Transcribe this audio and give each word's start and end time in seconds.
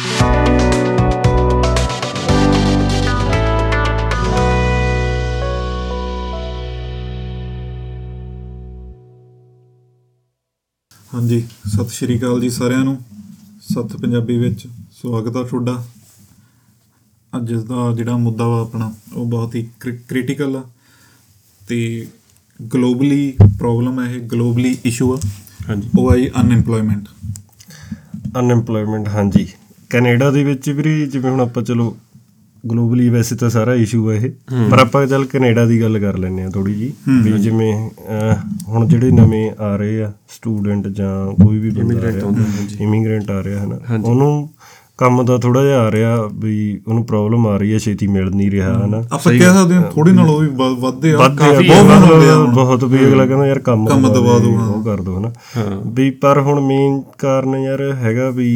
ਹਾਂਜੀ 0.00 0.08
ਸਤਿ 11.66 11.88
ਸ਼੍ਰੀ 11.88 12.18
ਅਕਾਲ 12.18 12.40
ਜੀ 12.40 12.50
ਸਾਰਿਆਂ 12.50 12.84
ਨੂੰ। 12.84 12.98
ਸੱਤ 13.74 13.96
ਪੰਜਾਬੀ 13.96 14.38
ਵਿੱਚ 14.38 14.66
ਸਵਾਗਤ 15.02 15.36
ਆ 15.36 15.42
ਤੁਹਾਡਾ। 15.42 15.84
ਅੱਜ 17.36 17.54
ਦਾ 17.54 17.92
ਜਿਹੜਾ 17.96 18.16
ਮੁੱਦਾ 18.16 18.48
ਵਾ 18.48 18.60
ਆਪਣਾ 18.60 18.94
ਉਹ 19.14 19.26
ਬਹੁਤ 19.26 19.54
ਹੀ 19.54 19.68
ਕ੍ਰਿਟੀਕਲ 19.80 20.56
ਆ 20.56 20.64
ਤੇ 21.68 22.08
ਗਲੋਬਲੀ 22.74 23.36
ਪ੍ਰੋਬਲਮ 23.58 24.00
ਹੈ 24.00 24.10
ਇਹ 24.10 24.20
ਗਲੋਬਲੀ 24.20 24.78
ਇਸ਼ੂ 24.84 25.14
ਆ। 25.14 25.20
ਹਾਂਜੀ। 25.68 25.90
ਉਹ 25.98 26.16
ਜੀ 26.16 26.30
ਅਨਐਮਪਲੋਇਮੈਂਟ 26.40 27.08
ਅਨਐਮਪਲੋਇਮੈਂਟ 28.38 29.08
ਹਾਂਜੀ। 29.08 29.48
ਕੈਨੇਡਾ 29.90 30.30
ਦੇ 30.30 30.44
ਵਿੱਚ 30.44 30.70
ਵੀ 30.70 31.06
ਜਿਵੇਂ 31.06 31.30
ਹੁਣ 31.30 31.40
ਆਪਾਂ 31.40 31.62
ਚਲੋ 31.62 31.96
ਗਲੋਬਲੀ 32.70 33.08
ਵੈਸੇ 33.08 33.36
ਤਾਂ 33.36 33.50
ਸਾਰਾ 33.50 33.74
ਇਸ਼ੂ 33.74 34.10
ਹੈ 34.10 34.16
ਇਹ 34.16 34.30
ਪਰ 34.70 34.78
ਆਪਾਂ 34.78 35.06
ਚੱਲ 35.06 35.24
ਕੈਨੇਡਾ 35.24 35.64
ਦੀ 35.66 35.80
ਗੱਲ 35.82 35.98
ਕਰ 35.98 36.18
ਲੈਂਦੇ 36.18 36.42
ਆ 36.42 36.50
ਥੋੜੀ 36.50 36.74
ਜੀ 36.74 36.92
ਵੀ 37.24 37.32
ਜਿਵੇਂ 37.32 37.90
ਹੁਣ 38.68 38.86
ਜਿਹੜੇ 38.86 39.10
ਨਵੇਂ 39.10 39.50
ਆ 39.60 39.76
ਰਹੇ 39.76 40.02
ਆ 40.02 40.12
ਸਟੂਡੈਂਟ 40.28 40.88
ਜਾਂ 40.88 41.44
ਕੋਈ 41.44 41.58
ਵੀ 41.58 41.68
ਇਮੀਗ੍ਰੈਂਟ 41.80 42.80
ਇਮੀਗ੍ਰੈਂਟ 42.80 43.30
ਆ 43.30 43.42
ਰਿਹਾ 43.42 43.60
ਹੈ 43.60 43.66
ਨਾ 43.66 43.78
ਉਹਨੂੰ 44.04 44.48
ਕੰਮ 44.98 45.24
ਦਾ 45.24 45.38
ਥੋੜਾ 45.38 45.62
ਜਿਹਾ 45.62 45.80
ਆ 45.80 45.90
ਰਿਹਾ 45.90 46.28
ਵੀ 46.34 46.80
ਉਹਨੂੰ 46.88 47.04
ਪ੍ਰੋਬਲਮ 47.04 47.46
ਆ 47.46 47.56
ਰਹੀ 47.56 47.72
ਹੈ 47.72 47.78
ਛੇਤੀ 47.78 48.06
ਮਿਲ 48.06 48.30
ਨਹੀਂ 48.30 48.50
ਰਿਹਾ 48.50 48.80
ਹੈ। 48.80 48.86
ਨਾ 48.86 48.96
ਆਪਾਂ 49.12 49.32
ਕਹਿ 49.32 49.40
ਸਕਦੇ 49.40 49.74
ਹਾਂ 49.74 49.82
ਥੋੜੇ 49.82 50.12
ਨਾਲ 50.12 50.30
ਉਹ 50.30 50.40
ਵੀ 50.40 50.48
ਵੱਧਦੇ 50.80 51.12
ਆ 51.12 51.28
ਕਾਫੀ 51.28 51.68
ਬਹੁਤ 51.68 51.86
ਬਹੁਤ 51.86 52.10
ਹੁੰਦੇ 52.10 52.28
ਆ। 52.28 52.34
ਹੁਣ। 52.36 52.50
ਬਹੁਤ 52.54 52.84
ਵੀ 52.84 52.98
ਅਗਲਾ 53.06 53.26
ਕਹਿੰਦਾ 53.26 53.46
ਯਾਰ 53.46 53.58
ਕੰਮ 53.58 53.86
ਕੰਮ 53.86 54.12
ਦਵਾ 54.12 54.38
ਦੇ। 54.38 54.46
ਉਹ 54.46 54.84
ਕਰ 54.84 55.00
ਦੋ 55.00 55.18
ਹਨਾ। 55.18 55.32
ਵੀ 55.86 56.10
ਪਰ 56.10 56.40
ਹੁਣ 56.40 56.60
ਮੇਨ 56.60 57.02
ਕਾਰਨ 57.18 57.54
ਯਾਰ 57.54 57.82
ਹੈਗਾ 57.94 58.30
ਵੀ 58.30 58.50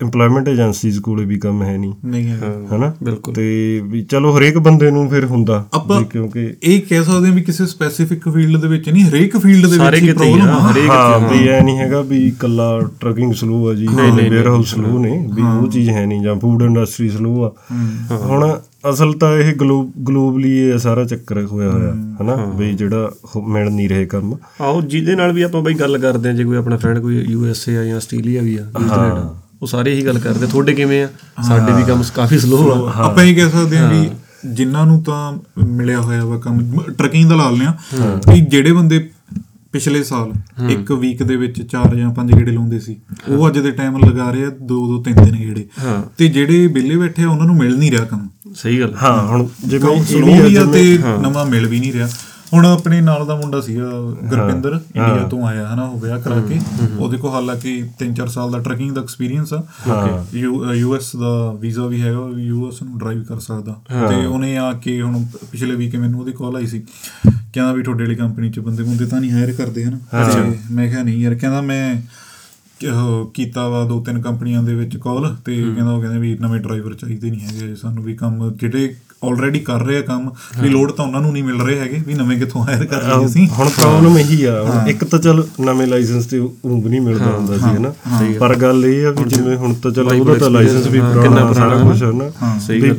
EMPLOYMENT 0.00 0.48
ਏਜੰਸੀਜ਼ 0.48 1.00
ਕੋਲੇ 1.00 1.24
ਵੀ 1.24 1.38
ਕੰਮ 1.38 1.62
ਹੈ 1.62 1.76
ਨਹੀਂ। 1.78 1.92
ਨਹੀਂ 2.04 2.26
ਹੈ। 2.26 2.52
ਹਨਾ? 2.72 2.92
ਬਿਲਕੁਲ। 3.02 3.34
ਤੇ 3.34 3.80
ਵੀ 3.84 4.02
ਚਲੋ 4.02 4.38
ਹਰੇਕ 4.38 4.58
ਬੰਦੇ 4.58 4.90
ਨੂੰ 4.90 5.08
ਫਿਰ 5.10 5.24
ਹੁੰਦਾ 5.24 5.64
ਕਿਉਂਕਿ 6.10 6.54
ਇਹ 6.62 6.80
ਕਹਿ 6.80 7.04
ਸਕਦੇ 7.04 7.26
ਹਾਂ 7.28 7.34
ਵੀ 7.34 7.42
ਕਿਸੇ 7.42 7.66
ਸਪੈਸੀਫਿਕ 7.66 8.28
ਫੀਲਡ 8.28 8.60
ਦੇ 8.60 8.68
ਵਿੱਚ 8.68 8.88
ਨਹੀਂ 8.88 9.04
ਹਰੇਕ 9.04 9.36
ਫੀਲਡ 9.36 9.66
ਦੇ 9.66 9.78
ਵਿੱਚ 9.78 10.02
ਹੀ 10.02 10.12
ਪ੍ਰੋਬਲਮ 10.12 10.48
ਆ 10.48 10.72
ਹਾਂ 10.90 11.18
ਵੀ 11.28 11.38
ਇਹ 11.38 11.62
ਨਹੀਂ 11.62 11.76
ਹੈਗਾ 11.78 12.00
ਵੀ 12.00 12.26
ਇਕੱਲਾ 12.28 12.80
ਟਰਕਿੰਗ 13.00 13.32
ਸਲੋ 13.32 13.68
ਆ 13.68 13.74
ਜੀ 13.74 13.86
ਵੇਅਰ 14.30 14.48
ਹਾਊਸ 14.48 14.74
ਸਲੋ 14.74 14.98
ਨੇ 14.98 15.10
ਵੀ 15.34 15.42
ਉਹ 15.42 15.68
ਚੀਜ਼ 15.68 15.90
ਹੈ 15.90 16.06
ਨਹੀਂ 16.06 16.22
ਜਾਂ 16.22 16.34
ਫੂਡ 16.36 16.62
ਇੰਡਸਟਰੀ 16.62 17.08
ਸਲੋ 17.08 17.44
ਆ। 17.44 17.52
ਹੁਣ 18.16 18.58
ਅਸਲ 18.90 19.12
ਤਾਂ 19.12 19.32
ਇਹ 19.38 19.54
ਗਲੋਬਲੀ 19.54 20.56
ਇਹ 20.58 20.78
ਸਾਰਾ 20.78 21.04
ਚੱਕਰ 21.04 21.44
ਹੋਇਆ 21.44 21.70
ਹੋਇਆ 21.70 21.92
ਹਨਾ? 22.22 22.34
ਵੀ 22.56 22.72
ਜਿਹੜਾ 22.72 23.10
ਮਿਲ 23.46 23.70
ਨਹੀਂ 23.70 23.88
ਰਹੇ 23.88 24.06
ਕੰਮ। 24.06 24.34
ਆਓ 24.60 24.80
ਜਿਹਦੇ 24.82 25.14
ਨਾਲ 25.14 25.32
ਵੀ 25.32 25.42
ਆਪਾਂ 25.42 25.62
ਬਈ 25.62 25.74
ਗੱਲ 25.74 25.98
ਕਰਦੇ 25.98 26.28
ਆ 26.28 26.32
ਜੇ 26.32 26.44
ਕੋਈ 26.44 26.56
ਆਪਣਾ 26.56 26.76
ਫਰੈਂਡ 26.76 26.98
ਕੋਈ 26.98 27.16
ਯੂ 27.28 27.46
ਐਸ 27.46 27.68
ਏ 27.68 27.76
ਆ 27.76 27.84
ਜਾਂ 27.84 27.96
ਆਸਟ੍ਰੇਲੀਆ 27.96 28.42
ਵੀ 28.42 28.56
ਆ 28.56 28.62
ਨਿਊਜ਼ੀਲੈਂਡ 28.62 29.18
ਉਹ 29.62 29.66
ਸਾਰੇ 29.66 29.92
ਇਹੀ 29.92 30.04
ਗੱਲ 30.06 30.18
ਕਰਦੇ 30.18 30.46
ਤੁਹਾਡੇ 30.46 30.72
ਕਿਵੇਂ 30.74 31.02
ਆ? 31.04 31.08
ਸਾਡੇ 31.48 31.72
ਵੀ 31.72 31.82
ਕੰਮ 31.82 32.02
ਕਾਫੀ 32.14 32.38
ਸਲੋ 32.38 32.86
ਆ। 32.86 32.92
ਆਪਾਂ 33.04 33.24
ਇਹ 33.24 33.34
ਕਹਿ 33.36 33.50
ਸਕਦੇ 33.50 33.78
ਹਾਂ 33.78 33.90
ਵੀ 33.90 34.10
ਜਿਨ੍ਹਾਂ 34.54 34.86
ਨੂੰ 34.86 35.02
ਤਾਂ 35.02 35.32
ਮਿਲਿਆ 35.66 36.00
ਹੋਇਆ 36.00 36.24
ਵਾ 36.24 36.38
ਕੰਮ 36.38 36.60
ਟਰਕਿੰਗ 36.98 37.28
ਦਾ 37.30 37.36
ਲਾ 37.36 37.50
ਲਿਆ 37.50 37.74
ਕਿ 38.26 38.40
ਜਿਹੜੇ 38.40 38.72
ਬੰਦੇ 38.72 39.08
ਪਿਛਲੇ 39.72 40.02
ਸਾਲ 40.04 40.32
ਇੱਕ 40.70 40.92
ਵੀਕ 40.92 41.22
ਦੇ 41.22 41.36
ਵਿੱਚ 41.36 41.60
4 41.74 41.94
ਜਾਂ 41.96 42.08
5 42.14 42.32
ਗੇੜੇ 42.38 42.52
ਲਾਉਂਦੇ 42.52 42.78
ਸੀ 42.80 42.96
ਉਹ 43.28 43.46
ਅੱਜ 43.48 43.58
ਦੇ 43.58 43.70
ਟਾਈਮ 43.70 43.98
ਲਗਾ 43.98 44.30
ਰਹੇ 44.30 44.44
ਆ 44.44 44.50
2 44.72 44.78
2 44.88 44.96
3 45.04 45.20
3 45.20 45.36
ਗੇੜੇ। 45.38 45.66
ਤੇ 46.18 46.28
ਜਿਹੜੇ 46.28 46.66
ਵਿਹਲੇ 46.66 46.96
ਬੈਠੇ 46.96 47.22
ਆ 47.22 47.28
ਉਹਨਾਂ 47.28 47.46
ਨੂੰ 47.46 47.56
ਮਿਲ 47.56 47.76
ਨਹੀਂ 47.78 47.90
ਰਿਹਾ 47.90 48.04
ਕੰਮ। 48.04 48.28
ਸਹੀ 48.54 48.80
ਗੱਲ 48.80 48.94
ਹਾਂ 49.02 49.12
ਹੁਣ 49.26 49.46
ਜਿਵੇਂ 49.66 50.02
ਸਲੋ 50.04 50.26
ਵੀ 50.42 50.56
ਆ 50.56 50.64
ਤੇ 50.64 50.82
ਨਵਾਂ 51.22 51.44
ਮਿਲ 51.46 51.66
ਵੀ 51.66 51.80
ਨਹੀਂ 51.80 51.92
ਰਿਹਾ। 51.92 52.08
ਹੁਣ 52.52 52.66
ਆਪਣੇ 52.66 53.00
ਨਾਲ 53.00 53.24
ਦਾ 53.26 53.34
ਮੁੰਡਾ 53.36 53.60
ਸੀਗਾ 53.60 53.88
ਗੁਰਪਿੰਦਰ 54.22 54.72
ਇੰਡੀਆ 54.72 55.26
ਤੋਂ 55.28 55.46
ਆਇਆ 55.46 55.66
ਹਨਾ 55.66 55.82
ਉਹ 55.82 55.98
ਵਿਆਹ 56.00 56.20
ਕਰਾ 56.20 56.40
ਕੇ। 56.40 56.58
ਉਹਦੇ 56.98 57.16
ਕੋਲ 57.16 57.30
ਹਾਲਾਂਕਿ 57.30 57.74
3-4 57.98 58.28
ਸਾਲ 58.28 58.50
ਦਾ 58.50 58.58
ਟਰਕਿੰਗ 58.58 58.92
ਦਾ 58.92 59.00
ਐਕਸਪੀਰੀਅੰਸ 59.00 59.52
ਆ। 59.54 59.62
ਯੂ 60.74 60.94
ਐਸ 60.96 61.14
ਦਾ 61.16 61.30
ਵੀਜ਼ਾ 61.60 61.86
ਵੀ 61.86 62.00
ਹੈਗਾ 62.02 62.28
ਯੂ 62.38 62.68
ਐਸ 62.68 62.82
ਨੂੰ 62.82 62.98
ਡਰਾਈਵ 62.98 63.22
ਕਰ 63.24 63.38
ਸਕਦਾ। 63.38 63.80
ਤੇ 64.08 64.24
ਉਹਨੇ 64.26 64.56
ਆ 64.58 64.72
ਕੇ 64.74 65.00
ਹੁਣ 65.02 65.24
ਪਿਛਲੇ 65.50 65.74
ਵੀਕ 65.74 65.96
ਮੈਨੂੰ 65.96 66.20
ਉਹਦੀ 66.20 66.32
ਕਾਲ 66.32 66.56
ਆਈ 66.56 66.66
ਸੀ। 66.66 66.80
ਕਹਿੰਦਾ 67.24 67.72
ਵੀ 67.72 67.82
ਤੁਹਾਡੇ 67.82 68.04
ਵਾਲੀ 68.04 68.16
ਕੰਪਨੀ 68.16 68.50
'ਚ 68.50 68.60
ਬੰਦੇ 68.60 68.82
ਬੰਦੇ 68.82 69.06
ਤਾਂ 69.06 69.20
ਨਹੀਂ 69.20 69.30
ਹਾਇਰ 69.32 69.52
ਕਰਦੇ 69.52 69.84
ਹਨ। 69.84 70.00
ਮੈਂ 70.70 70.88
ਕਿਹਾ 70.88 71.02
ਨਹੀਂ 71.02 71.22
ਯਾਰ 71.22 71.34
ਕਹਿੰਦਾ 71.34 71.60
ਮੈਂ 71.60 72.00
ਕੀਤਾ 73.34 73.68
ਵਾ 73.68 73.84
ਦੋ 73.84 74.00
ਤਿੰਨ 74.04 74.20
ਕੰਪਨੀਆਂ 74.22 74.62
ਦੇ 74.62 74.74
ਵਿੱਚ 74.74 74.96
ਕਾਲ 74.96 75.34
ਤੇ 75.44 75.56
ਕਹਿੰਦਾ 75.56 75.92
ਉਹ 75.92 76.00
ਕਹਿੰਦੇ 76.00 76.18
ਵੀ 76.18 76.36
ਨਵੇਂ 76.40 76.60
ਡਰਾਈਵਰ 76.60 76.94
ਚਾਹੀਦੇ 76.94 77.30
ਨਹੀਂ 77.30 77.40
ਹੈਗੇ 77.40 77.74
ਸਾਨੂੰ 77.74 78.04
ਵੀ 78.04 78.14
ਕੰਮ 78.16 78.50
ਜਿਹੜੇ 78.56 78.94
ਆਲਰੇਡੀ 79.22 79.58
ਕਰ 79.60 79.82
ਰਹੇ 79.84 79.96
ਆ 79.96 80.00
ਕੰਮ 80.00 80.30
ਵੀ 80.62 80.68
ਲੋਡ 80.68 80.92
ਤਾਂ 80.92 81.04
ਉਹਨਾਂ 81.06 81.20
ਨੂੰ 81.20 81.32
ਨਹੀਂ 81.32 81.42
ਮਿਲ 81.44 81.60
ਰਹੇ 81.60 81.78
ਹੈਗੇ 81.78 82.00
ਵੀ 82.06 82.14
ਨਵੇਂ 82.14 82.38
ਕਿੱਥੋਂ 82.38 82.62
ਹਾਇਰ 82.64 82.84
ਕਰ 82.84 83.02
ਲਈਏ 83.02 83.26
ਅਸੀਂ। 83.26 83.46
ਹੁਣ 83.48 83.68
ਪ੍ਰੋਬਲਮ 83.68 84.18
ਇਹੀ 84.18 84.44
ਆ 84.44 84.84
ਇੱਕ 84.88 85.04
ਤਾਂ 85.04 85.18
ਚਲ 85.18 85.44
ਨਵੇਂ 85.60 85.86
ਲਾਇਸੈਂਸ 85.86 86.26
ਤੇ 86.26 86.38
ਉਂਗ 86.38 86.86
ਨਹੀਂ 86.86 87.00
ਮਿਲਦਾ 87.00 87.24
ਹੁੰਦਾ 87.26 87.56
ਸੀ 87.58 87.76
ਹਨਾ? 87.76 87.92
ਪਰ 88.38 88.54
ਗੱਲ 88.56 88.84
ਇਹ 88.86 89.06
ਆ 89.06 89.10
ਵੀ 89.10 89.24
ਜਿਵੇਂ 89.24 89.56
ਹੁਣ 89.56 89.74
ਤਾਂ 89.74 89.90
ਚਲ 89.90 90.08
ਉਹਦਾ 90.08 90.34
ਤਾਂ 90.34 90.50
ਲਾਇਸੈਂਸ 90.50 90.86
ਵੀ 90.86 91.00
ਪੁਰਾਣਾ 91.00 91.52
ਸਾਰਾ 91.52 91.76
ਕੁਝ 91.82 92.02
ਹੈ। 92.02 92.12
ਨਾ 92.12 92.30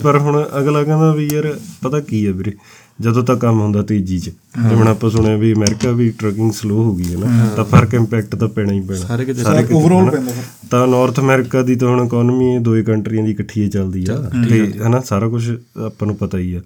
ਪਰ 0.03 0.17
ਹੁਣ 0.17 0.43
ਅਗਲਾ 0.59 0.83
ਕਹਿੰਦਾ 0.83 1.11
ਵੀ 1.13 1.27
ਯਾਰ 1.33 1.53
ਪਤਾ 1.81 1.99
ਕੀ 1.99 2.25
ਆ 2.25 2.31
ਵੀਰੇ? 2.31 2.53
ਜਦੋਂ 3.01 3.23
ਤੱਕ 3.23 3.39
ਕੰਮ 3.39 3.59
ਹੁੰਦਾ 3.62 3.81
ਤੇਜ਼ੀ 3.81 4.19
'ਚ 4.19 4.29
ਜਿਵੇਂ 4.69 4.88
ਆਪਾਂ 4.88 5.09
ਸੁਣਿਆ 5.09 5.35
ਵੀ 5.35 5.53
ਅਮਰੀਕਾ 5.53 5.91
ਵੀ 5.91 6.09
ਟਰਕਿੰਗ 6.19 6.51
ਸਲੋ 6.51 6.84
ਹੋ 6.84 6.95
ਗਈ 6.95 7.13
ਹੈ 7.13 7.17
ਨਾ 7.19 7.47
ਤਾਂ 7.56 7.66
ਫ਼ਰਕ 7.66 7.94
ਇੰਪੈਕਟ 7.94 8.35
ਤਾਂ 8.35 8.47
ਪੈਣਾ 8.47 8.73
ਹੀ 8.73 8.79
ਪੈਣਾ। 8.79 9.00
ਸਾਰੇ 9.00 9.25
ਕਿਤੇ 9.25 9.73
ਓਵਰਆਲ 9.73 10.09
ਪੈਂਦਾ 10.12 10.31
ਤਾਂ 10.72 10.88
ਨਾਰਥ 10.88 11.19
ਅਮਰੀਕਾ 11.19 11.61
ਦੀ 11.61 11.75
ਤਾਂ 11.75 11.88
ਹੁਣ 11.88 12.06
ਇਕਨੋਮੀ 12.06 12.57
ਦੋਏ 12.59 12.84
ਕੰਟਰੀਆਂ 12.84 13.23
ਦੀ 13.23 13.31
ਇਕੱਠੀ 13.31 13.67
ਚੱਲਦੀ 13.69 14.06
ਆ। 14.11 14.16
ਤੇ 14.50 14.59
ਹਨਾ 14.88 15.01
ਸਾਰਾ 15.06 15.28
ਕੁਝ 15.28 15.50
ਆਪਾਂ 15.85 16.07
ਨੂੰ 16.07 16.16
ਪਤਾ 16.16 16.38
ਹੀ 16.38 16.53
ਆ। 16.56 16.61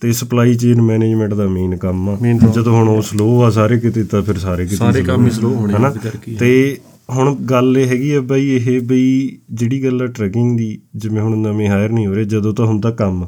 ਤੇ 0.00 0.12
ਸਪਲਾਈ 0.12 0.54
ਚੇਨ 0.54 0.82
ਮੈਨੇਜਮੈਂਟ 0.82 1.34
ਦਾ 1.34 1.46
ਮੇਨ 1.48 1.76
ਕੰਮ 1.76 2.08
ਆ। 2.10 2.18
ਜਦੋਂ 2.54 2.74
ਹੁਣ 2.74 2.88
ਉਹ 2.88 3.02
ਸਲੋ 3.02 3.42
ਆ 3.42 3.50
ਸਾਰੇ 3.50 3.78
ਕਿਤੇ 3.78 4.04
ਤਾਂ 4.04 4.22
ਫਿਰ 4.22 4.38
ਸਾਰੇ 4.38 4.64
ਕਿਤੇ 4.64 4.76
ਸਾਰੇ 4.76 5.02
ਕੰਮ 5.02 5.26
ਹੀ 5.26 5.30
ਸਲੋ 5.30 5.54
ਹੋਣੇ 5.54 5.74
ਹਨਾ? 5.74 5.94
ਤੇ 6.38 6.78
ਹੁਣ 7.10 7.34
ਗੱਲ 7.50 7.78
ਇਹ 7.78 7.86
ਹੈਗੀ 7.86 8.12
ਆ 8.14 8.20
ਬਈ 8.20 8.48
ਇਹ 8.56 8.80
ਬਈ 8.80 9.38
ਜਿਹੜੀ 9.52 9.82
ਗੱਲ 9.84 10.02
ਆ 10.02 10.06
ਟਰੈਕਿੰਗ 10.06 10.56
ਦੀ 10.58 10.78
ਜਿਵੇਂ 10.96 11.22
ਹੁਣ 11.22 11.36
ਨਵੇਂ 11.38 11.68
ਹਾਇਰ 11.68 11.90
ਨਹੀਂ 11.90 12.06
ਹੋ 12.06 12.14
ਰਹੇ 12.14 12.24
ਜਦੋਂ 12.24 12.52
ਤਾਂ 12.54 12.66
ਹੁੰਦਾ 12.66 12.90
ਕੰਮ। 12.90 13.26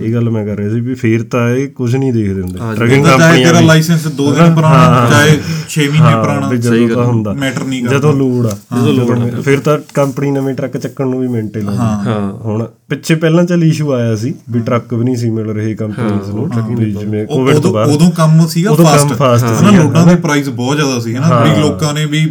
ਇਹ 0.00 0.12
ਗੱਲ 0.14 0.30
ਮੈਂ 0.30 0.44
ਕਰ 0.46 0.56
ਰਿਹਾ 0.56 0.70
ਸੀ 0.70 0.80
ਵੀ 0.80 0.94
ਫੇਰ 0.94 1.22
ਤਾਂ 1.22 1.48
ਇਹ 1.50 1.68
ਕੁਝ 1.68 1.94
ਨਹੀਂ 1.96 2.12
ਦੇਖਦੇ 2.12 2.40
ਹੁੰਦੇ। 2.42 2.58
ਟਰੈਕਿੰਗ 2.76 3.04
ਕੰਪਨੀਆਂ 3.06 3.46
ਤੇਰਾ 3.46 3.60
ਲਾਇਸੈਂਸ 3.60 4.06
2 4.20 4.30
ਦਿਨ 4.34 4.54
ਪੁਰਾਣਾ 4.54 5.06
ਚਾਹੇ 5.10 5.38
6 5.68 5.88
ਮਹੀਨੇ 5.90 6.14
ਪੁਰਾਣਾ 6.14 6.50
ਜਦੋਂ 6.56 6.88
ਤਾਂ 6.88 7.04
ਹੁੰਦਾ। 7.04 7.32
ਮੈਟਰ 7.34 7.64
ਨਹੀਂ 7.64 7.82
ਕਰਦਾ। 7.82 7.96
ਜਦੋਂ 7.96 8.12
ਲੋੜ 8.14 8.46
ਆ। 8.46 8.56
ਜਦੋਂ 8.76 8.94
ਲੋੜ 8.94 9.40
ਫਿਰ 9.40 9.60
ਤਾਂ 9.60 9.78
ਕੰਪਨੀ 9.94 10.30
ਨਵੇਂ 10.30 10.54
ਟਰੱਕ 10.54 10.76
ਚੱਕਣ 10.76 11.08
ਨੂੰ 11.08 11.20
ਵੀ 11.20 11.28
ਮਿੰਟੇ 11.28 11.60
ਲਾਉਂਦੀ 11.60 12.08
ਹਾਂ। 12.08 12.20
ਹੁਣ 12.44 12.66
ਪਿੱਛੇ 12.88 13.14
ਪਹਿਲਾਂ 13.16 13.44
ਚੱਲ 13.44 13.64
ਇਸ਼ੂ 13.64 13.92
ਆਇਆ 13.92 14.14
ਸੀ 14.16 14.34
ਵੀ 14.50 14.60
ਟਰੱਕ 14.60 14.94
ਵੀ 14.94 15.04
ਨਹੀਂ 15.04 15.16
ਸੀ 15.16 15.30
ਮਿਲ 15.30 15.50
ਰਹੇ 15.50 15.74
ਕੰਪਨੀਆਂ 15.74 16.32
ਨੂੰ। 16.34 16.76
ਵੀ 16.76 16.90
ਜਿਵੇਂ 16.92 17.26
ਕੋਵਿਡ 17.26 17.58
ਤੋਂ 17.58 17.72
ਬਾਅਦ। 17.72 17.90
ਉਦੋਂ 17.90 18.10
ਕੰਮ 18.12 18.46
ਸੀਗਾ 18.46 18.74
ਫਾਸਟ 18.74 19.44
ਹਨਾ 19.44 19.70
ਲੋਡਾਂ 19.72 20.06
ਦੇ 20.06 20.14
ਪ੍ਰਾਈਸ 20.18 20.48
ਬਹੁਤ 20.50 20.76
ਜ਼ਿਆਦਾ 20.76 20.98
ਸੀ 21.00 21.14
ਹਨਾ। 21.16 21.42
ਵੀ 21.44 21.60
ਲੋਕਾਂ 21.60 21.92
ਨੇ 21.94 22.04
ਵੀ 22.06 22.24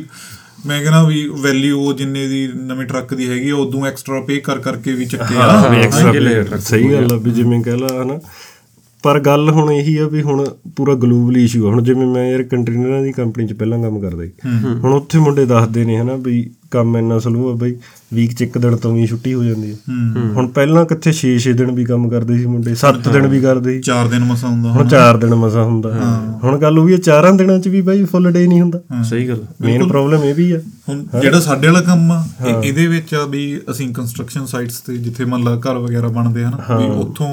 ਮੈਂ 0.66 0.82
ਕਹਿੰਦਾ 0.82 1.04
ਵੀ 1.04 1.28
ਵੈਲਿਊ 1.28 1.94
ਜਿੰਨੇ 1.94 2.28
ਦੀ 2.28 2.48
ਨਵੇਂ 2.56 2.86
ਟਰੱਕ 2.86 3.14
ਦੀ 3.14 3.30
ਹੈਗੀ 3.30 3.52
ਉਦੋਂ 3.52 3.86
ਐਕਸਟਰਾ 3.86 4.22
ਪੇ 4.22 4.40
ਕਰ 4.40 4.60
ਕਰਕੇ 4.60 4.92
ਵੀ 4.94 5.06
ਚੱਕੇ 5.06 5.36
ਆ। 5.36 5.42
ਹਾਂ 5.42 5.76
ਐਕਸਟਰਾ 5.76 6.58
ਸਹੀ 6.58 6.92
ਗੱਲ 6.92 7.12
ਆ। 7.14 7.16
ਵੀ 7.16 7.32
ਜਿਵੇਂ 7.32 7.64
ਕਹਿ 7.64 7.78
ਲਾ 7.78 7.88
ਹਨਾ 8.04 8.20
ਪਰ 9.04 9.20
ਗੱਲ 9.20 9.50
ਹੁਣ 9.50 9.72
ਇਹੀ 9.72 9.98
ਆ 9.98 10.08
ਵੀ 10.08 10.22
ਹੁਣ 10.22 10.46
ਪੂਰਾ 10.76 10.94
ਗਲੋਬਲੀ 10.94 11.44
ਇਸ਼ੂ 11.44 11.68
ਆ। 11.68 11.70
ਹੁਣ 11.70 11.82
ਜਿਵੇਂ 11.82 12.08
ਮੈਂ 12.08 12.32
ਯਾਰ 12.32 12.44
ਕੰਟੇਨਰਾਂ 12.44 13.04
ਦੀ 13.04 13.12
ਕੰਪਨੀ 13.12 13.48
'ਚ 13.48 13.54
ਪਹਿਲਾਂ 13.54 13.80
ਕੰਮ 13.82 14.00
ਕਰਦਾ 14.00 14.24
ਸੀ। 14.24 14.32
ਹੁਣ 14.84 14.94
ਉੱਥੇ 14.94 15.20
ਮੁੰਡੇ 15.20 15.46
ਦੱਸਦੇ 15.46 15.86
ਨੇ 15.86 15.98
ਹਨਾ 15.98 16.16
ਵੀ 16.16 16.50
ਕੰਮ 16.72 16.98
ਇੰਨਾ 16.98 17.20
ਸਲੋ 17.20 17.50
ਆ 17.50 17.54
ਬਈ 17.56 17.76
ਵੀਕ 18.14 18.34
'ਚ 18.34 18.42
ਇੱਕ 18.42 18.58
ਦਿਨ 18.58 18.76
ਤੋਂ 18.76 18.94
ਵੀ 18.94 19.06
ਛੁੱਟੀ 19.08 19.34
ਹੋ 19.34 19.44
ਜਾਂਦੀ 19.44 19.72
ਹੈ 19.72 19.76
ਹੁਣ 20.34 20.48
ਪਹਿਲਾਂ 20.48 20.86
ਕਿੱਥੇ 20.86 21.12
6-6 21.12 21.54
ਦਿਨ 21.54 21.72
ਵੀ 21.72 21.86
ਕੰਮ 21.86 22.10
ਕਰਦੇ 22.10 22.38
ਸੀ 22.38 22.46
ਮੁੰਡੇ 22.46 22.76
7 22.76 23.00
ਦਿਨ 23.14 23.28
ਵੀ 23.28 23.40
ਕਰਦੇ 23.42 23.74
ਸੀ। 23.74 23.82
4 23.82 24.08
ਦਿਨ 24.08 24.24
ਮਸਾ 24.24 24.48
ਹੁੰਦਾ 24.48 24.72
ਹੁਣ 24.72 24.88
4 24.88 25.18
ਦਿਨ 25.18 25.36
ਮਸਾ 25.36 25.64
ਹੁੰਦਾ। 25.64 25.94
ਹੁਣ 26.44 26.58
ਗੱਲ 26.58 26.80
ਉਹ 26.80 26.86
ਵੀ 26.86 26.98
ਚਾਰਾਂ 26.98 27.34
ਦਿਨਾਂ 27.34 27.60
'ਚ 27.60 27.68
ਵੀ 27.68 27.82
ਬਾਈ 27.82 28.04
ਫੁੱਲ 28.04 28.32
ਡੇ 28.32 28.48
ਨਹੀਂ 28.48 28.62
ਹੁੰਦਾ। 28.62 29.04
ਸਹੀ 29.04 29.28
ਗੱਲ। 29.28 29.44
ਮੇਨ 29.62 29.88
ਪ੍ਰੋਬਲਮ 29.88 30.24
ਇਹ 30.24 30.36
ਵੀ 30.36 30.52
ਆ। 30.52 30.60
ਹੁਣ 30.90 31.04
ਜਿਹੜਾ 31.22 31.40
ਸਾਡੇ 31.40 31.68
ਵਾਲਾ 31.68 31.82
ਕੰਮ 31.82 32.12
ਆ 32.12 32.24
ਇਹ- 32.48 32.64
ਇਹਦੇ 32.64 32.88
ਵਿੱਚ 32.88 33.14
ਆ 33.14 33.26
ਵੀ 33.26 33.60
ਅਸੀਂ 33.72 33.94
ਕੰਸਟਰਕਸ਼ਨ 33.94 34.46
ਸਾਈਟਸ 34.46 34.80
ਤੇ 34.82 34.98
ਜਿੱਥੇ 34.98 35.26
ਮੰਨ 35.26 35.44
ਲਾ 35.44 35.56
ਘਰ 35.56 35.78
ਵਗੈਰਾ 35.78 36.08
ਬਣਦੇ 36.08 36.44
ਹਨ 36.46 36.56
ਵੀ 36.78 36.88
ਉੱਥੋਂ 37.00 37.28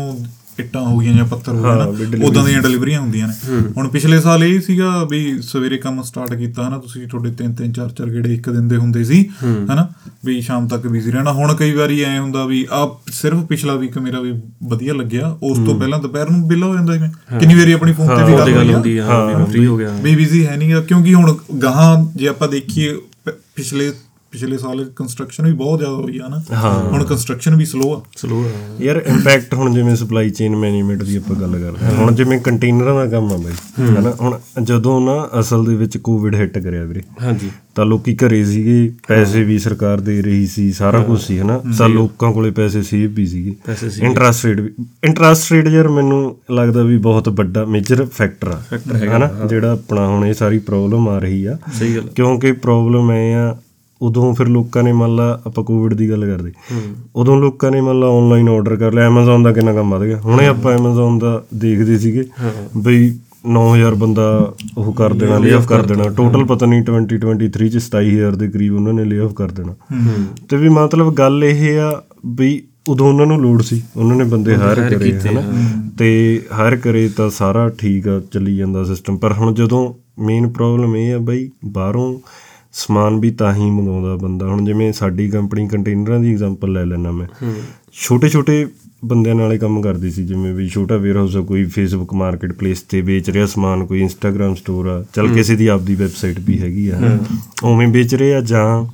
ਇੱਟਾਂ 0.58 0.80
ਹੋ 0.82 0.98
ਗਈਆਂ 0.98 1.12
ਜਾਂ 1.14 1.24
ਪੱਥਰ 1.26 1.54
ਹੋ 1.54 1.62
ਗਏ 1.62 2.06
ਨਾ 2.08 2.26
ਉਦਾਂ 2.26 2.44
ਦੀਆਂ 2.44 2.60
ਡਿਲੀਵਰੀਆਂ 2.62 3.00
ਹੁੰਦੀਆਂ 3.00 3.28
ਨੇ। 3.28 3.60
ਹੁਣ 3.76 3.88
ਪਿਛਲੇ 3.88 4.20
ਸਾਲ 4.20 4.44
ਇਹ 4.44 4.60
ਸੀਗਾ 4.60 4.90
ਵੀ 5.10 5.20
ਸਵੇਰੇ 5.42 5.78
ਕੰਮ 5.78 6.02
ਸਟਾਰਟ 6.02 6.34
ਕੀਤਾ 6.34 6.66
ਹਨਾ 6.68 6.78
ਤੁਸੀਂ 6.78 7.06
ਤੁਹਾਡੇ 7.08 7.30
ਤਿੰਨ 7.32 7.52
ਤਿੰਨ 7.54 7.72
ਚਾਰ 7.72 7.88
ਚਾਰ 7.88 8.10
ਗੇੜੇ 8.10 8.32
ਇੱਕ 8.34 8.48
ਦਿਨ 8.50 8.68
ਦੇ 8.68 8.76
ਹੁੰਦੇ 8.76 9.04
ਸੀ 9.04 9.22
ਹਨਾ 9.42 9.86
ਵੀ 10.24 10.40
ਸ਼ਾਮ 10.42 10.68
ਤੱਕ 10.68 10.86
ਬਿਜ਼ੀ 10.86 11.10
ਰਹਿਣਾ। 11.10 11.32
ਹੁਣ 11.32 11.54
ਕਈ 11.54 11.72
ਵਾਰੀ 11.72 12.00
ਐ 12.02 12.18
ਹੁੰਦਾ 12.18 12.44
ਵੀ 12.46 12.66
ਆ 12.72 12.86
ਸਿਰਫ 13.12 13.44
ਪਿਛਲਾ 13.48 13.74
ਵੀਕ 13.74 13.98
ਮੇਰਾ 13.98 14.20
ਵੀ 14.20 14.32
ਵਧੀਆ 14.68 14.94
ਲੱਗਿਆ 14.94 15.36
ਉਸ 15.42 15.58
ਤੋਂ 15.66 15.78
ਪਹਿਲਾਂ 15.78 15.98
ਦੁਪਹਿਰ 15.98 16.30
ਨੂੰ 16.30 16.46
ਬਿੱਲ 16.48 16.62
ਹੋ 16.62 16.74
ਜਾਂਦਾ 16.74 16.98
ਮੈਂ 17.00 17.38
ਕਿੰਨੀ 17.40 17.54
ਵਾਰੀ 17.54 17.72
ਆਪਣੀ 17.72 17.92
ਫੋਨ 17.92 18.16
ਤੇ 18.16 18.24
ਵੀ 18.24 18.36
ਗੱਲ 18.54 18.74
ਹੁੰਦੀ 18.74 18.96
ਆ 18.98 19.04
ਹਾਂ 19.04 19.44
ਫ੍ਰੀ 19.46 19.66
ਹੋ 19.66 19.76
ਗਿਆ। 19.76 19.92
ਵੀ 20.02 20.14
ਬਿਜ਼ੀ 20.16 20.46
ਹੈ 20.46 20.56
ਨਹੀਂ 20.56 20.82
ਕਿਉਂਕਿ 20.82 21.14
ਹੁਣ 21.14 21.34
ਗਾਹਾਂ 21.62 21.94
ਜੇ 22.16 22.28
ਆਪਾਂ 22.28 22.48
ਦੇਖੀਏ 22.48 22.96
ਪਿਛਲੇ 23.28 23.90
ਪਿਛਲੇ 24.36 24.56
ਸਾਲ 24.58 24.84
ਕੰਸਟਰਕਸ਼ਨ 24.96 25.44
ਵੀ 25.46 25.52
ਬਹੁਤ 25.52 25.78
ਜ਼ਿਆਦਾ 25.78 25.96
ਹੋਈ 25.96 26.18
ਆ 26.18 26.26
ਨਾ। 26.28 26.40
ਹੁਣ 26.92 27.04
ਕੰਸਟਰਕਸ਼ਨ 27.04 27.54
ਵੀ 27.56 27.64
ਸਲੋ 27.64 27.92
ਆ। 27.94 28.00
ਸਲੋ 28.16 28.42
ਆ। 28.44 28.48
ਯਾਰ 28.82 28.96
ਇੰਪੈਕਟ 29.06 29.54
ਹੁਣ 29.54 29.72
ਜਿਵੇਂ 29.74 29.94
ਸਪਲਾਈ 29.96 30.30
ਚੇਨ 30.30 30.56
ਮੈਨੇਜਮੈਂਟ 30.56 31.02
ਦੀ 31.02 31.16
ਆਪਾਂ 31.16 31.36
ਗੱਲ 31.36 31.58
ਕਰਦੇ 31.58 31.84
ਹਾਂ 31.86 31.92
ਹੁਣ 31.94 32.14
ਜਿਵੇਂ 32.14 32.38
ਕੰਟੇਨਰਾਂ 32.40 32.94
ਦਾ 32.94 33.06
ਕੰਮ 33.10 33.32
ਆ 33.32 33.36
ਬਾਈ 33.36 33.52
ਹੈਨਾ? 33.88 34.14
ਹੁਣ 34.20 34.38
ਜਦੋਂ 34.62 35.00
ਨਾ 35.00 35.14
ਅਸਲ 35.40 35.64
ਦੇ 35.64 35.76
ਵਿੱਚ 35.76 35.96
ਕੋਵਿਡ 35.98 36.34
ਹਿੱਟ 36.34 36.58
ਕਰਿਆ 36.58 36.82
ਵੀਰੇ 36.84 37.02
ਹਾਂਜੀ। 37.22 37.50
ਤਾਂ 37.74 37.86
ਲੋਕੀ 37.86 38.14
ਘਰੇ 38.16 38.44
ਸੀਗੇ 38.44 38.76
ਪੈਸੇ 39.08 39.42
ਵੀ 39.44 39.58
ਸਰਕਾਰ 39.58 40.00
ਦੇ 40.00 40.20
ਰਹੀ 40.22 40.46
ਸੀ 40.46 40.70
ਸਾਰਾ 40.72 41.02
ਕੁਝ 41.02 41.20
ਸੀ 41.22 41.38
ਹਨਾ? 41.40 41.60
ਤਾਂ 41.78 41.88
ਲੋਕਾਂ 41.88 42.32
ਕੋਲੇ 42.32 42.50
ਪੈਸੇ 42.50 42.82
ਸੇਵ 42.82 43.10
ਵੀ 43.14 43.26
ਸੀਗੇ। 43.26 43.54
ਪੈਸੇ 43.66 43.90
ਇੰਟਰਸਟ 44.06 44.44
ਰੇਟ 44.46 44.60
ਵੀ 44.60 44.70
ਇੰਟਰਸਟ 45.04 45.52
ਰੇਟ 45.52 45.66
ਯਾਰ 45.68 45.88
ਮੈਨੂੰ 45.88 46.36
ਲੱਗਦਾ 46.50 46.82
ਵੀ 46.82 46.96
ਬਹੁਤ 46.98 47.28
ਵੱਡਾ 47.28 47.64
ਮੇਜਰ 47.64 48.04
ਫੈਕਟਰ 48.06 48.48
ਆ 48.48 48.60
ਹਨਾ? 49.16 49.30
ਜਿਹੜਾ 49.48 49.72
ਆਪਣਾ 49.72 50.06
ਹੁਣ 50.06 50.26
ਇਹ 50.26 50.34
ਸਾਰੀ 50.34 50.58
ਪ੍ਰੋਬਲਮ 50.58 51.08
ਆ 51.08 51.18
ਰਹੀ 51.18 51.44
ਆ। 51.44 51.58
ਸਹੀ 51.78 51.94
ਗੱਲ 51.96 52.08
ਕਿਉਂਕਿ 52.16 52.52
ਪ੍ਰੋਬਲਮ 52.52 53.10
ਐ 53.10 53.32
ਆ 53.34 53.54
ਉਦੋਂ 54.02 54.34
ਫਿਰ 54.34 54.46
ਲੋਕਾਂ 54.46 54.82
ਨੇ 54.82 54.92
ਮੰਨ 54.92 55.14
ਲਾ 55.14 55.42
ਆਪਾਂ 55.46 55.64
ਕੋਵਿਡ 55.64 55.94
ਦੀ 55.94 56.10
ਗੱਲ 56.10 56.26
ਕਰਦੇ। 56.26 56.52
ਉਦੋਂ 57.16 57.40
ਲੋਕਾਂ 57.40 57.70
ਨੇ 57.70 57.80
ਮੰਨ 57.80 58.00
ਲਾ 58.00 58.06
ਆਨਲਾਈਨ 58.06 58.48
ਆਰਡਰ 58.48 58.76
ਕਰ 58.76 58.92
ਲਿਆ 58.92 59.08
Amazon 59.08 59.44
ਦਾ 59.44 59.52
ਕਿੰਨਾ 59.52 59.72
ਕੰਮ 59.72 59.94
ਵਧ 59.94 60.04
ਗਿਆ। 60.04 60.20
ਹੁਣੇ 60.20 60.46
ਆਪਾਂ 60.46 60.76
Amazon 60.76 61.18
ਦਾ 61.18 61.44
ਦੇਖਦੇ 61.54 61.98
ਸੀਗੇ 61.98 62.24
ਬਈ 62.76 63.18
9000 63.46 63.94
ਬੰਦਾ 63.94 64.54
ਉਹ 64.78 64.92
ਕਰ 64.92 65.12
ਦੇਣਾ 65.12 65.38
ਲੇ 65.38 65.52
ਆਫ 65.52 65.66
ਕਰ 65.66 65.82
ਦੇਣਾ। 65.82 66.08
ਟੋਟਲ 66.08 66.44
ਪਤਾ 66.44 66.66
ਨਹੀਂ 66.66 66.82
2023 66.82 67.68
ਚ 67.68 67.78
27000 67.78 68.36
ਦੇ 68.36 68.48
ਕਰੀਬ 68.48 68.74
ਉਹਨਾਂ 68.74 68.92
ਨੇ 68.92 69.04
ਲੇ 69.04 69.18
ਆਫ 69.18 69.32
ਕਰ 69.32 69.48
ਦੇਣਾ। 69.48 69.74
ਤੇ 70.48 70.56
ਵੀ 70.56 70.68
ਮਤਲਬ 70.68 71.14
ਗੱਲ 71.14 71.44
ਇਹ 71.44 71.78
ਆ 71.78 72.02
ਵੀ 72.26 72.62
ਉਦੋਂ 72.88 73.08
ਉਹਨਾਂ 73.08 73.26
ਨੂੰ 73.26 73.40
ਲੋੜ 73.40 73.62
ਸੀ। 73.62 73.82
ਉਹਨਾਂ 73.96 74.16
ਨੇ 74.16 74.24
ਬੰਦੇ 74.24 74.56
ਹਾਇਰ 74.56 74.80
ਕਰੇ 74.80 75.18
ਹਨਾ? 75.18 75.42
ਤੇ 75.98 76.42
ਹਾਇਰ 76.52 76.76
ਕਰੇ 76.76 77.08
ਤਾਂ 77.08 77.30
ਸਾਰਾ 77.30 77.68
ਠੀਕ 77.68 78.08
ਆ 78.08 78.20
ਚੱਲੀ 78.32 78.56
ਜਾਂਦਾ 78.56 78.84
ਸਿਸਟਮ 78.84 79.16
ਪਰ 79.16 79.32
ਹੁਣ 79.32 79.54
ਜਦੋਂ 79.54 79.94
ਮੇਨ 80.22 80.48
ਪ੍ਰੋਬਲਮ 80.48 80.96
ਇਹ 80.96 81.14
ਆ 81.14 81.18
ਬਈ 81.18 81.50
ਬਾਹਰੋਂ 81.64 82.18
ਸਮਾਨ 82.76 83.20
ਵੀ 83.20 83.30
ਤਾਂ 83.30 83.54
ਹੀ 83.54 83.70
ਮੰਗਾਉਂਦਾ 83.70 84.16
ਬੰਦਾ। 84.16 84.46
ਹੁਣ 84.46 84.64
ਜਿਵੇਂ 84.64 84.92
ਸਾਡੀ 84.92 85.28
ਕੰਪਨੀ 85.28 85.68
ਕੰਟੇਨਰਾਂ 85.68 86.20
ਦੀ 86.20 86.32
ਐਗਜ਼ਾਮਪਲ 86.32 86.72
ਲੈ 86.72 86.84
ਲੈਣਾ 86.84 87.10
ਮੈਂ। 87.10 87.26
ਛੋਟੇ 87.92 88.28
ਛੋਟੇ 88.28 88.66
ਬੰਦਿਆਂ 89.04 89.34
ਨਾਲੇ 89.34 89.58
ਕੰਮ 89.58 89.80
ਕਰਦੀ 89.82 90.10
ਸੀ 90.10 90.24
ਜਿਵੇਂ 90.24 90.54
ਵੀ 90.54 90.68
ਛੋਟਾ 90.68 90.96
ਵੇਅਰਹਾਊਸ 90.96 91.36
ਆ 91.36 91.40
ਕੋਈ 91.40 91.64
ਫੇਸਬੁੱਕ 91.64 92.14
ਮਾਰਕੀਟ 92.14 92.52
ਪਲੇਸ 92.52 92.80
ਤੇ 92.82 93.00
ਵੇਚ 93.00 93.30
ਰਿਹਾ 93.30 93.46
ਸਮਾਨ 93.46 93.84
ਕੋਈ 93.86 94.00
ਇੰਸਟਾਗ੍ਰam 94.00 94.54
ਸਟੋਰ 94.54 94.86
ਆ 94.86 95.04
ਚਲ 95.14 95.28
ਕਿਸੇ 95.28 95.56
ਦੀ 95.56 95.66
ਆਪਦੀ 95.66 95.94
ਵੈਬਸਾਈਟ 95.94 96.40
ਵੀ 96.40 96.58
ਹੈਗੀ 96.58 96.88
ਆ। 96.88 97.18
ਉਵੇਂ 97.64 97.88
ਵੇਚ 97.88 98.14
ਰਹੇ 98.14 98.34
ਆ 98.34 98.40
ਜਾਂ 98.40 98.84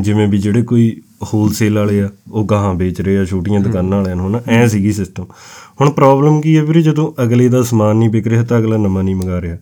ਜਿਵੇਂ 0.00 0.28
ਵੀ 0.28 0.38
ਜਿਹੜੇ 0.38 0.62
ਕੋਈ 0.62 1.00
ਹੋਲਸੇਲ 1.22 1.78
ਵਾਲੇ 1.78 2.00
ਆ 2.00 2.08
ਉਹ 2.32 2.44
ਗਾਹਾਂ 2.44 2.74
ਵੇਚ 2.74 3.00
ਰਹੇ 3.00 3.18
ਆ 3.18 3.24
ਛੋਟੀਆਂ 3.24 3.60
ਦੁਕਾਨਾਂ 3.60 3.98
ਵਾਲਿਆਂ 3.98 4.16
ਨੂੰ। 4.16 4.28
ਹਨਾ 4.28 4.40
ਐ 4.48 4.66
ਸੀਗੀ 4.66 4.92
ਸਿਸਟਮ 4.92 5.24
ਹੁਣ 5.80 5.90
ਪ੍ਰੋਬਲਮ 5.90 6.40
ਕੀ 6.40 6.56
ਹੈ 6.56 6.62
ਵੀਰੇ 6.64 6.82
ਜਦੋਂ 6.82 7.22
ਅਗਲੇ 7.22 7.48
ਦਾ 7.48 7.62
ਸਮਾਨ 7.62 7.96
ਨਹੀਂ 7.96 8.10
ਵਿਕ 8.10 8.26
ਰਿਹਾ 8.26 8.44
ਤਾਂ 8.44 8.58
ਅਗਲਾ 8.58 8.76
ਨਵਾਂ 8.76 9.04
ਨਹੀਂ 9.04 9.14
ਮੰਗਾ 9.16 9.40
ਰਿਹਾ। 9.40 9.56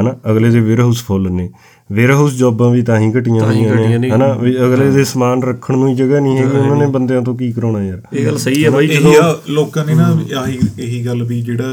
ਹਨਾ? 0.00 0.14
ਅਗਲੇ 0.30 0.50
ਦੇ 0.50 0.60
ਵੇਅਰਹਾਊਸ 0.60 1.04
ਫੁੱਲ 1.04 1.30
ਨੇ। 1.32 1.50
ਵੇਅਰਹਾਊਸ 1.90 2.32
ਜੌਬਾਂ 2.34 2.68
ਵੀ 2.70 2.82
ਤਾਂ 2.82 2.98
ਹੀ 3.00 3.10
ਘਟੀਆਂ 3.12 3.44
ਹੋਈਆਂ 3.44 3.98
ਨੇ 3.98 4.10
ਹਨਾ? 4.10 4.26
ਵੀ 4.34 4.54
ਅਗਲੇ 4.58 4.90
ਦੇ 4.90 5.02
ਸਮਾਨ 5.04 5.42
ਰੱਖਣ 5.42 5.76
ਨੂੰ 5.76 5.88
ਹੀ 5.88 5.94
ਜਗ੍ਹਾ 5.94 6.20
ਨਹੀਂ 6.20 6.36
ਹੈਗੀ 6.38 6.56
ਉਹਨਾਂ 6.58 6.76
ਨੇ 6.76 6.86
ਬੰਦਿਆਂ 6.86 7.20
ਤੋਂ 7.22 7.34
ਕੀ 7.36 7.50
ਕਰਾਉਣਾ 7.52 7.82
ਯਾਰ? 7.82 7.98
ਇਹ 8.12 8.24
ਗੱਲ 8.26 8.36
ਸਹੀ 8.38 8.64
ਹੈ 8.64 8.70
ਬਾਈ 8.70 8.86
ਇਹੀ 8.88 9.14
ਆ 9.16 9.34
ਲੋਕਾਂ 9.50 9.84
ਨੇ 9.84 9.94
ਨਾ 9.94 10.06
ਆਹੀ 10.40 10.58
ਇਹੀ 10.78 11.04
ਗੱਲ 11.06 11.22
ਵੀ 11.22 11.40
ਜਿਹੜਾ 11.42 11.64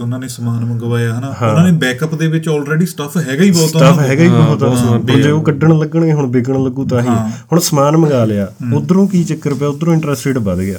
ਉਹਨਾਂ 0.00 0.18
ਨੇ 0.18 0.28
ਸਮਾਨ 0.28 0.64
ਮੰਗਵਾਇਆ 0.64 1.14
ਹਨਾ? 1.14 1.28
ਉਹਨਾਂ 1.42 1.64
ਨੇ 1.64 1.72
ਬੈਕਅਪ 1.78 2.14
ਦੇ 2.14 2.26
ਵਿੱਚ 2.28 2.48
ਆਲਰੇਡੀ 2.48 2.86
ਸਟੱਫ 2.86 3.16
ਹੈਗਾ 3.18 3.44
ਹੀ 3.44 3.50
ਬਹੁਤ 3.50 3.68
ਸਟਾਫ 3.68 3.98
ਹੈਗਾ 4.00 4.22
ਹੀ 4.24 4.28
ਬਹੁਤ 4.28 4.62
ਆ 4.62 5.16
ਜੇ 5.16 5.30
ਉਹ 5.30 5.42
ਕੱਢਣ 5.44 5.78
ਲੱਗਣਗੇ 5.78 6.12
ਹੁਣ 6.12 6.26
ਵਿਕਣ 6.32 6.62
ਲੱਗੂ 6.64 6.84
ਤਾਂ 6.84 7.02
ਹੀ। 7.02 7.08
ਹੁਣ 7.52 7.58
ਸਮਾਨ 7.60 7.96
ਮੰਗਾ 7.96 8.24
ਲਿਆ 8.24 8.50
ਉਧਰੋਂ 8.74 9.06
ਕੀ 9.08 9.24
ਚੱਕਰ 9.24 9.54
ਪਿਆ? 9.54 9.68
ਉਧਰੋਂ 9.68 9.94
ਇੰਟਰਸਟ 9.94 10.26
ਰੇਟ 10.26 10.38
ਵਧ 10.38 10.58
ਗਿਆ। 10.60 10.78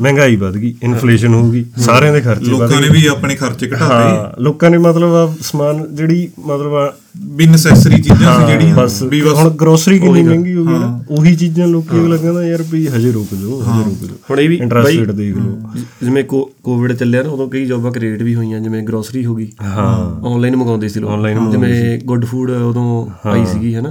ਮਹਿੰਗਾਈ 0.00 0.36
ਵਧ 0.36 0.56
ਗਈ 0.56 0.74
ਇਨਫਲੇਸ਼ਨ 0.82 1.34
ਹੋ 1.34 1.48
ਗਈ 1.50 1.64
ਸਾਰਿਆਂ 1.84 2.12
ਦੇ 2.12 2.20
ਖਰਚੇ 2.20 2.50
ਵਧ 2.52 2.60
ਲੋਕਾਂ 2.60 2.80
ਨੇ 2.80 2.88
ਵੀ 2.88 3.06
ਆਪਣੇ 3.06 3.34
ਖਰਚੇ 3.36 3.66
ਘਟਾਤੇ। 3.68 4.42
ਲੋਕਾਂ 4.42 4.70
ਨੇ 4.70 4.78
ਮਤਲਬ 4.78 5.34
ਸਮਾਨ 5.42 5.86
ਜਿਹੜੀ 5.94 6.28
ਮਤਲਬ 6.46 6.92
ਵੀ 7.36 7.46
ਨੈਸੈਸਰੀ 7.46 7.96
ਚੀਜ਼ਾਂ 7.96 8.38
ਸੀ 8.38 8.46
ਜਿਹੜੀਆਂ। 8.46 8.74
ਬਸ 8.76 9.02
ਵੀ 9.02 9.20
ਹੁਣ 9.22 9.48
ਗਰੋਸਰੀ 9.60 9.98
ਕਿੰਨੀ 9.98 10.22
ਮਹਿੰਗੀ 10.22 10.54
ਹੋ 10.54 10.64
ਗਈ 10.64 10.72
ਨਾ 10.72 11.00
ਉਹੀ 11.10 11.34
ਚੀਜ਼ਾਂ 11.36 11.66
ਲੋਕੀ 11.68 11.98
ਅਗਲਾ 12.00 12.16
ਕਹਿੰਦਾ 12.16 12.42
ਯਾਰ 12.44 12.62
ਵੀ 12.70 12.86
ਹਜੇ 12.88 13.12
ਰੁਕ 13.12 13.34
ਜਾਓ 13.34 13.60
ਹਜੇ 13.62 13.84
ਰੁਕ 13.84 14.04
ਜਾਓ। 14.04 14.16
ਹੁਣ 14.30 14.40
ਇਹ 14.40 14.48
ਵੀ 14.48 14.56
ਇੰਟਰਸਟ 14.56 14.88
ਰੇਟ 14.88 15.10
ਦੇਖ 15.10 15.36
ਲਓ। 15.36 15.70
ਜਿਵੇਂ 16.02 16.24
ਕੋਵਿਡ 16.24 16.92
ਚੱਲਿਆ 16.92 17.22
ਨਾ 17.22 17.30
ਉਦੋਂ 17.30 17.48
ਕਈ 17.50 17.64
ਜੌਬਾਂ 17.66 17.92
ਕ੍ਰੀਏਟ 17.92 18.22
ਵੀ 18.22 18.34
ਹੋਈਆਂ 18.34 18.60
ਜਿਵੇਂ 18.60 18.82
ਗਰੋਸਰੀ 18.82 19.24
ਹੋ 19.26 19.34
ਗਈ। 19.34 19.48
ਹਾਂ। 19.62 20.26
ਆਨਲਾਈਨ 20.32 20.56
ਮੰਗਾਉਂਦੇ 20.56 20.88
ਸੀ 20.88 21.00
ਲੋਕ। 21.00 21.26
ਜਿਵੇਂ 21.52 21.98
ਗੁੱਡ 22.06 22.24
ਫੂਡ 22.24 22.50
ਉਦੋਂ 22.50 22.86
ਆਈ 23.28 23.44
ਸੀਗੀ 23.52 23.74
ਹੈਨਾ? 23.74 23.90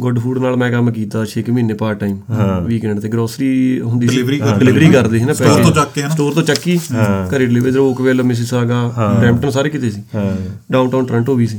ਗੁੱਡ 0.00 0.18
ਫੂਡ 0.18 0.38
ਨਾਲ 0.38 0.56
ਮੈਂ 0.56 0.70
ਕੰਮ 0.72 0.90
ਕੀਤਾ 0.90 1.24
6 1.32 1.44
ਮਹੀਨੇ 1.52 1.74
ਪਾਰਟ 1.74 2.00
ਟਾਈਮ 2.00 2.18
ਵੀਕਐਂਡ 2.66 3.00
ਤੇ। 3.00 3.08
ਗਰੋਸਰੀ 3.08 3.50
ਹੁੰਦੀ 3.80 4.08
ਸੀ। 4.08 4.22
ਡਿਲੀਵਰੀ 4.58 4.90
ਕਰਦੇ 4.92 5.18
ਸੀ। 5.18 5.24
ਨਾ 5.24 5.32
Store 5.32 5.62
ਤੋਂ 5.62 5.72
ਚੱਕ 5.72 5.92
ਕੇ 5.94 6.02
ਹਨਾ? 6.02 6.08
ਸਟੋਰ 6.14 6.32
ਤੋਂ 6.32 6.42
ਚੱਕੀ 6.42 6.78
ਘਰੇ 7.30 7.46
ਡਿਲੀਵਰੀ 7.46 7.72
ਰੋਕਵੇਲ 7.72 8.22
ਮਿਸਿਸਾਗਾ 8.22 8.82
ਬ੍ਰੈਂਪਟਨ 9.18 9.50
ਸਾਰੇ 9.50 9.70
ਕਿਤੇ 9.70 9.90
ਸੀ। 9.90 10.02
ਡਾਊਨਟਾਊਨ 10.72 11.04
ਟੋਰਾਂਟੋ 11.06 11.34
ਵੀ 11.34 11.46
ਸੀ। 11.46 11.58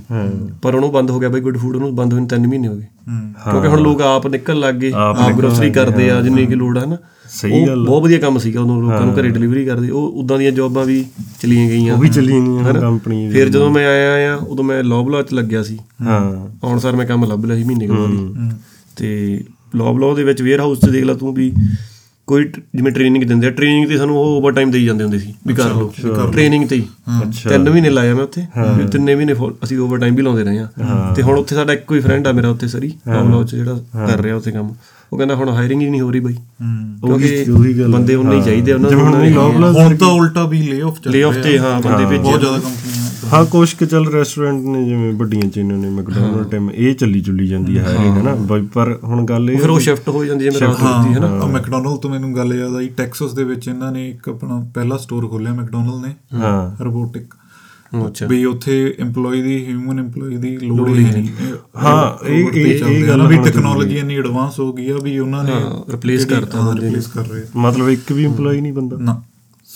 ਪਰ 0.61 0.75
ਉਹਨੂੰ 0.75 0.91
ਬੰਦ 0.97 1.11
ਹੋ 1.11 1.19
ਗਿਆ 1.19 1.29
ਬਈ 1.29 1.41
ਗੁੱਡ 1.41 1.57
ਫੂਡ 1.57 1.75
ਉਹਨੂੰ 1.75 1.95
ਬੰਦ 1.95 2.13
ਹੋਏ 2.13 2.21
ਨੂੰ 2.21 2.29
3 2.29 2.47
ਮਹੀਨੇ 2.47 2.67
ਹੋ 2.67 2.75
ਗਏ। 2.75 2.85
ਕਿਉਂਕਿ 3.43 3.67
ਹੁਣ 3.67 3.81
ਲੋਕ 3.81 4.01
ਆਪ 4.01 4.27
ਨਿਕਲ 4.27 4.59
ਲੱਗ 4.59 4.75
ਗਏ 4.75 4.91
ਆਪ 4.95 5.37
ਗਰੋਸਰੀ 5.37 5.71
ਕਰਦੇ 5.71 6.09
ਆ 6.11 6.21
ਜਿੰਨੀ 6.21 6.45
ਕਿ 6.45 6.55
ਲੋੜ 6.55 6.77
ਹੈ 6.77 6.85
ਨਾ। 6.85 6.97
ਸਹੀ 7.29 7.61
ਉਹ 7.69 7.85
ਬਹੁਤ 7.85 8.03
ਵਧੀਆ 8.03 8.17
ਕੰਮ 8.17 8.37
ਸੀਗਾ 8.37 8.61
ਉਦੋਂ 8.61 8.81
ਲੋਕਾਂ 8.81 9.01
ਨੂੰ 9.01 9.15
ਘਰੇ 9.15 9.29
ਡਿਲੀਵਰੀ 9.29 9.65
ਕਰਦੇ। 9.65 9.89
ਉਹ 9.89 10.11
ਉਦਾਂ 10.11 10.37
ਦੀਆਂ 10.37 10.51
ਜੌਬਾਂ 10.51 10.85
ਵੀ 10.85 11.05
ਚਲੀਆਂ 11.41 11.67
ਗਈਆਂ। 11.69 11.93
ਉਹ 11.93 11.99
ਵੀ 11.99 12.09
ਚੱਲੀ 12.09 12.39
ਨਹੀਂ 12.39 12.59
ਹੁਣ 12.59 12.79
ਕੰਪਨੀ 12.79 13.29
ਫਿਰ 13.29 13.49
ਜਦੋਂ 13.49 13.69
ਮੈਂ 13.71 13.85
ਆਇਆ 13.87 14.33
ਆ 14.33 14.35
ਉਦੋਂ 14.35 14.63
ਮੈਂ 14.63 14.83
ਲੌਬਲਾ 14.83 15.21
ਚ 15.21 15.33
ਲੱਗਿਆ 15.33 15.63
ਸੀ। 15.63 15.77
ਹਾਂ। 16.01 16.47
ਆਉਣ 16.63 16.79
ਸਾਰ 16.79 16.95
ਮੈਂ 16.95 17.05
ਕੰਮ 17.05 17.25
ਲੱਭ 17.25 17.45
ਲਿਆ 17.45 17.57
ਸੀ 17.57 17.63
ਮਹੀਨੇ 17.63 17.87
ਕੁ 17.87 17.93
ਬਾਅਦ। 17.93 18.53
ਤੇ 18.95 19.43
ਲੌਬਲਾ 19.75 20.13
ਦੇ 20.13 20.23
ਵਿੱਚ 20.23 20.41
ਵੇਅਰ 20.41 20.59
ਹਾਊਸ 20.59 20.79
'ਚ 20.79 20.89
ਦੇਖ 20.89 21.03
ਲਾ 21.03 21.13
ਤੂੰ 21.13 21.33
ਵੀ 21.33 21.53
ਕੋਈ 22.27 22.43
ਜਿਵੇਂ 22.75 22.91
ਟ੍ਰੇਨਿੰਗ 22.91 23.23
ਦਿੰਦੇ 23.23 23.47
ਆ 23.47 23.49
ਟ੍ਰੇਨਿੰਗ 23.51 23.87
ਤੇ 23.89 23.97
ਸਾਨੂੰ 23.97 24.17
ਉਹ 24.17 24.25
ਓਵਰ 24.37 24.51
ਟਾਈਮ 24.53 24.71
ਦੇਈ 24.71 24.85
ਜਾਂਦੇ 24.85 25.03
ਹੁੰਦੇ 25.03 25.19
ਸੀ 25.19 25.33
ਵੀ 25.47 25.53
ਕਰ 25.53 25.69
ਲਓ 25.69 25.91
ਟ੍ਰੇਨਿੰਗ 26.31 26.67
ਤੇ 26.67 26.75
ਹੀ। 26.75 26.83
ਤਿੰਨ 27.43 27.69
ਮਹੀਨੇ 27.69 27.89
ਲਾਇਆ 27.89 28.15
ਮੈਂ 28.15 28.23
ਉੱਥੇ 28.23 28.41
ਵੀ 28.77 28.87
ਤਿੰਨੇ 28.87 29.15
ਮਹੀਨੇ 29.15 29.33
ਅਸੀਂ 29.63 29.77
ਓਵਰ 29.79 29.99
ਟਾਈਮ 29.99 30.15
ਵੀ 30.15 30.23
ਲਾਉਂਦੇ 30.23 30.43
ਰਹੇ 30.43 30.59
ਆ 30.59 30.67
ਤੇ 31.15 31.21
ਹੁਣ 31.21 31.37
ਉੱਥੇ 31.37 31.55
ਸਾਡਾ 31.55 31.73
ਇੱਕੋ 31.73 31.95
ਹੀ 31.95 31.99
ਫਰੈਂਡ 31.99 32.27
ਆ 32.27 32.31
ਮੇਰਾ 32.31 32.49
ਉੱਥੇ 32.49 32.67
ਸਰੀ 32.67 32.91
ਲੌਬਲਾ 33.07 33.43
'ਚ 33.43 33.55
ਜਿਹੜਾ 33.55 33.79
ਕਰ 34.07 34.21
ਰਿਹਾ 34.21 34.35
ਉੱਥੇ 34.35 34.51
ਕੰਮ। 34.51 34.73
ਉਹ 35.13 35.17
ਕਹਿੰਦਾ 35.17 35.35
ਹੁਣ 35.35 35.49
ਹਾਇਰਿੰਗ 35.49 35.81
ਹੀ 35.81 35.89
ਨਹੀਂ 35.89 36.01
ਹੋ 36.01 36.09
ਰਹੀ 36.11 36.19
ਬਾਈ। 36.19 36.33
ਉਹੀ 37.03 37.43
ਕਿਉਂਕਿ 37.43 37.83
ਬੰਦੇ 37.85 38.15
ਉਨੇ 38.15 38.35
ਹੀ 38.35 38.41
ਚਾਹੀਦੇ 38.41 38.73
ਉਹਨਾਂ 38.73 38.89
ਜਿਵੇਂ 38.89 39.03
ਹੁਣ 39.03 39.95
ਤਾਂ 39.97 40.07
ਉਲਟਾ 40.09 40.45
ਵੀ 40.45 40.61
ਲੇ 40.61 40.81
ਆਫ 40.81 40.99
ਚੱਲ 41.01 41.11
ਲੇ 41.11 41.21
ਆਫ 41.23 41.35
ਤੇ 41.43 41.57
ਹਾਂ 41.59 41.79
ਬੰਦੇ 41.81 42.05
ਭੇਜੇ 42.05 42.17
ਬਹੁਤ 42.19 42.39
ਜ਼ਿਆਦਾ 42.39 42.57
ਕੰਪਨੀਆਂ 42.57 42.96
ਹਾਂ 43.33 43.45
ਕੁਛ 43.45 43.73
ਕੁ 43.73 43.85
ਚੱਲ 43.85 44.07
ਰੈਸਟੋਰੈਂਟ 44.07 44.63
ਨੇ 44.63 44.85
ਜਿਵੇਂ 44.85 45.13
ਵੱਡੀਆਂ 45.13 45.49
ਚੇਨਾਂ 45.49 45.77
ਨੇ 45.77 45.89
ਮੈਕਡੋਨਲਡ 45.89 46.47
ਟਾਈਮ 46.47 46.71
ਇਹ 46.71 46.95
ਚੱਲੀ 46.95 47.21
ਚੁੱਲੀ 47.21 47.47
ਜਾਂਦੀ 47.47 47.77
ਹੈ 47.77 47.83
ਹਾਇਰਿੰਗ 47.83 48.17
ਹੈ। 48.17 48.23
ਨਾ 48.23 48.35
ਬਈ 48.35 48.61
ਪਰ 48.61 48.99
ਹੁਣ 49.03 49.25
ਗੱਲ 49.25 49.49
ਇਹ 49.51 49.57
ਫਿਰ 49.57 49.69
ਉਹ 49.69 49.79
ਸ਼ਿਫਟ 49.79 50.09
ਹੋ 50.09 50.25
ਜਾਂਦੀ 50.25 50.43
ਜਿਵੇਂ 50.43 50.61
ਰਾਤ 50.61 50.83
ਹੁੰਦੀ 50.83 51.13
ਹੈ 51.13 51.19
ਨਾ। 51.19 51.45
ਮੈਕਡੋਨਲਡ 51.45 51.97
ਤੋਂ 51.97 52.09
ਮੈਨੂੰ 52.09 52.35
ਗੱਲ 52.35 52.53
ਯਾਦ 52.53 52.75
ਆਈ 52.75 52.87
ਟੈਕਸਸ 52.87 53.33
ਦੇ 53.33 53.43
ਵਿੱਚ 53.43 53.67
ਇਹਨਾਂ 53.67 53.91
ਨੇ 53.91 54.09
ਇੱਕ 54.09 54.29
ਆਪਣਾ 54.29 54.67
ਪਹਿਲਾ 54.73 54.97
ਸਟੋਰ 54.97 55.27
ਖੋਲਿਆ 55.27 55.53
ਮੈਕਡੋਨਲਡ 55.53 56.05
ਨੇ 56.05 56.15
ਹਾਂ। 56.33 56.83
ਰੋਬੋਟਿਕ 56.83 57.33
ਅੱਛਾ। 58.07 58.27
ਵੀ 58.27 58.45
ਉੱਥੇ 58.45 58.95
EMPLOYE 59.03 59.31
ਦੀ 59.31 59.65
ਹਿਊਮਨ 59.65 59.99
EMPLOYE 59.99 60.39
ਦੀ 60.39 60.57
ਲੋੜ 60.57 60.89
ਹੀ 60.89 61.03
ਨਹੀਂ। 61.03 61.27
ਹਾਂ, 61.83 62.25
ਇਹ- 62.25 62.47
ਇਹ- 62.47 62.87
ਇਹ 62.87 63.07
ਗੱਲ 63.07 63.27
ਵੀ 63.27 63.37
ਟੈਕਨੋਲੋਜੀ 63.37 63.97
ਇੰਨੀ 63.97 64.17
ਐਡਵਾਂਸ 64.17 64.59
ਹੋ 64.59 64.73
ਗਈ 64.73 64.89
ਆ 64.89 64.97
ਵੀ 65.03 65.19
ਉਹਨਾਂ 65.19 65.43
ਨੇ 65.43 65.51
ਰਿਪਲੇਸ 65.91 66.25
ਕਰਤਾ 66.25 66.73
ਰਿਪਲੇਸ 66.73 67.07
ਕਰ 67.07 67.25
ਰਹੇ। 67.25 67.43
ਮਤਲਬ 67.55 67.89
ਇੱਕ 67.89 68.11
ਵੀ 68.11 68.25
EMPLOYE 68.27 68.61
ਨਹੀਂ 68.61 68.73
ਬੰਦਾ। 68.73 68.97
ਨਾ। 68.99 69.21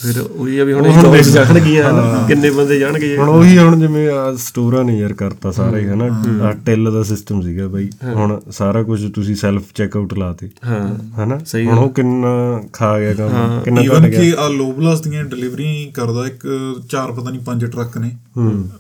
ਫਿਰ 0.02 0.20
ਉਹੀ 0.22 0.60
ਆ 0.60 0.64
ਵੀ 0.64 0.74
ਹੁਣ 0.74 0.86
ਇਹ 0.86 1.02
ਜੌਬਸ 1.02 1.28
ਜਾਣਗੀਆਂ 1.28 1.92
ਕਿੰਨੇ 2.28 2.50
ਬੰਦੇ 2.50 2.80
ਜਾਣਗੇ 2.80 3.18
ਹੁਣ 3.18 3.30
ਉਹੀ 3.30 3.58
ਹੁਣ 3.58 3.80
ਜਿਵੇਂ 3.80 4.10
ਆਹ 4.10 4.38
ਸਟੋਰਾਂ 4.38 4.84
ਨੇ 4.84 4.98
ਯਾਰ 5.00 5.14
ਕਰਤਾ 5.14 5.52
ਸਾਰਾ 5.52 5.78
ਹੀ। 5.78 5.86
ਹਨਾ? 5.86 6.06
ਆ 6.44 6.52
ਟਿਲ 6.66 6.92
ਦਾ 6.92 7.04
ਸਿਸਟਮ 7.04 7.42
ਸੀਗਾ 7.42 7.68
ਬਾਈ। 7.68 7.90
ਹੁਣ 8.16 8.40
ਸਾਰਾ 8.52 8.84
ਕੁਝ 8.84 9.12
ਤੁਸੀਂ 9.12 9.36
ਸੈਲਫ 9.36 9.64
ਚੈੱਕਆਊਟ 9.76 10.14
ਲਾਤੇ। 10.14 10.50
ਹਾਂ। 10.66 11.24
ਹਨਾ? 11.24 11.40
ਹੁਣ 11.66 11.80
ਉਹ 11.80 11.90
ਕਿੰਨਾ 11.90 12.62
ਖਾ 12.74 13.00
ਗਿਆ 13.00 13.14
ਕੰਮ 13.14 13.62
ਕਿੰਨਾ 13.64 13.82
ਈਵਨ 13.82 14.10
ਕਿ 14.10 14.34
ਆ 14.38 14.48
ਲੋਬਲਸ 14.48 15.02
ਦੀਆਂ 15.02 15.24
ਡਿਲੀਵਰੀ 15.24 15.92
ਕਰਦਾ 15.94 16.26
ਇੱਕ 16.28 16.48
ਚਾਰ 16.90 17.12
ਪਤਾ 17.12 17.30
ਨਹੀਂ 17.30 17.42
ਪੰਜ 17.42 17.66
ਟਰੱਕ 17.66 17.98
ਨੇ। 17.98 18.12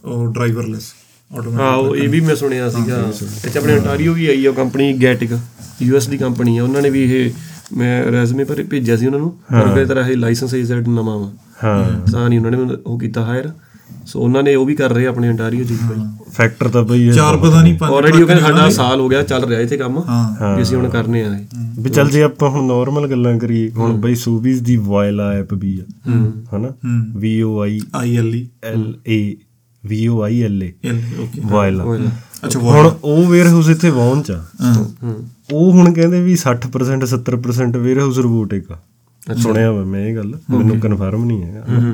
ਉਹ 0.06 0.28
ਡਰਾਈਵਰਲੈਸ 0.34 0.92
ਆਟੋਮੈਟਿਕ 1.32 1.62
ਹਾਂ 1.62 1.76
ਉਹ 1.76 1.96
ਇਹ 1.96 2.10
ਵੀ 2.10 2.20
ਮੈਂ 2.20 2.36
ਸੁਣਿਆ 2.36 2.70
ਸੀਗਾ। 2.70 3.12
ਤੇ 3.44 3.50
ਚ 3.50 3.58
ਆਪਣੇ 3.58 3.78
ontario 3.78 4.14
ਵੀ 4.14 4.28
ਆਈ 4.28 4.46
ਆ 4.46 4.52
ਕੰਪਨੀ 4.52 4.94
ਗੈਟਿਕ 5.04 5.38
ਯੂਐਸ 5.82 6.08
ਦੀ 6.08 6.18
ਕੰਪਨੀ 6.18 6.58
ਆ। 6.58 6.64
ਉਹਨਾਂ 6.64 6.82
ਨੇ 6.82 6.90
ਵੀ 6.90 7.04
ਇਹ 7.04 7.32
ਮੈਂ 7.78 8.12
ਰੈਜ਼ਮੇ 8.12 8.44
ਪਰ 8.44 8.64
ਭੇਜਿਆ 8.64 8.96
ਸੀ 8.98 9.06
ਉਹਨਾਂ 9.06 9.20
ਨੂੰ 9.20 9.32
ਪਰ 9.32 9.74
ਫਿਰ 9.74 9.88
ਤਰ੍ਹਾਂ 9.88 10.10
ਇਹ 10.10 10.18
ਲਾਇਸੈਂਸ 10.18 10.54
ਇਜ਼ਡ 10.54 10.88
ਨਵਾਂ। 10.88 11.18
ਵਾ 11.20 11.32
ਹਾਂ। 11.64 12.12
ਤਾਂ 12.12 12.30
ਨਹੀਂ 12.30 12.40
ਉਹਨਾਂ 12.40 12.52
ਨੇ 12.52 12.76
ਉਹ 12.86 13.00
ਕੀਤਾ 13.00 13.26
ਹਾਇਰ 13.26 13.50
ਸੋ 14.06 14.20
ਉਹਨਾਂ 14.20 14.44
ਨੇ 14.44 14.56
ਉਹ 14.56 14.66
ਵੀ 14.66 14.76
ਕਰ 14.76 14.92
ਰਹੇ 14.94 15.08
ਆਪਣੇ 15.08 15.30
ontario 15.30 15.64
ਚ 15.64 15.72
ਬਾਈ। 15.72 16.06
ਫੈਕਟਰ 16.32 16.70
ਤਾਂ 16.70 16.84
ਬਈ 16.84 17.12
ਚਾਰ 17.12 17.38
ਪਤਾ 17.38 17.62
ਨਹੀਂ 17.64 17.78
ਪੰਜ 17.78 17.92
ਆਲਰੇਡੀ 17.92 18.22
ਉਹ 18.22 18.28
ਕਹਿੰਦੇ 18.28 18.44
ਸਾਡਾ 18.44 18.70
ਸਾਲ 18.70 19.00
ਹੋ 19.00 19.10
ਗਿਆ 19.10 19.24
ਚੱਲ 19.24 19.46
ਰਿਹਾ 19.46 19.60
ਇੱਥੇ 19.62 19.78
ਕੰਮ। 19.78 19.98
ਹਾਂ। 20.10 20.56
ਵੀ 20.58 20.62
ਅਸੀਂ 20.62 20.78
ਹੁਣ 20.78 20.90
ਕਰਨੇ 20.90 21.24
ਆ 21.26 21.40
ਵੀ 21.80 21.90
ਚੱਲ 21.90 22.10
ਜੇ 22.10 22.24
ਆਪਾਂ 22.24 22.50
ਹੁਣ 22.50 22.64
ਨਾਰਮਲ 22.64 23.08
ਗੱਲਾਂ 23.08 23.38
ਕਰੀਏ 23.40 23.70
ਹੁਣ 23.70 23.94
ਬਈ 23.94 24.16
ਸੂਬੀਜ਼ 24.16 24.64
ਦੀ 24.64 24.76
ਵਾਇਲਾ 24.76 25.32
ਐਪ 25.34 25.54
ਵੀ 25.54 25.80
ਆ। 25.80 25.84
ਹਨਾ? 26.56 26.70
V 27.18 27.34
O 27.48 27.54
I 27.70 27.80
I L E 27.96 28.48
L 28.74 28.84
A 29.12 29.22
V 29.84 30.02
O 30.12 30.18
I 30.18 30.34
L 30.50 30.60
A 30.62 30.72
L 30.90 31.02
okay 31.20 31.42
Voila 31.46 31.86
ਅੱਛਾ 32.46 32.60
ਹੁਣ 32.60 32.92
ਉਹ 33.04 33.28
ਵੇਅਰਹਾਊਸ 33.28 33.70
ਇੱਥੇ 33.70 33.90
ਵਾਉਣ 33.90 34.22
ਚ 34.22 34.32
ਆ। 34.32 34.44
ਉਹ 35.52 35.72
ਹੁਣ 35.72 35.94
ਕਹਿੰਦੇ 35.94 36.22
ਵੀ 36.22 36.38
60% 36.38 37.06
70% 37.08 37.78
ਵੇਅਰਹਾਊਸ 37.78 38.18
ਰੋਬੋਟਿਕ 38.18 38.72
ਆ। 38.72 38.78
ਸੁਣਿਆ 39.38 39.72
ਮੈਂ 39.72 40.08
ਇਹ 40.08 40.16
ਗੱਲ 40.16 40.28
ਮੈਨੂੰ 40.28 40.80
ਕਨਫਰਮ 40.80 41.26
ਨਹੀਂ 41.26 41.44
ਹੈਗਾ। 41.44 41.94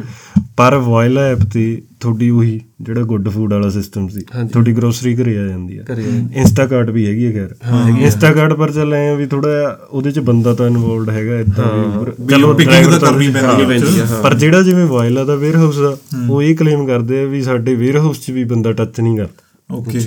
ਪਰ 0.58 0.76
ਵਾਇਲਾ 0.76 1.22
ਐਪ 1.22 1.40
ਤੇ 1.54 1.82
ਤੁਹਾਡੀ 2.00 2.30
ਉਹੀ 2.30 2.62
ਜਿਹੜਾ 2.82 3.02
ਗੁੱਡ 3.02 3.30
ਫੂਡ 3.30 3.54
ਵਾਲਾ 3.54 3.70
ਸਿਸਟਮ 3.70 4.08
ਸੀ 4.08 4.22
ਤੁਹਾਡੀ 4.52 4.74
ਗਰੋਸਰੀ 4.74 5.16
ਘਰੇ 5.16 5.38
ਆ 5.38 5.48
ਜਾਂਦੀ 5.48 5.78
ਆ। 5.78 5.84
ਇੰਸਟਾਕਾਰਟ 6.36 6.90
ਵੀ 6.90 7.08
ਹੈਗੀ 7.08 7.26
ਆ 7.26 7.32
ਖੈਰ। 7.32 7.56
ਇੰਸਟਾਕਾਰਟ 8.00 8.54
ਪਰ 8.54 8.72
ਚੱਲ 8.72 8.94
ਆਏ 8.94 9.08
ਆ 9.10 9.14
ਵੀ 9.14 9.26
ਥੋੜਾ 9.26 9.80
ਉਹਦੇ 9.90 10.12
ਚ 10.12 10.20
ਬੰਦਾ 10.20 10.54
ਤਾਂ 10.54 10.68
ਇਨਵੋਲਡ 10.68 11.10
ਹੈਗਾ 11.10 11.40
ਇਦਾਂ 11.40 11.66
ਵੀ 12.20 12.28
ਚਲੋ 12.28 12.54
driver 12.54 13.00
ਤਾਂ 13.00 13.00
ਕਰਨੀ 13.00 13.30
ਪੈਂਦੀ 13.66 14.00
ਹੈ। 14.00 14.06
ਪਰ 14.24 14.34
ਜਿਹੜਾ 14.34 14.62
ਜਿਵੇਂ 14.62 14.86
ਵਾਇਲਾ 14.86 15.24
ਦਾ 15.24 15.36
ਵੇਅਰਹਾਊਸ 15.36 15.80
ਆ 15.80 15.98
ਉਹ 16.30 16.42
ਇਹ 16.42 16.56
ਕਲੇਮ 16.56 16.86
ਕਰਦੇ 16.86 17.22
ਆ 17.22 17.26
ਵੀ 17.26 17.42
ਸਾਡੇ 17.42 17.76
ਵੇਅਰਹਾਊਸ 17.76 18.20
'ਚ 18.20 18.32
ਵੀ 18.32 18.44
ਬੰਦਾ 18.44 18.72
ਟੱਚ 18.72 19.02
ਨਹੀਂ 19.02 19.18
ਕਰਦਾ। 19.18 19.47
ਓਕੇ। 19.70 20.00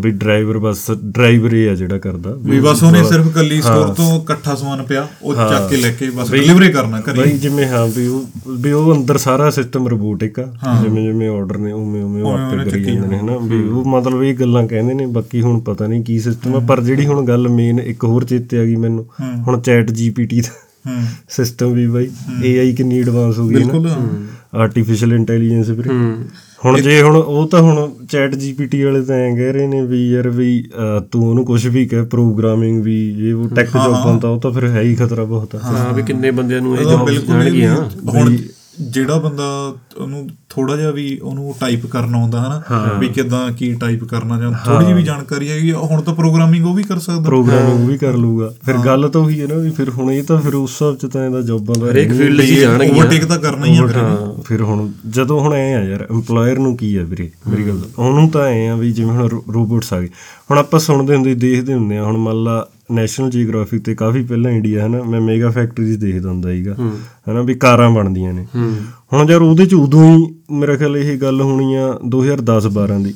ਵੀ 0.00 0.10
ਡਰਾਈਵਰ 0.10 0.58
ਬਸ 0.58 0.90
ਡਰਾਈਵਰ 0.90 1.54
ਹੀ 1.54 1.64
ਆ 1.66 1.74
ਜਿਹੜਾ 1.74 1.98
ਕਰਦਾ। 1.98 2.34
ਵੀ 2.40 2.60
ਬਸ 2.60 2.82
ਉਹਨੇ 2.82 3.02
ਸਿਰਫ 3.04 3.28
ਕੱਲੀ 3.34 3.60
ਸਟੋਰ 3.60 3.88
ਤੋਂ 3.94 4.20
ਇਕੱਠਾ 4.22 4.54
ਸਮਾਨ 4.54 4.82
ਪਿਆ 4.82 5.06
ਉਹ 5.22 5.34
ਚੱਕ 5.34 5.68
ਕੇ 5.70 5.76
ਲੈ 5.76 5.90
ਕੇ 5.92 6.10
ਬਸ 6.10 6.30
ਡਿਲੀਵਰੀ 6.30 6.70
ਕਰਨਾ 6.72 7.00
ਘਰੇ। 7.00 7.22
ਬਈ 7.22 7.38
ਜਿਵੇਂ 7.38 7.66
ਹਾਂ 7.68 7.86
ਵੀ 7.86 8.06
ਉਹ 8.06 8.52
ਵੀ 8.58 8.72
ਉਹ 8.72 8.94
ਅੰਦਰ 8.94 9.18
ਸਾਰਾ 9.18 9.50
ਸਿਸਟਮ 9.50 9.88
ਰੋਬੋਟਿਕ 9.88 10.40
ਆ। 10.40 10.46
ਜਿਵੇਂ 10.82 11.02
ਜਿਵੇਂ 11.02 11.28
ਆਰਡਰ 11.30 11.58
ਨੇ 11.58 11.72
ਉਵੇਂ 11.72 12.02
ਉਵੇਂ 12.02 12.22
ਉਹ 12.22 12.32
ਆਪੇ 12.32 12.70
ਕਰੀ 12.70 12.84
ਜਾਂਦੇ 12.84 13.08
ਨੇ 13.08 13.18
ਹਨਾ। 13.18 13.36
ਵੀ 13.36 13.62
ਉਹ 13.68 13.84
ਮਤਲਬ 13.84 14.22
ਇਹ 14.22 14.34
ਗੱਲਾਂ 14.34 14.66
ਕਹਿੰਦੇ 14.66 14.94
ਨੇ 14.94 15.06
ਬਾਕੀ 15.06 15.42
ਹੁਣ 15.42 15.60
ਪਤਾ 15.60 15.86
ਨਹੀਂ 15.86 16.02
ਕੀ 16.04 16.18
ਸਿਸਟਮ 16.20 16.54
ਆ 16.56 16.58
ਪਰ 16.58 16.80
ਜਿਹੜੀ 16.80 17.06
ਹੁਣ 17.06 17.24
ਗੱਲ 17.26 17.48
ਮੇਨ 17.48 17.80
ਇੱਕ 17.80 18.04
ਹੋਰ 18.04 18.24
ਚੇਤੇ 18.24 18.58
ਆ 18.58 18.64
ਗਈ 18.64 18.76
ਮੈਨੂੰ। 18.76 19.06
ਹੁਣ 19.46 19.60
ਚੈਟ 19.60 19.90
ਜੀਪੀਟੀ 19.90 20.40
ਦਾ 20.40 20.92
ਸਿਸਟਮ 21.28 21.72
ਵੀ 21.72 21.86
ਬਾਈ 21.86 22.08
AI 22.50 22.74
ਕਿੰਨੀ 22.76 23.00
ਐਡਵਾਂਸ 23.00 23.38
ਹੋ 23.38 23.48
ਗਈ 23.48 23.64
ਨਾ। 23.64 23.72
ਬਿਲਕੁਲ। 23.72 24.26
ਆਰਟੀਫੀਸ਼ੀਅਲ 24.54 25.12
ਇੰਟੈਲੀਜੈਂਸ 25.12 25.68
ਵੀਰੇ। 25.68 25.90
ਹੂੰ। 25.90 26.24
ਹੁਣ 26.64 26.80
ਜੇ 26.80 27.02
ਹੁਣ 27.02 27.16
ਉਹ 27.16 27.48
ਤਾਂ 27.48 27.60
ਹੁਣ 27.62 27.90
ਚੈਟ 28.10 28.34
ਜੀਪੀਟੀ 28.34 28.82
ਵਾਲੇ 28.82 29.02
ਤਾਂ 29.02 29.16
ਐਂ 29.16 29.36
ਕਹਿ 29.36 29.52
ਰਹੇ 29.52 29.66
ਨੇ 29.66 29.86
ਵੀ 29.86 30.10
ਯਾਰ 30.10 30.28
ਵੀ 30.28 30.64
ਤੂੰ 31.12 31.28
ਉਹਨੂੰ 31.28 31.44
ਕੁਝ 31.44 31.66
ਵੀ 31.66 31.86
ਕਹਿ 31.86 32.04
ਪ੍ਰੋਗਰਾਮਿੰਗ 32.04 32.82
ਵੀ 32.82 33.28
ਇਹ 33.28 33.34
ਉਹ 33.34 33.48
ਟੈਕ 33.48 33.70
ਜੌਬਾਂ 33.74 34.20
ਤਾਂ 34.20 34.30
ਉਹ 34.30 34.40
ਤਾਂ 34.40 34.50
ਫਿਰ 34.50 34.64
ਹੈ 34.64 34.80
ਹੀ 34.80 34.94
ਖਤਰਾ 34.94 35.24
ਬਹੁਤ 35.24 35.54
ਹਾਂ 35.54 35.94
ਵੀ 35.94 36.02
ਕਿੰਨੇ 36.02 36.30
ਬੰਦਿਆਂ 36.30 36.60
ਨੂੰ 36.60 36.78
ਇਹ 36.78 36.84
ਜੌਬ 36.84 37.08
ਹੀ 37.08 37.16
ਜਾਣਗੀਆਂ। 37.16 37.76
ਹੁਣ 38.08 38.36
ਜਿਹੜਾ 38.80 39.18
ਬੰਦਾ 39.18 39.44
ਉਹਨੂੰ 39.98 40.28
ਥੋੜਾ 40.48 40.76
ਜਿਹਾ 40.76 40.90
ਵੀ 40.90 41.18
ਉਹਨੂੰ 41.22 41.54
ਟਾਈਪ 41.60 41.86
ਕਰਨਾ 41.86 42.18
ਆਉਂਦਾ 42.18 42.40
ਹਨਾ 42.40 42.92
ਵੀ 42.98 43.08
ਕਿਦਾਂ 43.08 43.50
ਕੀ 43.52 43.72
ਟਾਈਪ 43.74 44.04
ਕਰਨਾ 44.04 44.38
ਜਾਂ 44.40 44.50
ਥੋੜੀ 44.66 44.84
ਜਿਹੀ 44.84 44.96
ਵੀ 44.96 45.02
ਜਾਣਕਾਰੀ 45.02 45.50
ਹੈਗੀ 45.50 45.72
ਹੁਣ 45.72 46.00
ਤਾਂ 46.02 46.14
ਪ੍ਰੋਗਰਾਮਿੰਗ 46.14 46.66
ਉਹ 46.66 46.74
ਵੀ 46.74 46.82
ਕਰ 46.82 46.98
ਸਕਦਾ। 46.98 47.20
ਪ੍ਰੋਗਰਾਮਿੰਗ 47.20 47.88
ਵੀ 47.88 47.98
ਕਰ 47.98 48.12
ਲੂਗਾ 48.12 48.52
ਫਿਰ 48.66 48.76
ਗੱਲ 48.76 49.08
ਤਾਂ 49.08 49.20
ਉਹੀ 49.20 49.40
ਹੈ 49.40 49.46
ਨਾ 49.46 49.54
ਵੀ 49.54 49.70
ਫਿਰ 49.70 49.90
ਹੁਣ 49.90 50.10
ਇਹ 50.12 50.22
ਤਾਂ 50.22 50.38
ਫਿਰ 50.38 50.54
ਉਸ 50.54 50.70
ਹਿਸਾਬ 50.70 50.96
ਚ 50.96 51.06
ਤਾਂ 51.12 51.24
ਇਹਦਾ 51.26 51.40
ਜੌਬਾਂ 51.40 51.76
ਦਾ 51.80 51.90
ਹਰੇਕ 51.92 52.12
ਫੀਲਡ 52.12 52.40
'ਚ 52.42 52.50
ਹੀ 52.50 52.56
ਜਾਣਗੀਆਂ। 52.56 52.94
ਓਵਰਟੇਕ 52.94 53.24
ਤਾਂ 53.24 53.38
ਕਰਨਾ 53.38 53.66
ਹੀ 53.66 53.76
ਆ 53.78 53.86
ਫਿਰ। 53.86 54.42
ਫਿਰ 54.44 54.62
ਹੁਣ 54.62 54.88
ਜਦੋਂ 55.08 55.40
ਹੁਣ 55.40 55.54
ਐ 55.54 55.74
ਆ 55.74 55.82
ਯਾਰ 55.82 56.06
EMPLOYER 56.12 56.58
ਨੂੰ 56.58 56.76
ਕੀ 56.76 56.96
ਆ 56.96 57.02
ਵੀਰੇ 57.02 57.30
ਮੇਰੀ 57.48 57.66
ਗੱਲ 57.66 57.80
ਉਹਨੂੰ 57.98 58.28
ਤਾਂ 58.30 58.42
ਐ 58.42 58.66
ਆ 58.68 58.76
ਵੀ 58.76 58.92
ਜਿਵੇਂ 58.92 59.12
ਹੁਣ 59.12 59.28
ਰੋਬੋਟਸ 59.54 59.92
ਆ 59.92 60.00
ਗਏ। 60.00 60.08
ਹੁਣ 60.50 60.58
ਆਪਾਂ 60.58 60.80
ਸੁਣਦੇ 60.80 61.14
ਹੁੰਦੇ 61.14 61.34
ਦੇਖਦੇ 61.34 61.74
ਹੁੰਦੇ 61.74 61.98
ਆ 61.98 62.04
ਹੁਣ 62.04 62.16
ਮੰਨ 62.16 62.42
ਲਾ 62.44 62.66
ਨੈਸ਼ਨਲ 62.90 63.30
ਜੀਓਗ੍ਰਾਫਿਕ 63.30 63.82
ਤੇ 63.84 63.94
ਕਾਫੀ 63.94 64.22
ਪਹਿਲਾਂ 64.22 64.52
ਇੰਡੀਆ 64.52 64.86
ਹਨਾ 64.86 65.02
ਮੈਂ 65.02 65.20
ਮੇਗਾ 65.20 65.50
ਫੈਕਟਰੀਜ਼ 65.50 65.98
ਦੇਖਦਾ 66.00 66.28
ਹੁੰਦਾ 66.30 66.50
ਸੀਗਾ 66.50 66.74
ਹਨਾ 67.30 67.42
ਵੀ 67.42 67.54
ਕਾਰਾਂ 67.54 67.90
ਬਣਦੀਆਂ 67.90 68.32
ਨੇ। 68.32 68.46
ਹੁਣ 69.12 69.30
ਯਾਰ 69.30 69.42
ਉਹਦੇ 69.42 69.66
ਚ 69.66 69.74
ਉਦੋਂ 69.74 70.04
ਹੀ 70.08 70.26
ਮੇਰਾ 70.50 70.76
ਖਿਆਲ 70.76 70.96
ਇਹ 70.96 71.16
ਗੱਲ 71.18 71.40
ਹੋਣੀ 71.40 71.74
ਆ 71.74 71.88
2010 72.10 72.70
12 72.76 73.02
ਦੀ। 73.04 73.14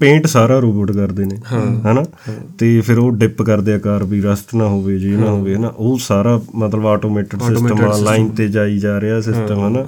ਪੇਂਟ 0.00 0.26
ਸਾਰਾ 0.26 0.58
ਰੋਬੋਟ 0.58 0.90
ਕਰਦੇ 0.92 1.24
ਨੇ 1.24 1.36
ਹਨਾ? 1.84 2.02
ਤੇ 2.58 2.68
ਫਿਰ 2.80 2.98
ਉਹ 2.98 3.10
ਡਿਪ 3.12 3.42
ਕਰਦੇ 3.42 3.72
ਆ 3.72 3.78
ਕਾਰ 3.78 4.04
ਵੀ 4.04 4.20
ਰਸਟ 4.20 4.54
ਨਾ 4.54 4.66
ਹੋਵੇ 4.66 4.98
ਜੇ 4.98 5.10
ਨਾ 5.16 5.26
ਹੋਵੇ 5.26 5.54
ਹਨਾ? 5.54 5.68
ਉਹ 5.68 5.98
ਸਾਰਾ 5.98 6.40
ਮਤਲਬ 6.54 6.86
ਆਟੋਮੇਟਡ 6.86 7.42
ਸਿਸਟਮ 7.42 7.82
ਆ 7.82 7.96
ਲਾਈਨ 7.98 8.28
ਤੇ 8.28 8.48
ਜਾਈ 8.48 8.78
ਜਾ 8.78 9.00
ਰਿਹਾ 9.00 9.20
ਸਿਸਟਮ 9.20 9.60
ਹਨਾ? 9.66 9.84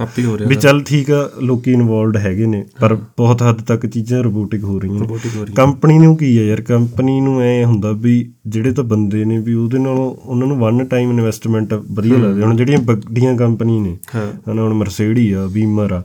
ਵੀ 0.47 0.55
ਚੱਲ 0.55 0.83
ਠੀਕ 0.83 1.11
ਆ 1.11 1.29
ਲੋਕੀ 1.43 1.73
ਇਨਵੋਲਡ 1.73 2.17
ਹੈਗੇ 2.17 2.47
ਨੇ 2.47 2.65
ਪਰ 2.81 2.95
ਬਹੁਤ 3.19 3.43
ਹੱਦ 3.43 3.63
ਤੱਕ 3.63 3.87
ਚੀਜ਼ਾਂ 3.87 4.23
ਰੋਬੋਟਿਕ 4.23 4.65
ਹੋ 4.65 4.79
ਰਹੀਆਂ 4.81 5.01
ਨੇ। 5.01 5.53
ਕੰਪਨੀ 5.57 5.99
ਨੂੰ 5.99 6.17
ਕੀ 6.17 6.39
ਹੈ 6.39 6.45
ਯਾਰ? 6.45 6.61
ਕੰਪਨੀ 6.61 7.21
ਨੂੰ 7.21 7.41
ਐ 7.43 7.65
ਹੁੰਦਾ 7.65 7.93
ਵੀ 7.93 8.15
ਜਿਹੜੇ 8.47 8.71
ਤਾਂ 8.73 8.85
ਬੰਦੇ 8.85 9.25
ਨੇ 9.25 9.39
ਵੀ 9.39 9.55
ਉਹਦੇ 9.55 9.79
ਨਾਲੋਂ 9.79 10.11
ਉਹਨਾਂ 10.17 10.47
ਨੂੰ 10.47 10.59
ਵਨ 10.59 10.85
ਟਾਈਮ 10.85 11.11
ਇਨਵੈਸਟਮੈਂਟ 11.11 11.75
ਵਧੀਆ 11.75 12.17
ਲੱਗਦੀ 12.19 12.43
ਹੁਣ 12.43 12.57
ਜਿਹੜੀਆਂ 12.57 12.79
ਵੱਡੀਆਂ 12.85 13.37
ਕੰਪਨੀ 13.37 13.79
ਨੇ 13.81 13.97
ਹਨਾ? 14.17 14.63
ਹੁਣ 14.63 14.75
ਮਰਸੀਡੀ 14.75 15.31
ਆ 15.33 15.42
ਬੀਮਰ 15.49 15.93
ਆ। 15.93 16.03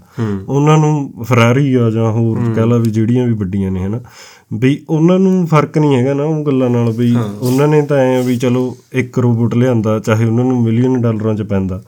ਉਹਨਾਂ 0.47 0.77
ਨੂੰ 0.77 1.13
ਫਰਾਰੀ 1.23 1.73
ਆ 1.73 1.89
ਜਾਂ 1.89 2.11
ਹੋਰ 2.11 2.39
ਕਹਿ 2.55 2.65
ਲਾ 2.65 2.77
ਵੀ 2.77 2.89
ਜਿਹੜੀਆਂ 2.89 3.27
ਵੀ 3.27 3.33
ਵੱਡੀਆਂ 3.33 3.71
ਨੇ 3.71 3.85
ਹਨਾ। 3.85 3.99
ਵੀ 4.51 4.69
ਉਹਨਾਂ 4.89 5.19
ਨੂੰ 5.19 5.47
ਫ਼ਰਕ 5.47 5.77
ਨਹੀਂ 5.77 5.95
ਹੈਗਾ 5.95 6.13
ਨਾ 6.13 6.23
ਉਹ 6.23 6.43
ਗੱਲਾਂ 6.45 6.69
ਨਾਲ 6.69 6.91
ਵੀ 6.91 7.15
ਉਹਨਾਂ 7.41 7.67
ਨੇ 7.67 7.81
ਤਾਂ 7.81 7.97
ਐ 7.97 8.17
ਆ 8.17 8.21
ਵੀ 8.21 8.37
ਚਲੋ 8.37 8.77
ਇੱਕ 8.93 9.19
ਰੋਬੋਟ 9.19 9.55
ਲਿਆਂਦਾ 9.55 9.99
ਚਾਹੇ 9.99 10.25
ਉਹਨਾਂ 10.25 10.45
ਨੂੰ 10.45 10.61
ਮਿਲੀਅਨ 10.63 11.01
ਡਾਲਰਾਂ 11.01 11.33
ਚ 11.35 11.41
ਪੈਂਦਾ। 11.41 11.81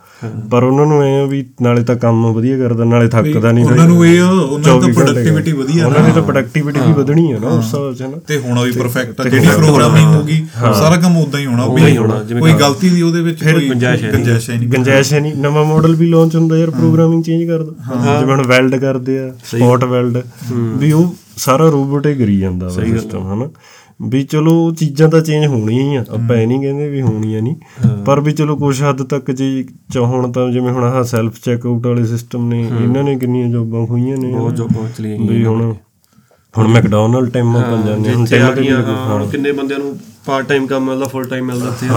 ਪਰ 0.52 0.64
ਉਹਨਾਂ 0.64 0.86
ਨੂੰ 0.86 1.02
ਐ 1.04 1.12
ਆ 1.22 1.26
ਵੀ 1.26 1.44
ਨਾਲੇ 1.62 1.84
ਤਾਂ 1.84 1.96
ਕੰਮ 1.96 2.26
ਵਧੀਆ 2.34 2.58
ਕਰਦਾ 2.58 2.84
ਨਾਲੇ 2.84 3.08
ਥੱਕਦਾ 3.08 3.52
ਨਹੀਂ 3.52 3.66
ਉਹਨਾਂ 3.66 3.88
ਨੂੰ 3.88 4.06
ਇਹ 4.06 4.20
ਆ 4.22 4.30
ਉਹਨਾਂ 4.30 4.80
ਦੀ 4.82 4.92
ਪ੍ਰੋਡਕਟਿਵਿਟੀ 4.92 5.52
ਵਧੀਆ 5.52 5.88
ਉਹਨਾਂ 5.88 6.04
ਦੀ 6.04 6.12
ਤਾਂ 6.12 6.22
ਪ੍ਰੋਡਕਟਿਵਿਟੀ 6.22 6.80
ਵੀ 6.88 6.94
ਵਧਣੀ 6.94 7.32
ਹੈ 7.34 7.40
ਨਾ 7.40 7.48
ਉਸ 7.48 7.64
ਹਿਸਾਬ 7.66 7.94
ਚ 7.94 8.02
ਨਾ 8.02 8.20
ਤੇ 8.28 8.38
ਹੋਣਾ 8.38 8.64
ਵੀ 8.64 8.72
ਪਰਫੈਕਟ 8.72 9.22
ਆ 9.22 9.30
ਜਿਹੜੀ 9.30 9.48
ਪ੍ਰੋਗਰਾਮਿੰਗ 9.48 10.16
ਹੋਗੀ 10.16 10.46
ਸਾਰਾ 10.56 10.96
ਕੰਮ 10.96 11.18
ਉਦਾਂ 11.18 11.40
ਹੀ 11.40 11.46
ਹੋਣਾ 11.46 11.66
ਵੀ 11.68 11.96
ਕੋਈ 12.40 12.54
ਗਲਤੀ 12.54 12.90
ਦੀ 12.90 13.02
ਉਹਦੇ 13.02 13.22
ਵਿੱਚ 13.22 13.44
ਕੋਈ 13.44 13.68
ਗੁੰਜਾਇਸ਼ 13.70 14.04
ਨਹੀਂ। 14.04 14.68
ਗੰਜਾਇਸ਼ 14.68 15.14
ਨਹੀਂ। 15.14 15.36
ਨਵਾਂ 15.36 15.66
ਮਾਡਲ 15.66 15.96
ਵੀ 15.96 16.10
ਲਾਂਚ 16.10 16.36
ਹੁੰਦਾ 16.36 16.58
ਯਾਰ 16.58 16.70
ਪ੍ਰੋਗਰਾਮਿੰਗ 16.70 17.24
ਚੇਂਜ 17.24 17.44
ਕਰਦਾ। 17.44 18.20
ਜਿਵੇਂ 18.20 18.36
ਹੁਣ 18.36 18.46
ਵੈਲਡ 18.48 18.76
ਕਰਦੇ 18.76 19.18
ਆ 19.20 19.32
ਸਪੌਟ 19.46 19.84
ਵੈਲਡ 19.84 20.18
ਵੀ 20.78 20.92
ਉਹ 20.92 21.14
ਸਾਰਾ 21.40 21.70
ਰੋਬੋਟ 21.70 22.06
ਹੀ 22.08 22.14
ਕਰੀ 22.16 22.40
ਜਾਂਦਾ 22.40 22.66
ਵਾ 22.66 22.84
ਸਿਸਟਮ 22.86 23.34
ਹਨਾ? 23.34 23.50
ਵੀ 24.02 24.22
ਚਲੋ 24.24 24.52
ਚੀਜ਼ਾਂ 24.72 25.08
ਤਾਂ 25.10 25.22
ਚੇਂਜ 25.22 25.46
ਹੋਣੀਆਂ 25.46 25.84
ਹੀ 25.84 25.96
ਆ 25.96 26.02
ਆਪਾਂ 26.10 26.36
ਇਹ 26.36 26.48
ਨਹੀਂ 26.48 26.60
ਕਹਿੰਦੇ 26.62 26.90
ਵੀ 26.90 27.02
ਹੋਣੀਆਂ 27.02 27.42
ਨਹੀਂ 27.42 27.56
ਪਰ 28.06 28.20
ਵੀ 28.20 28.32
ਚਲੋ 28.32 28.56
ਕੁਝ 28.56 28.82
ਹੱਦ 28.84 29.04
ਤੱਕ 29.04 29.32
ਜੇ 29.32 29.66
ਚਾਹਣ 29.94 30.32
ਤਾਂ 30.32 30.50
ਜਿਵੇਂ 30.52 30.72
ਹੁਣ 30.72 30.84
ਆਹ 30.84 31.02
ਸੈਲਫ 31.04 31.40
ਚੈੱਕਆਊਟ 31.44 31.86
ਵਾਲੇ 31.88 32.06
ਸਿਸਟਮ 32.06 32.48
ਨੇ 32.50 32.62
ਇਹਨਾਂ 32.62 33.04
ਨੇ 33.04 33.16
ਕਿੰਨੀਆਂ 33.16 33.48
ਜੋਬਾਂ 33.48 33.86
ਖੋਈਆਂ 33.88 34.18
ਨੇ 34.18 34.32
ਬਹੁਤ 34.34 34.56
ਜੌਬਾਂ 34.56 34.88
ਚਲੀਆਂ 34.98 35.18
ਵੀ 35.30 35.44
ਹੁਣ 35.46 35.74
ਹੁਣ 36.54 36.68
ਮੈਕਡੋਨਲਡ 36.68 37.30
ਟਾਈਮ 37.30 37.56
ਆਪਾਂ 37.58 37.82
ਜਾਂਦੇ 37.84 38.14
ਹੁਣ 38.14 38.26
ਗਈਆਂ 38.26 38.52
ਟਾਈਮ 38.56 39.24
ਤੇ 39.24 39.32
ਕਿੰਨੇ 39.32 39.52
ਬੰਦਿਆਂ 39.52 39.80
ਨੂੰ 39.80 39.98
ਪਾਰਟ 40.26 40.48
ਟਾਈਮ 40.48 40.66
ਕੰਮ 40.68 40.86
ਮਿਲਦਾ 40.86 41.06
ਫੁੱਲ 41.08 41.26
ਟਾਈਮ 41.26 41.46
ਮਿਲਦਾ 41.46 41.70
ਤੇ 41.82 41.88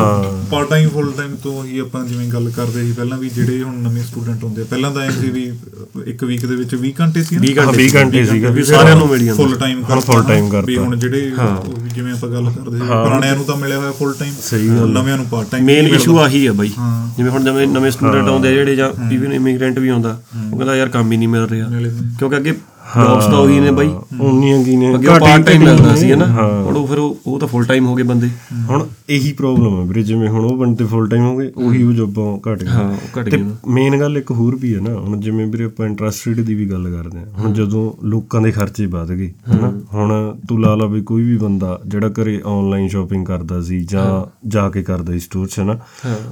ਪਾਰਟ 0.50 0.68
ਟਾਈਮ 0.68 0.88
ਫੁੱਲ 0.88 1.10
ਟਾਈਮ 1.16 1.34
ਤੋਂ 1.36 1.64
ਹੀ 1.64 1.78
ਆਪਾਂ 1.78 2.04
ਜਿਵੇਂ 2.04 2.26
ਗੱਲ 2.28 2.50
ਕਰਦੇ 2.50 2.82
ਸੀ 2.82 2.92
ਪਹਿਲਾਂ 2.92 3.18
ਵੀ 3.18 3.28
ਜਿਹੜੇ 3.28 3.62
ਹੁਣ 3.62 3.74
ਨਵੇਂ 3.78 4.02
ਸਟੂਡੈਂਟ 4.02 4.44
ਹੁੰਦੇ 4.44 4.62
ਆ 4.62 4.64
ਪਹਿਲਾਂ 4.70 4.90
ਤਾਂ 4.90 5.02
ਐਂ 5.02 5.10
ਸੀ 5.12 5.30
ਵੀ 5.30 5.42
ਇੱਕ 6.06 6.24
ਵੀਕ 6.24 6.46
ਦੇ 6.46 6.56
ਵਿੱਚ 6.56 6.74
20 6.76 6.92
ਘੰਟੇ 7.00 7.22
ਸੀ 7.22 7.36
ਨਾ? 7.36 7.42
20 7.42 7.56
ਘੰਟੇ 7.58 7.76
20 7.78 7.94
ਘੰਟੇ 7.96 8.24
ਸੀਗਾ 8.24 8.50
ਵੀ 8.50 8.62
ਸਾਰਿਆਂ 8.64 8.96
ਨੂੰ 8.96 9.08
ਮਿਲ 9.08 9.24
ਜਾਂਦਾ। 9.24 9.42
ਫੁੱਲ 9.42 9.56
ਟਾਈਮ 9.58 9.82
ਹੁਣ 9.82 10.00
full 10.00 10.22
time 10.22 10.50
ਕਰਤਾ। 10.50 10.66
ਵੀ 10.66 10.76
ਹੁਣ 10.76 10.96
ਜਿਹੜੇ 10.96 11.20
ਵੀ 11.20 11.88
ਜਿਵੇਂ 11.94 12.12
ਆਪਾਂ 12.12 12.30
ਗੱਲ 12.30 12.50
ਕਰਦੇ 12.50 12.78
ਸੀ 12.78 12.84
ਪੁਰਾਣਿਆਂ 12.86 13.36
ਨੂੰ 13.36 13.44
ਤਾਂ 13.44 13.56
ਮਿਲਿਆ 13.56 13.78
ਹੋਇਆ 13.78 13.92
ਫੁੱਲ 13.92 14.12
ਟਾਈਮ 14.18 14.32
ਸਹੀ 14.42 14.68
ਨਵਿਆਂ 14.68 15.16
ਨੂੰ 15.16 15.26
ਪਾਰਟ 15.26 15.50
ਟਾਈਮ 15.50 15.64
ਮੇਨ 15.64 15.86
ਇਸ਼ੂ 15.94 16.18
ਆਹੀ 16.18 16.46
ਹੈ 16.46 16.52
ਬਾਈ। 16.52 16.72
ਜਿਵੇਂ 17.16 17.30
ਹੁਣ 17.30 17.42
ਨਵੇਂ 17.44 17.66
ਨਵੇਂ 17.68 17.90
ਸਟੂਡੈਂਟ 17.90 18.28
ਆਉਂਦੇ 18.28 18.48
ਆ 18.48 18.52
ਜਿਹੜੇ 18.52 18.76
ਜਾਂ 18.76 18.90
ਇਵਨ 19.12 19.32
ਇਮੀਗ੍ਰੈਂਟ 19.32 19.78
ਵੀ 19.78 19.88
ਆਉਂਦਾ 19.88 20.18
ਉਹ 20.52 20.56
ਕਹਿੰਦਾ 20.56 20.76
ਯਾਰ 20.76 20.88
ਕੰਮ 20.88 21.12
ਹੀ 21.12 21.16
ਨਹੀਂ 21.16 21.28
ਮਿਲ 21.28 21.46
ਰਿਹਾ। 21.46 21.68
ਕਿਉਂਕਿ 22.18 22.36
ਅੱਗੇ 22.36 22.52
ਜੌਬਸ 22.96 23.26
ਤਾਂ 23.26 23.38
ਉਹੀ 23.38 23.58
ਨੇ 23.60 23.70
ਬਾਈ। 23.70 23.90
ਉਨੀਆਂ 24.20 24.62
ਕੀ 24.64 24.76
ਨੇ। 24.76 24.94
ਅੱਗੇ 24.94 25.06
ਪਾਰਟ 25.20 25.46
ਟਾਈਮ 25.46 25.64
ਮਿਲਦਾ 25.64 25.94
ਸੀ 25.94 26.14
ਨਾ? 26.14 26.26
ਹੁਣ 26.64 26.76
ਉਹ 26.76 26.86
ਫਿਰ 26.86 26.98
ਉਹ 26.98 27.38
ਤਾਂ 27.40 27.48
ਫੁੱਲ 27.48 27.64
ਟਾਈਮ 27.64 27.86
ਹੋ 27.86 27.94
ਗਏ 27.94 28.02
ਬੰਦੇ। 28.02 28.28
ਹੁਣ 28.68 28.86
ਇਹੀ 29.10 29.32
ਪ੍ਰੋਬਲਮ 29.32 29.78
ਹੈ 29.80 29.84
ਵੀਰੇ 29.86 30.02
ਜਿਵੇਂ 30.02 30.28
ਹੁਣ 30.28 30.44
ਉਹ 30.44 30.56
ਬੰਦੇ 30.56 30.84
ਫੁੱਲ 30.84 31.08
ਟਾਈਮ 31.08 31.24
ਹੋ 31.24 31.36
ਗਏ 31.36 31.50
ਉਹੀ 31.56 31.82
ਉਹ 31.82 31.92
ਜੋਬਾਂ 31.92 32.26
ਘਟ 32.48 32.62
ਗਈਆਂ। 32.64 33.24
ਤੇ। 33.24 33.42
ਮੇਨ 33.68 33.98
ਗੱਲ 34.00 34.18
ਇੱਕ 34.18 34.30
ਹੋਰ 34.30 34.56
ਵੀ 34.56 34.74
ਹੈ 34.74 34.80
ਨਾ 34.80 34.94
ਹੁਣ 34.94 35.20
ਜਿਵੇਂ 35.20 35.46
ਵੀਰੇ 35.46 35.64
ਆਪਾਂ 35.64 35.86
ਇੰਟਰਸਟ 35.86 36.26
ਰੇਟ 36.28 36.40
ਦੀ 36.40 36.54
ਵੀ 36.54 36.66
ਗੱਲ 36.70 36.90
ਕਰਦੇ 36.90 37.18
ਹਾਂ 37.18 37.26
ਹੁਣ 37.38 37.52
ਜਦੋਂ 37.52 37.90
ਲੋਕਾਂ 38.06 38.40
ਦੇ 38.40 38.50
ਖਰਚੇ 38.50 38.86
ਵੱਧ 38.86 39.12
ਗਏ 39.12 39.30
ਹਨਾ 39.52 39.72
ਹੁਣ 39.94 40.12
ਤੂੰ 40.48 40.60
ਲਾ 40.60 40.74
ਲਾ 40.74 40.86
ਵੀ 40.86 41.00
ਕੋਈ 41.02 41.22
ਵੀ 41.22 41.36
ਬੰਦਾ 41.36 41.78
ਜਿਹੜਾ 41.86 42.08
ਘਰੇ 42.08 42.40
ਆਨਲਾਈਨ 42.46 42.88
ਸ਼ਾਪਿੰਗ 42.88 43.26
ਕਰਦਾ 43.26 43.60
ਸੀ 43.60 43.80
ਜਾਂ 43.90 44.04
ਜਾ 44.48 44.68
ਕੇ 44.70 44.82
ਕਰਦਾ 44.82 45.12
ਸੀ 45.12 45.18
ਸਟੋਰ 45.18 45.46
'ਚ 45.46 45.60
ਹਨਾ 45.60 45.78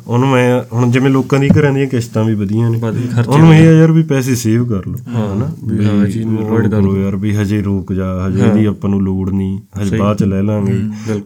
ਉਹਨੂੰ 0.07 0.29
ਮੈਂ 0.29 0.63
ਹੁਣ 0.73 0.91
ਜਿਵੇਂ 0.91 1.11
ਲੋਕਾਂ 1.11 1.39
ਦੀ 1.39 1.49
ਘਰਾਂ 1.49 1.73
ਦੀਆਂ 1.73 1.87
ਕਿਸ਼ਤਾਂ 1.87 2.25
ਵੀ 2.25 2.35
ਵਧੀਆਂ 2.35 2.71
ਨੇ। 2.71 2.81
ਉਹਨੂੰ 3.29 3.55
ਇਹ 3.55 3.69
ਆ 3.69 3.73
ਯਾਰ 3.73 3.93
ਵੀ 3.93 4.03
ਪੈਸੇ 4.03 4.35
ਸੇਵ 4.35 4.65
ਕਰ 4.69 4.87
ਲਓ 4.87 5.33
ਹਨਾ 5.35 5.51
ਵੀ 5.65 5.87
ਅਵੋਇਡ 6.51 6.69
ਕਰ 6.71 6.99
ਯਾਰ 6.99 7.17
ਵੀ 7.17 7.37
ਹਜੇ 7.37 7.61
ਰੁਕ 7.63 7.93
ਜਾ 7.93 8.07
ਹਜੇ 8.29 8.43
ਇਹਦੀ 8.43 8.65
ਆਪਾਂ 8.65 8.91
ਨੂੰ 8.91 9.03
ਲੋੜ 9.03 9.31
ਨਹੀਂ। 9.31 9.59
ਹਜੇ 9.83 9.97
ਬਾਅਦ 9.97 10.19
ਚ 10.19 10.25
ਲੈ 10.25 10.43
ਲਾਂਗੇ। 10.43 10.79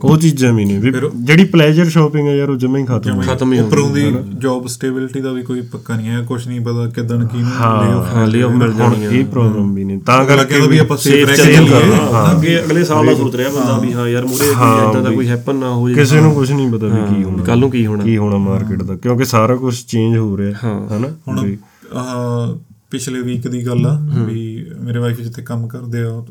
ਉਹ 0.04 0.16
ਚੀਜ਼ਾਂ 0.18 0.52
ਵੀ 0.52 0.64
ਨੇ। 0.64 0.78
ਵੀ 0.78 0.92
ਜਿਹੜੀ 1.16 1.44
ਪਲੇਜਰ 1.44 1.84
ਸ਼ਾਪਿੰਗ 1.88 2.28
ਹੈ 2.28 2.34
ਯਾਰ 2.36 2.50
ਉਹ 2.50 2.56
ਜਮਾ 2.56 2.78
ਹੀ 2.78 2.84
ਖਤਮ 2.84 3.10
ਹੋ 3.14 3.20
ਗਈ 3.20 3.26
ਖਤਮ 3.26 3.52
ਹੀ 3.52 3.58
ਹੋ। 3.58 3.64
ਉੱਪਰੋਂ 3.64 3.90
ਦੀ 3.90 4.04
ਜੌਬ 4.38 4.66
ਸਟੇਬਿਲਿਟੀ 4.66 5.20
ਦਾ 5.20 5.32
ਵੀ 5.32 5.42
ਕੋਈ 5.42 5.60
ਪੱਕਾ 5.72 5.96
ਨਹੀਂ 5.96 6.08
ਹੈ 6.08 6.20
ਕੁਝ 6.22 6.46
ਨਹੀਂ 6.48 6.60
ਪਤਾ 6.60 6.86
ਕਿਦਣ 6.86 7.26
ਕੀ 7.26 7.38
ਨੂੰ 7.38 7.50
ਹਾਂ 7.50 8.26
ਲੇ 8.26 8.44
ਮਿਲ 8.44 8.70
ਹੁਣ 8.72 8.76
ਜਾਣੀ 8.76 9.18
ਇਹ 9.18 9.24
ਪ੍ਰੋਬਲਮ 9.24 9.74
ਵੀ 9.74 9.84
ਨੇ। 9.84 10.00
ਤਾਂ 10.06 10.24
ਕਰਕੇ 10.24 10.66
ਵੀ 10.68 10.78
ਆਪਾਂ 10.78 10.96
ਸੇਫ 10.96 11.28
ਰਹਿ 11.28 11.54
ਕਰਨਾ 11.66 12.30
ਅੱਗੇ 12.32 12.58
ਅਗਲੇ 12.64 12.84
ਸਾਲ 12.84 13.06
ਦਾ 13.06 13.14
ਸੋਚ 13.14 13.36
ਰਿਹਾ 13.36 13.50
ਬੰਦਾ 13.50 13.78
ਵੀ 13.78 13.92
ਹਾਂ 13.92 14.08
ਯਾਰ 14.08 14.24
ਮੂਰੇ 14.24 14.46
ਇਦਾਂ 14.46 15.02
ਦਾ 15.02 15.10
ਕੋਈ 15.10 15.28
ਹੈਪਨ 15.28 15.56
ਨਾ 15.56 15.70
ਹੋ 15.70 15.88
ਜਾਏ 15.88 15.98
ਕਿਸੇ 15.98 16.20
ਨੂੰ 16.20 16.34
ਕੁਝ 16.34 16.50
ਨਹੀਂ 16.52 16.70
ਪਤਾ 16.72 16.86
ਵੀ 16.86 17.14
ਕੀ 17.16 17.22
ਹੋਣਾ। 17.24 17.42
ਕੱਲ 17.42 17.58
ਨੂੰ 17.58 17.70
ਕੀ 17.70 17.86
ਹੋਣਾ। 17.86 18.04
ਕੀ 18.04 18.16
ਹੋਣਾ 18.16 18.36
ਮਾਰਕੀਟ 18.36 18.82
ਦਾ। 18.82 18.94
ਕਿਉਂਕਿ 18.94 19.24
ਸਾਰਾ 19.24 19.56
ਕੁਝ 19.56 19.74
ਚੇਂਜ 19.84 20.16
ਹੋ 20.16 20.36
ਰਿਹਾ 20.38 20.52
ਹਨਾ? 20.96 21.42
ਵੀ 21.42 21.58
ਆਹ 21.94 22.73
ਪਿਛਲੇ 22.94 23.20
ਵੀਕ 23.20 23.48
ਦੀ 23.48 23.66
ਗੱਲ 23.66 23.86
ਆ 23.86 23.98
ਵੀ 24.26 24.40
ਮੇਰੇ 24.80 24.98
ਵਾਈਫ 24.98 25.20
ਜਿੱਥੇ 25.20 25.42
ਕੰਮ 25.42 25.66
ਕਰਦੇ 25.68 26.02
ਆ 26.02 26.22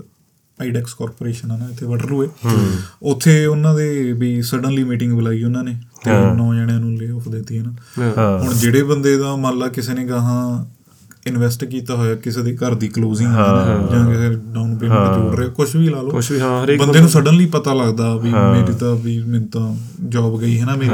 ਆਈਡੈਕਸ 0.57 0.93
ਕਾਰਪੋਰੇਸ਼ਨ 0.93 1.51
ਆ 1.51 1.57
ਨਾ 1.57 1.67
ਇੱਥੇ 1.69 1.85
ਵਟਰਲੂਏ 1.85 2.27
ਉੱਥੇ 3.03 3.45
ਉਹਨਾਂ 3.45 3.73
ਦੇ 3.75 4.11
ਵੀ 4.13 4.41
ਸਡਨਲੀ 4.41 4.83
ਮੀਟਿੰਗ 4.83 5.13
ਬੁਲਾਈ 5.13 5.43
ਉਹਨਾਂ 5.43 5.63
ਨੇ 5.63 5.73
ਤੇ 6.05 6.11
ਨੌ 6.35 6.53
ਜਣਿਆਂ 6.53 6.79
ਨੂੰ 6.79 6.93
ਲੇ 6.97 7.09
ਆਫ 7.09 7.27
ਦਿੱਤੀ 7.29 7.57
ਹੈ 7.57 7.63
ਨਾ। 7.63 7.73
ਹੁਣ 8.37 8.53
ਜਿਹੜੇ 8.53 8.83
ਬੰਦੇ 8.83 9.17
ਦਾ 9.17 9.35
ਮੰਨ 9.35 9.57
ਲਾ 9.57 9.67
ਕਿਸੇ 9.67 9.93
ਨੇ 9.93 10.05
ਗਾਹਾਂ 10.05 10.65
ਇਨਵੈਸਟ 11.25 11.63
ਕੀਤਾ 11.65 11.95
ਹੋਇਆ 11.95 12.15
ਕਿਸੇ 12.15 12.41
ਦੇ 12.41 12.55
ਘਰ 12.55 12.73
ਦੀ 12.75 12.87
ਕਲੋਜ਼ਿੰਗ 12.87 13.29
ਜਾਂ 13.91 14.05
ਕਿਸੇ 14.07 14.29
ਡਾਊਨ 14.53 14.75
ਪੇਮੈਂਟ 14.77 15.13
ਜੋੜ 15.15 15.35
ਰਿਹਾ 15.35 15.49
ਕੁਝ 15.49 15.75
ਵੀ 15.75 15.87
ਲਾ 15.89 16.01
ਲਓ। 16.01 16.09
ਕੁਝ 16.09 16.31
ਵੀ 16.31 16.39
ਹਾਂ 16.39 16.63
ਹਰੇਕ 16.63 16.79
ਬੰਦੇ 16.79 16.99
ਨੂੰ 16.99 17.09
ਸਡਨਲੀ 17.09 17.45
ਪਤਾ 17.45 17.73
ਲੱਗਦਾ 17.73 18.15
ਵੀ 18.15 18.29
ਮੇਰੀ 18.31 18.73
ਤਾਂ 18.73 18.95
ਵੀ 18.95 19.17
ਮੈਨੂੰ 19.23 19.47
ਤਾਂ 19.47 19.75
ਜੌਬ 20.07 20.39
ਗਈ 20.41 20.59
ਹੈ 20.59 20.65
ਨਾ 20.65 20.75
ਮੇਰੀ 20.75 20.89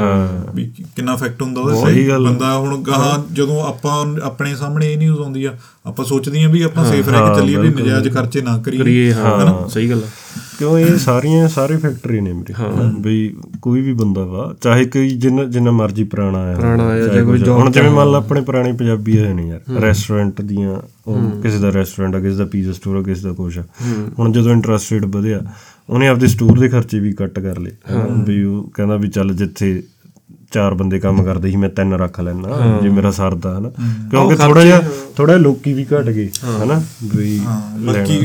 ਵੀ 0.54 0.66
ਕਿੰਨਾ 0.96 1.12
ਇਫੈਕਟ 1.12 1.42
ਹੁੰਦਾ 1.42 1.60
ਉਹਦਾ 1.60 1.74
ਸਹੀ। 1.84 2.08
ਬੰਦਾ 2.24 2.56
ਹੁਣ 2.58 2.82
ਗਾਹਾਂ 2.82 3.18
ਜਦੋਂ 3.32 3.60
ਆਪਾਂ 3.64 4.04
ਆਪਣੇ 4.22 4.54
ਸਾਹਮਣੇ 4.54 4.92
ਇਹ 4.92 4.98
ਨਿਊਜ਼ 4.98 5.20
ਆਉਂਦੀ 5.20 5.44
ਆ 5.44 5.54
ਆਪਾਂ 5.86 6.04
ਸੋਚਦੇ 6.04 6.44
ਆ 6.44 6.48
ਵੀ 6.48 6.62
ਆਪਾਂ 6.62 6.84
ਸੇਫ 6.84 7.08
ਰਹਿ 7.08 7.20
ਕੇ 7.20 7.34
ਚੱਲੀਏ 7.40 7.56
ਵੀ 7.56 7.68
ਨਜਾਇਜ਼ 7.82 8.08
ਖਰਚੇ 8.08 8.40
ਨਾ 8.40 8.56
ਕਰੀਏ 8.58 9.12
ਹਾਂ 9.14 9.68
ਸਹੀ 9.68 9.90
ਗੱਲ 9.90 9.98
ਆ। 9.98 10.08
ਕਿਉਂ 10.58 10.78
ਇਹ 10.78 10.96
ਸਾਰੀਆਂ 10.98 11.48
ਸਾਰੇ 11.48 11.76
ਫੈਕਟਰੀ 11.76 12.20
ਨੇ 12.20 12.32
ਮੇਰੇ। 12.32 12.54
ਬਈ 13.00 13.32
ਕੋਈ 13.62 13.80
ਵੀ 13.80 13.92
ਬੰਦਾ 13.92 14.24
ਵਾ 14.24 14.54
ਚਾਹੇ 14.60 14.84
ਕੋਈ 14.84 15.08
ਜਿੰਨਾ 15.16 15.44
ਜਿੰਨਾ 15.44 15.70
ਮਰਜ਼ੀ 15.70 16.04
ਪੁਰਾਣਾ 16.04 16.38
ਆਇਆ 16.38 16.56
ਪੁਰਾਣਾ 16.56 16.86
ਆਇਆ, 16.88 17.06
ਚਾਹੇ 17.06 17.22
ਕੋਈ 17.24 17.42
ਹੁਣ 17.42 17.70
ਜਿਵੇਂ 17.70 17.90
ਮੰਨ 17.90 18.10
ਲਾ 18.10 18.18
ਆਪਣੇ 18.18 18.40
ਪੁਰਾਣੇ 18.40 18.72
ਪੰਜਾਬੀ 18.72 19.16
ਆਏ 19.18 19.32
ਨੇ 19.32 19.46
ਯਾਰ 19.48 19.80
ਰੈਸਟੋਰੈਂਟ 19.82 20.40
ਦੀਆਂ 20.42 20.76
ਉਹ 21.06 21.30
ਕਿਸੇ 21.42 21.58
ਦਾ 21.58 21.70
ਰੈਸਟੋਰੈਂਟ 21.72 22.14
ਆ 22.16 22.20
ਕਿਸੇ 22.20 22.36
ਦਾ 22.36 22.44
ਪੀਜ਼ਾ 22.44 22.72
ਸਟੋਰ 22.72 22.96
ਆ 22.96 23.02
ਕਿਸੇ 23.02 23.22
ਦਾ 23.22 23.32
ਕੁਛ 23.32 23.58
ਆ। 23.58 23.64
ਹੁਣ 24.18 24.32
ਜਦੋਂ 24.32 24.52
ਇੰਟਰਸਟ 24.52 24.92
ਰੇਟ 24.92 25.04
ਵਧਿਆ 25.06 25.40
ਉਹਨੇ 25.88 26.08
ਆਪਦੇ 26.08 26.26
ਸਟੋਰ 26.26 26.58
ਦੇ 26.58 26.68
ਖਰਚੇ 26.68 26.98
ਵੀ 27.00 27.12
ਕੱਟ 27.12 27.38
ਕਰ 27.38 27.58
ਲਏ। 27.58 27.70
ਵੀ 28.26 28.42
ਉਹ 28.44 28.70
ਕਹਿੰਦਾ 28.74 28.96
ਵੀ 28.96 29.08
ਚੱਲ 29.08 29.34
ਜਿੱਥੇ 29.34 29.82
ਚਾਰ 30.52 30.74
ਬੰਦੇ 30.74 30.98
ਕੰਮ 30.98 31.22
ਕਰਦੇ 31.24 31.50
ਸੀ 31.50 31.56
ਮੈਂ 31.56 31.68
ਤਿੰਨ 31.68 31.92
ਰੱਖ 31.94 32.20
ਲੈਣਾ 32.20 32.78
ਜੇ 32.82 32.88
ਮੇਰਾ 32.88 33.10
ਸਰਦਾ 33.10 33.58
ਹਨਾ। 33.58 33.68
ਕਿਉਂਕਿ 34.10 34.36
ਥੋੜਾ 34.36 34.62
ਜਿਹਾ 34.64 34.82
ਥੋੜਾ 35.16 35.36
ਲੋਕੀ 35.36 35.72
ਵੀ 35.72 35.84
ਘਟ 35.84 36.08
ਗਏ 36.08 36.28
ਹਨਾ? 36.64 36.82
ਵੀ 37.16 37.38
ਬਾਕੀ 37.86 38.20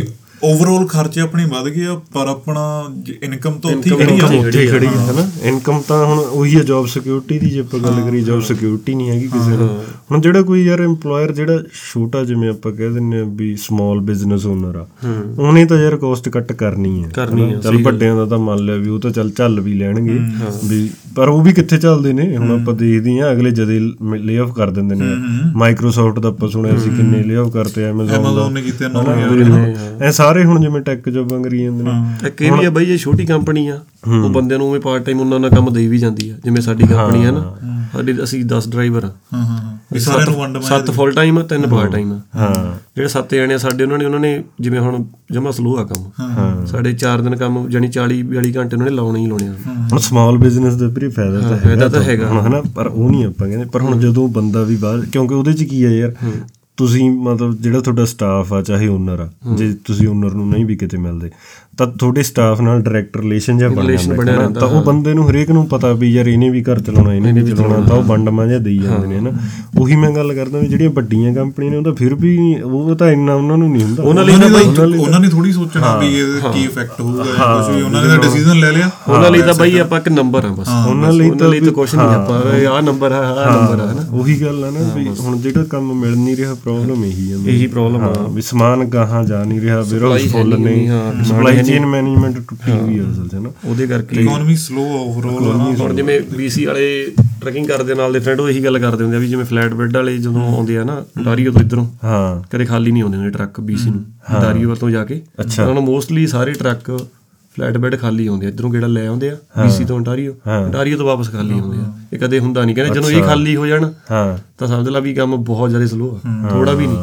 ਓਵਰਆਲ 0.45 0.85
ਖਰਚੇ 0.87 1.21
ਆਪਣੇ 1.21 1.45
ਵੱਧ 1.45 1.69
ਗਏ 1.69 1.85
ਆ 1.85 1.95
ਪਰ 2.13 2.27
ਆਪਣਾ 2.27 2.83
ਇਨਕਮ 3.23 3.51
ਤਾਂ 3.51 3.71
ਉੱਥੇ 3.71 3.91
ਹੀ 3.91 3.95
ਖੜੀ 3.95 4.19
ਆ। 4.19 4.39
ਉੱਥੇ 4.39 4.61
ਹੀ 4.61 4.67
ਖੜੀ 4.67 4.87
ਹੈ। 4.87 4.91
ਹਨਾ? 4.91 5.27
ਇਨਕਮ 5.43 5.81
ਤਾਂ 5.87 6.05
ਹੁਣ 6.05 6.17
ਉਹੀ 6.17 6.55
ਹੈ 6.55 6.63
ਜੌਬ 6.63 6.85
ਸਿਕਿਉਰਿਟੀ 6.87 7.39
ਦੀ 7.39 7.49
ਜੇ 7.49 7.59
ਆਪਾਂ 7.59 7.79
ਗੱਲ 7.79 8.01
ਕਰੀ 8.01 8.21
ਜੌਬ 8.21 8.41
ਸਿਕਿਉਰਿਟੀ 8.41 8.95
ਨਹੀਂ 8.95 9.09
ਹੈਗੀ 9.09 9.27
ਕਿਸੇ 9.27 9.57
ਨੂੰ। 9.57 9.69
ਹੁਣ 10.11 10.21
ਜਿਹੜਾ 10.21 10.41
ਕੋਈ 10.41 10.63
ਯਾਰ 10.65 10.85
EMPLOYER 10.85 11.31
ਜਿਹੜਾ 11.33 11.59
ਛੋਟਾ 11.93 12.23
ਜਿਵੇਂ 12.23 12.49
ਆਪਾਂ 12.49 12.71
ਕਹਿ 12.71 12.89
ਦਿੰਨੇ 12.89 13.19
ਆ 13.19 13.23
ਵੀ 13.27 13.55
ਸਮਾਲ 13.55 13.99
ਬਿਜ਼ਨਸ 13.99 14.45
ਓਨਰ 14.45 14.75
ਆ 14.77 14.85
ਉਹਨੇ 15.37 15.65
ਤਾਂ 15.65 15.77
ਯਾਰ 15.77 15.97
ਕੋਸਟ 15.97 16.29
ਕੱਟ 16.29 16.51
ਕਰਨੀ 16.53 17.03
ਹੈ 17.03 17.09
ਕਰਨੀ 17.09 17.51
ਹਨਾ? 17.51 17.59
ਚੱਲ 17.61 17.77
ਵੱਡਿਆਂ 17.83 18.15
ਦਾ 18.15 18.25
ਤਾਂ 18.25 18.37
ਮੰਨ 18.37 18.59
ਲਿਆ 18.59 18.75
ਵੀ 18.75 18.89
ਉਹ 18.89 18.99
ਤਾਂ 18.99 19.11
ਚੱਲ 19.11 19.29
ਚੱਲ 19.29 19.59
ਵੀ 19.59 19.73
ਲੈਣਗੇ 19.73 20.19
ਵੀ 20.65 20.89
ਪਰ 21.15 21.29
ਉਹ 21.29 21.41
ਵੀ 21.41 21.53
ਕਿੱਥੇ 21.53 21.77
ਚੱਲਦੇ 21.77 22.13
ਨੇ? 22.13 22.37
ਹੁਣ 22.37 22.51
ਆਪਾਂ 22.51 22.73
ਦੇਖਦੇ 22.73 23.19
ਆ 23.19 23.31
ਅਗਲੇ 23.31 23.51
ਜਦੇ 23.51 23.79
ਲੇ 24.15 24.37
ਆਫ 24.37 24.51
ਕਰ 24.51 24.69
ਦਿੰਦੇ 24.69 24.95
ਨੇ। 24.95 25.05
ਮਾਈਕਰੋਸਾਫਟ 25.55 26.19
ਦਾ 26.19 26.29
ਆਪਾਂ 26.29 26.49
ਸੁਣਿਆ 26.49 26.77
ਸੀ 26.77 26.89
ਕਿੰਨੇ 26.89 27.23
ਲੇ 27.23 27.35
ਆਫ 27.35 27.49
ਕਰਤੇ 27.49 27.89
Amazon 27.91 28.07
ਦਾ 28.07 28.17
Amazon 28.17 28.51
ਨੇ 28.51 28.61
ਕੀਤੇ 28.61 28.87
ਨੌ 28.87 29.03
ਇਹ 30.05 30.11
ਸਾਰੇ 30.11 30.35
ਹੁਣ 30.44 30.62
ਜਿਵੇਂ 30.62 30.82
ਟੈਕ 30.82 31.10
ਜੋਬਾਂ 31.10 31.39
ਕਰੀ 31.44 31.63
ਜਾਂਦੇ 31.63 31.84
ਨੇ। 31.84 32.27
ਇੱਕ 32.27 32.42
ਇਹ 32.42 32.51
ਵੀ 32.51 32.65
ਆ 32.65 32.70
ਬਾਈ 32.70 32.86
ਇਹ 32.86 32.98
ਛੋਟੀ 32.98 33.25
ਕੰਪਨੀ 33.25 33.68
ਆ 33.68 33.80
ਉਹ 34.08 34.30
ਬੰਦਿਆਂ 34.30 34.60
ਨੂੰ 34.60 34.70
ਉਵੇਂ 34.70 34.80
ਪਾਰਟ 34.82 35.06
ਟਾਈਮ 35.06 35.20
ਉਹਨਾਂ 35.20 35.39
ਨਾਲ 35.39 35.50
ਕੰਮ 35.50 35.74
ਦੇਈ 35.74 35.88
ਵੀ 35.88 35.98
ਜਾਂਦੀ 35.98 36.30
ਆ। 36.30 36.36
ਜਿਵੇਂ 36.44 36.62
ਸਾਡੀ 36.62 36.88
ਕੰਪਨੀ 36.88 37.25
ਆ 37.25 37.32
ਨਾ 37.32 37.56
ਸਾਡੀ 37.94 38.24
ਅਸੀਂ 38.24 38.46
10 38.46 38.70
ਡਰਾਈਵਰ 38.70 39.04
ਆ। 39.04 39.12
ਹਾਂ 39.34 39.46
ਹਾਂ 39.46 39.58
ਹਾਂ। 39.58 39.77
ਵੀ 39.94 40.00
ਸਾਰਿਆਂ 40.00 40.25
ਨੂੰ 40.25 40.39
ਵੰਡ 40.39 40.62
ਸੱਤ 40.62 40.92
ਫੁੱਲ 40.92 41.12
ਟਾਈਮ 41.12 41.39
ਆ 41.39 41.44
ਤਿੰਨ 41.44 41.68
ਪਾਰਟ 41.68 41.92
ਟਾਈਮ 41.92 42.13
ਆ। 42.13 42.20
ਹਾਂ। 42.36 42.75
ਜਿਹੜੇ 42.96 43.08
ਸੱਤ 43.08 43.36
ਜਣੇ 43.36 43.54
ਆ 43.54 43.58
ਸਾਡੇ 43.58 43.84
ਉਹਨਾਂ 43.84 43.98
ਨੇ 43.98 44.06
ਉਹਨਾਂ 44.06 44.20
ਨੇ 44.20 44.44
ਜਿਵੇਂ 44.60 44.80
ਹੁਣ 44.80 45.04
ਜਮਾ 45.32 45.51
ਸਲੋ 45.51 45.77
ਆ 45.77 45.84
ਕੰਮ। 45.84 46.65
ਸਾਡੇ 46.65 46.94
4 46.94 47.22
ਦਿਨ 47.22 47.36
ਕੰਮ 47.36 47.70
ਜਾਨੀ 47.70 47.88
40 47.88 48.22
42 48.24 48.51
ਘੰਟੇ 48.58 48.75
ਉਹਨਾਂ 48.75 48.89
ਨੇ 48.89 48.96
ਲਾਉਣੇ 48.96 49.20
ਹੀ 49.20 49.27
ਲਾਉਣੇ 49.27 49.48
ਆ। 49.48 49.54
ਹੁਣ 49.92 49.98
ਸਮਾਲ 49.98 50.38
ਬਿਜ਼ਨਸ 50.38 50.75
ਦਾ 50.75 50.88
ਵੀ 50.88 51.10
ਫਾਇਦਾ 51.10 51.39
ਤਾਂ 51.39 51.50
ਹੈ 51.50 51.58
ਫਾਇਦਾ 51.58 51.89
ਤਾਂ 51.89 52.04
ਹੈਗਾ। 52.04 52.27
ਹੁਣ 52.27 52.48
ਹਨਾ? 52.48 52.62
ਪਰ 52.75 52.88
ਉਹ 52.88 53.12
ਨਹੀਂ 53.12 53.25
ਆਪਾਂ 53.25 53.48
ਕਹਿੰਦੇ। 53.48 53.65
ਪਰ 53.65 53.82
ਹੁਣ 53.82 54.00
ਜਦੋਂ 54.00 54.27
ਬੰਦਾ 54.27 54.63
ਵੀ 54.63 54.75
ਬਾਹਰ 54.75 55.06
ਕਿਉਂਕਿ 55.12 55.34
ਉਹਦੇ 55.34 55.54
ਚ 55.54 55.63
ਕੀ 55.63 55.84
ਆ 55.84 55.89
ਯਾਰ? 55.89 56.13
ਤੁਸੀਂ 56.77 57.12
ਮਤਲਬ 57.12 57.55
ਜਿਹੜਾ 57.62 57.79
ਤੁਹਾਡਾ 57.79 58.05
ਸਟਾਫ 58.05 58.53
ਆ 58.53 58.62
ਚਾਹੇ 58.62 58.88
ਓਨਰ 58.88 59.20
ਆ 59.20 59.29
ਜੇ 59.55 59.74
ਤੁਸੀਂ 59.86 60.08
ਓਨਰ 60.08 60.34
ਨੂੰ 60.34 60.48
ਨਹੀਂ 60.50 60.65
ਵੀ 60.65 60.75
ਕਿਤੇ 60.75 60.98
ਮਿਲਦੇ 60.98 61.29
ਤਾਂ 61.77 61.86
ਤੁਹਾਡੇ 61.89 62.24
ਸਟਾਫ 62.24 62.62
ਨਾਲ 62.62 62.82
ਡਾਇਰੈਕਟ 62.82 63.17
ਰਿਲੇਸ਼ਨ 63.17 63.58
ਜਿਹਾ 63.58 63.70
ਬਣ 63.70 63.88
ਜਾਂਦਾ 63.88 64.32
ਹੈ 64.34 64.38
ਨਾ। 64.39 64.50
ਤਾਂ 64.60 64.67
ਉਹ 64.67 64.84
ਬੰਦੇ 64.84 65.13
ਨੂੰ 65.13 65.29
ਹਰੇਕ 65.29 65.50
ਨੂੰ 65.51 65.65
ਪਤਾ 65.67 65.91
ਵੀ 65.94 66.12
ਯਾਰ 66.13 66.27
ਇਹਨੇ 66.27 66.50
ਵੀ 66.50 66.62
ਘਰ 66.63 66.79
ਚਲਾਉਣਾ 66.79 67.13
ਇਹਨੇ 67.13 67.32
ਵੀ 67.32 67.41
ਚਲਾਉਣਾ 67.44 67.79
ਤਾਂ 67.88 67.96
ਉਹ 67.96 68.03
ਵੰਡ 68.03 68.29
ਮਾਂਜਾ 68.29 68.58
ਦੇਈ 68.58 68.77
ਜਾਂਦੇ 68.77 69.08
ਨੇ 69.08 69.20
ਨਾ। 69.20 69.32
ਉਹੀ 69.79 69.96
ਮੈਂ 69.96 70.10
ਗੱਲ 70.12 70.34
ਕਰਦਾ 70.34 70.60
ਵੀ 70.60 70.67
ਜਿਹੜੀਆਂ 70.67 70.89
ਵੱਡੀਆਂ 70.89 71.34
ਕੰਪਨੀਆਂ 71.34 71.72
ਨੇ 71.72 71.77
ਉਹ 71.77 71.84
ਤਾਂ 71.84 71.94
ਫਿਰ 71.94 72.15
ਵੀ 72.15 72.36
ਉਹ 72.63 72.96
ਤਾਂ 72.96 73.12
ਇੰਨਾ 73.12 73.34
ਉਹਨਾਂ 73.34 73.58
ਨੂੰ 73.58 73.70
ਨਹੀਂ 73.72 73.84
ਹੁੰਦਾ। 73.84 74.03
ਉਹਨਾਂ 74.03 74.24
ਲਈ 74.25 74.34
ਉਹਨਾਂ 74.34 74.50
ਤਾਂ 74.50 74.60
ਨੇ 74.60 74.65
ਬਾਈ 74.65 74.75
ਤਾਂ- 74.75 75.00
ਉਹਨਾਂ 75.00 75.20
ਨੇ 75.20 75.29
ਥੋੜੀ 75.29 75.51
ਸੋਚਣਾ 75.51 75.96
ਵੀ 75.98 76.13
ਇਹ 76.15 76.51
ਕੀ 76.53 76.63
ਇਫੈਕਟ 76.63 77.01
ਹੋਊਗਾ 77.01 77.24
ਜਾਂ 77.27 77.58
ਕੁਝ 77.58 77.75
ਵੀ 77.75 77.82
ਉਹਨਾਂ 77.82 78.01
ਨੇ 78.03 78.08
ਤਾਂ 78.10 78.17
ਡਿਸੀਜਨ 78.17 78.60
ਲੈ 78.60 78.72
ਲਿਆ। 78.72 78.89
ਉਹਨਾਂ 79.08 79.32
ਲਈ 79.32 79.41
ਤਾਂ 79.41 79.53
ਬਾਈ 79.53 79.77
ਆਪਾਂ 79.79 80.00
ਇੱਕ 80.00 80.10
ਨੰਬਰ 80.10 80.46
ਆ 80.46 80.53
ਬਸ। 80.53 80.70
ਉਹਨਾਂ 80.88 81.12
ਲਈ 81.13 81.29
ਤਾਂ 81.32 81.50
ਲਈ 81.50 81.60
ਤਾਂ 81.60 81.72
ਕੁਝ 81.72 81.89
ਨਹੀਂ 81.96 82.08
ਆਪਾਂ 82.08 82.41
ਆਹ 82.67 82.82
ਨੰਬਰ 82.82 83.12
ਆ 83.12 83.20
ਆਹ 83.20 83.51
ਨੰਬਰ 83.51 83.84
ਆ 83.84 83.91
ਹਨਾ। 83.91 84.05
ਉਹੀ 84.13 84.41
ਗੱਲ 84.41 84.63
ਆ 84.63 84.70
ਨਾ 84.70 84.79
ਵੀ 84.96 85.08
ਹੁਣ 85.20 85.38
ਜਿਹੜਾ 85.38 85.63
ਕੰਮ 85.63 85.94
ਮਿਲ 85.94 86.15
ਨਹੀਂ 86.15 86.36
ਰਿਹਾ 86.38 86.53
ਪ੍ਰੋਬਲਮ 86.53 87.03
ਇਹੀ 87.05 87.32
ਆ 87.32 87.38
ਇਹੀ 87.48 87.67
ਪ੍ਰੋਬਲਮ 87.67 88.03
ਆ। 88.03 88.13
ਵੀ 88.29 88.41
ਸਮਾਨ 88.41 88.86
ਗਾਹਾਂ 88.86 89.24
ਜਾ 89.24 89.44
ਨਹੀਂ 89.44 89.62
ਰਿਹਾ 89.62 89.82
ਵੇਅਰਹਾਊਸ 89.82 90.27
ਫੁੱਲ 90.32 90.60
ਨੇ 90.60 90.75
ਸਪਲਾਈ 91.24 91.63
ਚੇਨ 91.65 91.86
ਮੈਨੇਜਮੈਂਟ 91.86 92.36
ਟੁੱਟੀ 92.36 92.72
ਹੋਈ 92.72 93.00
ਆ 93.00 93.03
ਅਸਲ 93.12 93.27
'ਚ 93.27 93.36
ਨਾ। 93.36 93.50
ਉਹਦੇ 93.65 93.88
ਕਰਕੇ 93.88 94.22
ਇਕਨੋਮੀ 94.22 94.55
ਸਲੋ 94.55 94.81
ਓਵਰਆਲ 94.81 95.75
ਹੁਣ 95.81 95.95
ਜਿਵੇਂ 95.95 96.19
BC 96.19 96.65
ਵਾਲੇ 96.67 97.12
ਟਰੈਕਿੰਗ 97.41 97.67
ਕਰਦੇ 97.67 97.95
ਨਾਲ 97.95 98.13
ਦੇ 98.13 98.19
ਫਰੈਂਡ 98.19 98.39
ਉਹ 98.39 98.50
ਇਹੀ 98.50 98.63
ਗੱਲ 98.63 98.79
ਕਰਦੇ 98.79 99.03
ਹੁੰਦੇ 99.03 99.17
ਆ 99.17 99.19
ਵੀ 99.19 99.27
ਜਿਵੇਂ 99.27 99.45
ਫਲੈਟ 99.45 99.74
ਬੈੱਡ 99.74 99.95
ਵਾਲੇ 99.98 100.17
ਜਦੋਂ 100.17 100.41
ਆਉਂਦੇ 100.53 100.77
ਆ 100.77 100.84
ਨਾ 100.84 101.03
ਡਾਰੀਓ 101.24 101.51
ਤੋਂ 101.51 101.62
ਇਧਰੋਂ। 101.62 101.86
ਹਾਂ। 102.03 102.43
ਕਦੇ 102.51 102.65
ਖਾਲੀ 102.65 102.91
ਨਹੀਂ 102.91 103.03
ਆਉਂਦੇ 103.03 103.17
ਨੇ 103.17 103.29
ਟਰੱਕ 103.29 103.60
BC 103.62 103.91
ਨੂੰ। 103.91 104.05
ਡਾਰੀਓ 104.41 104.75
ਤੋਂ 104.75 104.89
ਜਾ 104.89 105.05
ਕੇ। 105.05 105.22
ਉਹਨਾਂ 105.39 105.74
ਨੂੰ 105.74 105.84
ਮੋਸਟਲੀ 105.84 106.27
ਸਾਰੇ 106.27 106.53
ਟਰੱਕ 106.53 107.07
ਫਲੈਟ 107.55 107.77
ਬੈੱਡ 107.77 107.95
ਖਾਲੀ 107.95 108.27
ਆਉਂਦੇ 108.27 108.45
ਆ। 108.45 108.50
ਇਧਰੋਂ 108.50 108.72
ਕਿਹੜਾ 108.72 108.88
ਲੈ 108.88 109.07
ਆਉਂਦੇ 109.07 109.29
ਆ 109.29 109.38
BC 109.60 109.86
ਤੋਂ 109.88 110.00
ontario 110.00 110.31
ontario 110.65 110.98
ਤੋਂ 110.98 111.05
ਵਾਪਸ 111.05 111.29
ਖਾਲੀ 111.29 111.60
ਆਉਂਦੇ 111.60 111.77
ਆ। 111.77 111.93
ਇਹ 112.13 112.19
ਕਦੇ 112.19 112.39
ਹੁੰਦਾ 112.39 112.65
ਨਹੀਂ। 112.65 112.75
ਕਹਿੰਦੇ 112.75 113.00
ਜਦੋਂ 113.00 113.12
ਇਹ 113.12 113.24
ਖਾਲੀ 113.24 113.55
ਹੋ 113.55 113.67
ਜਾਣ 113.67 113.91
ਹਾਂ। 114.12 114.38
ਤਾਂ 114.57 114.67
ਸਮਝ 114.67 114.89
ਲਾ 114.89 115.00
ਵੀ 115.00 115.13
ਕੰਮ 115.13 115.36
ਬਹੁਤ 115.36 115.69
ਜ਼ਿਆਦਾ 115.69 115.86
ਸਲੋ 115.86 116.19
ਆ। 116.27 116.50
ਥੋੜਾ 116.50 116.74
ਵੀ 116.74 116.88
ਨਹੀਂ। 116.88 116.98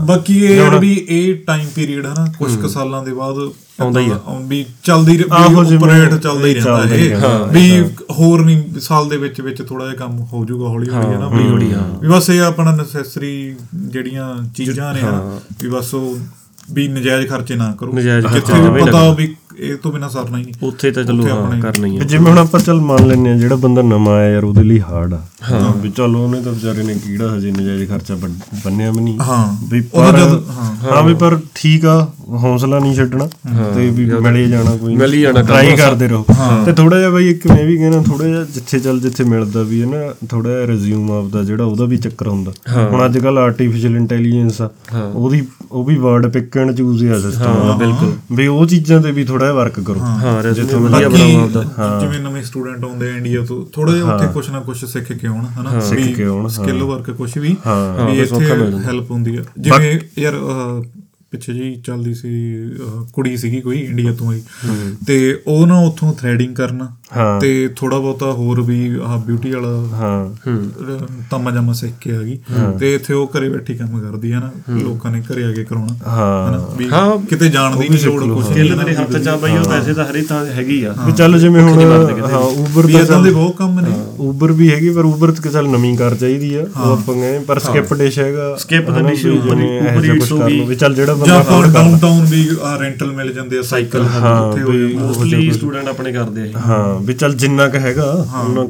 ਬਾਕੀ 0.00 0.44
ਇਹ 0.44 0.70
ਵੀ 0.78 1.06
ਇਹ 1.08 1.34
ਟਾਈਮ 1.46 1.66
ਪੀਰੀਅਡ 1.74 2.06
ਹੈ 2.06 2.10
ਨਾ 2.10 2.26
ਕੁਝ 2.38 2.56
ਕੁ 2.56 2.68
ਸਾਲਾਂ 2.68 3.04
ਦੇ 3.04 3.12
ਬਾਅਦ 3.12 3.36
ਆਉਂਦਾ 3.80 4.00
ਹੀ 4.00 4.10
ਆ। 4.10 4.20
ਵੀ 4.46 4.66
ਚੱਲਦੀ 4.84 5.16
ਜਿਵੇਂ 5.16 5.30
ਆਪਰੇਟ 5.78 6.14
ਚੱਲਦਾ 6.22 6.46
ਹੀ 6.46 6.54
ਰਹਿੰਦਾ 6.54 6.94
ਹੀ 6.94 7.06
ਇਹ। 7.06 7.16
ਵੀ 7.52 7.82
ਹੋਰ 8.12 8.44
ਨਹੀਂ 8.44 8.80
ਸਾਲ 8.80 9.08
ਦੇ 9.08 9.16
ਵਿੱਚ 9.16 9.40
ਵਿੱਚ 9.40 9.62
ਥੋੜਾ 9.62 9.84
ਜਿਹਾ 9.84 9.96
ਕੰਮ 9.96 10.20
ਹੋ 10.20 10.44
ਜਾਊਗਾ 10.44 10.68
ਹੌਲੀ 10.68 10.90
ਹੌਲੀ 10.90 11.06
ਹੈ 11.06 11.18
ਨਾ 11.18 11.26
ਹੌਲੀ 11.26 11.74
ਵੀ 12.02 12.08
ਬਸ 12.08 12.30
ਇਹ 12.30 12.40
ਆਪਣਾ 12.40 12.76
ਨੈਸੈਸਰੀ 12.76 13.56
ਜਿਹੜੀਆਂ 13.74 14.36
ਚੀਜ਼ਾਂ 14.56 14.94
ਨੇ 14.94 15.00
ਨਾ 15.02 15.38
ਵੀ 15.62 15.68
ਬਸ 15.68 15.94
ਉਹ 15.94 16.18
ਵੀ 16.72 16.88
ਨਜਾਇਜ਼ 16.88 17.28
ਖਰਚੇ 17.28 17.54
ਨਾ 17.56 17.74
ਕਰੋ। 17.78 17.92
ਜਿੱਥੇ 18.32 18.52
ਵੀ 18.52 18.80
ਪਤਾ 18.82 19.12
ਵੀ 19.12 19.36
ਇਹ 19.60 19.76
ਤੋਂ 19.76 19.92
ਬਿਨਾ 19.92 20.08
ਸਰਨਾ 20.08 20.38
ਹੀ 20.38 20.42
ਨਹੀਂ। 20.44 20.54
ਉੱਥੇ 20.62 20.90
ਤਾਂ 20.90 21.04
ਚਲੋ 21.04 21.26
ਹਾਂ 21.28 21.60
ਕਰਨਾ 21.60 21.86
ਹੀ 21.86 21.96
ਆ 21.96 22.04
ਜਿਵੇਂ 22.04 22.30
ਹੁਣ 22.30 22.38
ਆਪਾਂ 22.38 22.60
ਚੱਲ 22.60 22.80
ਮੰਨ 22.80 23.06
ਲੈਨੇ 23.06 23.30
ਆ 23.30 23.36
ਜਿਹੜਾ 23.36 23.56
ਬੰਦਾ 23.56 23.82
ਨਵਾਂ 23.82 24.14
ਆਇਆ 24.14 24.30
ਯਾਰ 24.32 24.44
ਉਹਦੇ 24.44 24.62
ਲਈ 24.62 24.80
ਹਾਰਡ 24.80 25.14
ਆ। 25.14 25.20
ਹਾਂ। 25.50 25.74
ਵੀ 25.76 25.90
ਚਲੋ 25.90 26.24
ਉਹਨੇ 26.24 26.40
ਤਾਂ 26.42 26.52
ਵਿਚਾਰੇ 26.52 26.82
ਨੇ 26.82 26.94
ਕੀੜਾ 26.94 27.36
ਹਜੇ 27.36 27.50
ਨਜਾਇਜ਼ 27.50 27.88
ਖਰਚਾ 27.88 28.14
ਬੰਨਿਆ 28.64 28.90
ਵੀ 28.90 29.00
ਨਹੀਂ। 29.00 29.18
ਹਾਂ। 29.20 29.56
ਵੀ 29.70 29.80
ਪਰ 29.80 30.18
ਹਾਂ। 30.50 30.74
ਹਾਂ 30.86 31.02
ਵੀ 31.02 31.14
ਪਰ 31.14 31.38
ਠੀਕ 31.54 31.86
ਆ 31.86 32.08
ਹੌਸਲਾ 32.42 32.78
ਨਹੀਂ 32.78 32.94
ਛੱਡਣਾ 32.94 33.28
ਤੇ 33.74 33.88
ਵੀ 33.90 34.04
ਮਿਲੇ 34.22 34.46
ਜਾਣਾ 34.48 34.76
ਕੋਈ 34.76 34.96
ਮਿਲ 34.96 35.12
ਹੀ 35.14 35.20
ਜਾਣਾ 35.20 35.42
ਟਰਾਈ 35.42 35.76
ਕਰਦੇ 35.76 36.08
ਰਹੋ। 36.08 36.24
ਤੇ 36.66 36.72
ਥੋੜਾ 36.72 36.98
ਜਿਹਾ 36.98 37.10
ਬਾਈ 37.10 37.28
ਇੱਕ 37.30 37.46
ਮੈਂ 37.46 37.64
ਵੀ 37.64 37.76
ਕਹਿਣਾ 37.78 38.02
ਥੋੜਾ 38.02 38.24
ਜਿਹਾ 38.24 38.44
ਜਿੱਥੇ 38.54 38.78
ਚੱਲ 38.78 39.00
ਜਿੱਥੇ 39.00 39.24
ਮਿਲਦਾ 39.24 39.62
ਵੀ 39.62 39.80
ਹੈ 39.82 39.86
ਨਾ 39.86 39.98
ਥੋੜਾ 40.30 40.48
ਜਿਹਾ 40.48 40.66
ਰਿਜ਼ਿਊਮ 40.66 41.10
ਆਪਦਾ 41.12 41.42
ਜਿਹੜਾ 41.42 41.64
ਉਹਦਾ 41.64 41.84
ਵੀ 41.84 41.96
ਚੱਕਰ 41.96 42.28
ਹੁੰਦਾ। 42.28 42.52
ਹੁਣ 42.90 43.04
ਅੱਜ 43.04 43.18
ਕੱਲ 43.18 43.38
ਆਰਟੀਫੀਸ਼ੀਅਲ 43.38 43.96
ਇੰਟੈਲੀਜੈਂਸ 43.96 44.60
ਆ 44.62 44.68
ਉਹਦੀ 44.94 45.42
ਉਹ 45.70 45.84
ਵੀ 45.84 45.96
ਵਰਡ 45.98 46.26
ਪਿਕ 46.32 46.56
ਐਂਡ 46.56 46.72
ਚੂਜ਼ 46.76 47.04
ਆ 47.06 47.18
ਸਿਸਟਮ 47.20 47.76
ਬਿਲਕੁਲ। 47.78 48.12
ਵੀ 48.36 48.46
ਉਹ 48.46 48.66
ਚੀਜ਼ਾਂ 48.66 49.00
ਤੇ 49.02 49.12
ਵੀ 49.12 49.24
ਥੋੜਾ 49.24 49.44
ਜਿਹਾ 49.44 49.54
ਵਰਕ 49.54 49.80
ਕਰੋ। 49.80 50.00
ਹਾਂ 50.00 50.42
ਰੈਜ਼ੂਮੇ 50.42 50.86
ਵਧੀਆ 50.86 51.08
ਬਣਾਓ 51.08 51.40
ਆਪਦਾ। 51.44 52.00
ਜਿਵੇਂ 52.00 52.20
ਨਵੇਂ 52.20 52.42
ਸਟੂਡੈਂਟ 52.42 52.84
ਆਉਂਦੇ 52.84 53.10
ਆ 53.10 53.16
ਇੰਡੀਆ 53.16 53.44
ਤੋਂ 53.44 53.64
ਥੋੜਾ 53.74 53.92
ਜਿਹਾ 53.92 54.14
ਉੱਥੇ 54.14 54.26
ਕੁਝ 54.34 54.48
ਨਾ 54.50 54.60
ਕੁਝ 54.60 54.76
ਸਿੱਖ 54.84 55.12
ਕੇ 55.12 55.26
ਆਉਣ 55.26 55.44
ਹਨਾ? 55.58 55.80
ਸਿੱਖ 55.80 56.16
ਕੇ 56.16 56.24
ਆਉਣ, 56.24 56.48
ਸਕਿੱਲ 56.48 56.82
ਵਰਕ 56.82 57.10
ਕੁਝ 57.12 57.30
ਵੀ 57.38 57.56
ਹਾਂ, 57.66 58.06
ਵੀ 58.06 58.20
ਇੱਥੇ 58.20 58.44
ਹੈਲਪ 58.86 59.10
ਹੁੰਦੀ 59.10 59.36
ਆ। 59.36 59.44
ਜਿਵੇਂ 59.58 59.98
ਯਾਰ 60.18 60.34
ਪਿੱਛੇ 61.36 61.52
ਜੀ 61.52 61.74
ਚੱਲਦੀ 61.86 62.14
ਸੀ 62.14 62.30
ਕੁੜੀ 63.12 63.36
ਸੀਗੀ 63.36 63.60
ਕੋਈ 63.60 63.78
ਇੰਡੀਆ 63.78 64.12
ਤੋਂ 64.12 64.30
ਆਈ। 64.30 64.42
ਤੇ 65.06 65.16
ਉਹ 65.46 65.66
ਨਾ 65.66 65.78
ਉੱਥੋਂ 65.80 66.14
ਥ੍ਰੈਡਿੰਗ 66.14 66.54
ਕਰਨਾ 66.56 66.88
ਹਾਂ। 67.16 67.40
ਤੇ 67.40 67.68
ਥੋੜਾ 67.76 67.98
ਬਹੁਤਾ 67.98 68.32
ਹੋਰ 68.32 68.60
ਵੀ 68.60 68.78
ਆਹ 69.04 69.18
ਬਿਊਟੀ 69.18 69.52
ਵਾਲਾ 69.52 69.68
ਹਾਂ। 69.92 70.50
ਤਮਾ 71.30 71.50
ਜਮਾ 71.50 71.72
ਸਿੱਖ 71.72 71.92
ਕੇ 72.00 72.16
ਆ 72.16 72.22
ਗਈ। 72.22 72.38
ਤੇ 72.80 72.94
ਇੱਥੇ 72.94 73.14
ਉਹ 73.14 73.30
ਘਰੇ 73.38 73.48
ਬੈਠੀ 73.48 73.74
ਕੰਮ 73.74 74.00
ਕਰਦੀ 74.00 74.32
ਹੈ 74.32 74.40
ਨਾ 74.40 74.50
ਲੋਕਾਂ 74.78 75.10
ਨੇ 75.10 75.20
ਘਰੇ 75.20 75.44
ਆ 75.44 75.52
ਕੇ 75.52 75.64
ਕਰਾਉਣਾ। 75.64 75.96
ਹਾਂ। 76.92 77.18
ਕਿਤੇ 77.18 77.48
ਜਾਣ 77.48 77.76
ਦੀ 77.76 77.88
ਨਹੀਂ 77.88 78.04
ਲੋੜ 78.06 78.22
ਕੁਝ 78.34 78.46
ਸਕਿੱਲ 78.46 78.74
ਮੇਰੇ 78.76 78.94
ਹੱਥ 78.94 79.16
'ਚ 79.16 79.28
ਆ 79.28 79.36
ਬਈ 79.36 79.56
ਉਹ 79.56 79.64
ਪੈਸੇ 79.64 79.94
ਤਾਂ 79.94 80.04
ਹਰੇ 80.04 80.22
ਤਾਂ 80.22 80.44
ਹੈਗੀ 80.46 80.82
ਆ। 80.84 80.94
ਵੀ 81.06 81.12
ਚੱਲ 81.12 81.38
ਜਿਵੇਂ 81.40 81.62
ਹੁਣ 81.62 81.80
ਹਾਂ 82.32 82.38
ਉਬਰ 82.38 82.86
ਵੀ 82.86 82.92
ਦਾ 82.92 83.00
ਇਦਾਂ 83.00 83.22
ਦੇ 83.22 83.30
ਬਹੁਤ 83.30 83.56
ਕੰਮ 83.56 83.80
ਨੇ। 83.80 83.94
ਉਬਰ 84.18 84.52
ਵੀ 84.52 84.70
ਹੈਗੀ 84.70 84.90
ਪਰ 84.90 85.04
ਉਬਰ 85.04 85.30
ਤੇ 85.32 85.50
ਚੱਲ 85.50 85.68
ਨਵੀਂ 85.68 85.96
ਕਾਰ 85.96 86.14
ਚਾਹੀਦੀ 86.14 86.54
ਆ। 86.54 86.62
ਉਹ 86.62 86.92
ਆਪਾਂ 86.92 87.14
ਪਰ 87.46 87.58
ਸਕਿਪ 87.58 87.94
ਡਿਸ਼ 87.94 88.18
ਹੈਗਾ। 88.18 88.56
ਇਹੋ 88.70 90.00
ਜਿਹਾ 90.00 90.14
Eats 90.14 90.20
ਕੁਛ 90.20 90.32
ਹੋ 90.32 90.38
ਗਈ। 90.46 90.58
ਲਓ। 90.58 90.66
ਵੀ 90.66 90.74
ਚੱਲ 90.76 90.94
ਜਿਹੜਾ 90.94 91.14
ਜਾਂ 91.26 91.36
ਆਪਾਂ 91.38 91.62
ਡਾਊਨਟਾਊਨ 91.72 92.24
ਵੀ 92.30 92.44
ਰੈਂਟਲ 92.80 93.10
ਮਿਲ 93.12 93.32
ਜਾਂਦੇ 93.32 93.58
ਆ 93.58 93.62
ਸਾਈਕਲ 93.62 94.00
ਉੱਥੇ। 94.00 94.62
ਮੋਸਟਲੀ 94.96 95.50
ਸਟੂਡੈਂਟ 95.52 95.88
ਆਪਣੇ 95.88 96.12
ਕਰਦੇ 96.12 96.42
ਆ 96.54 96.60
ਹਾਂ 96.66 96.98
ਵੀ 97.06 97.14
ਚੱਲ 97.14 97.34
ਜਿੰਨਾ 97.36 97.68
ਕ 97.68 97.74
ਹੈਗਾ 97.84 98.04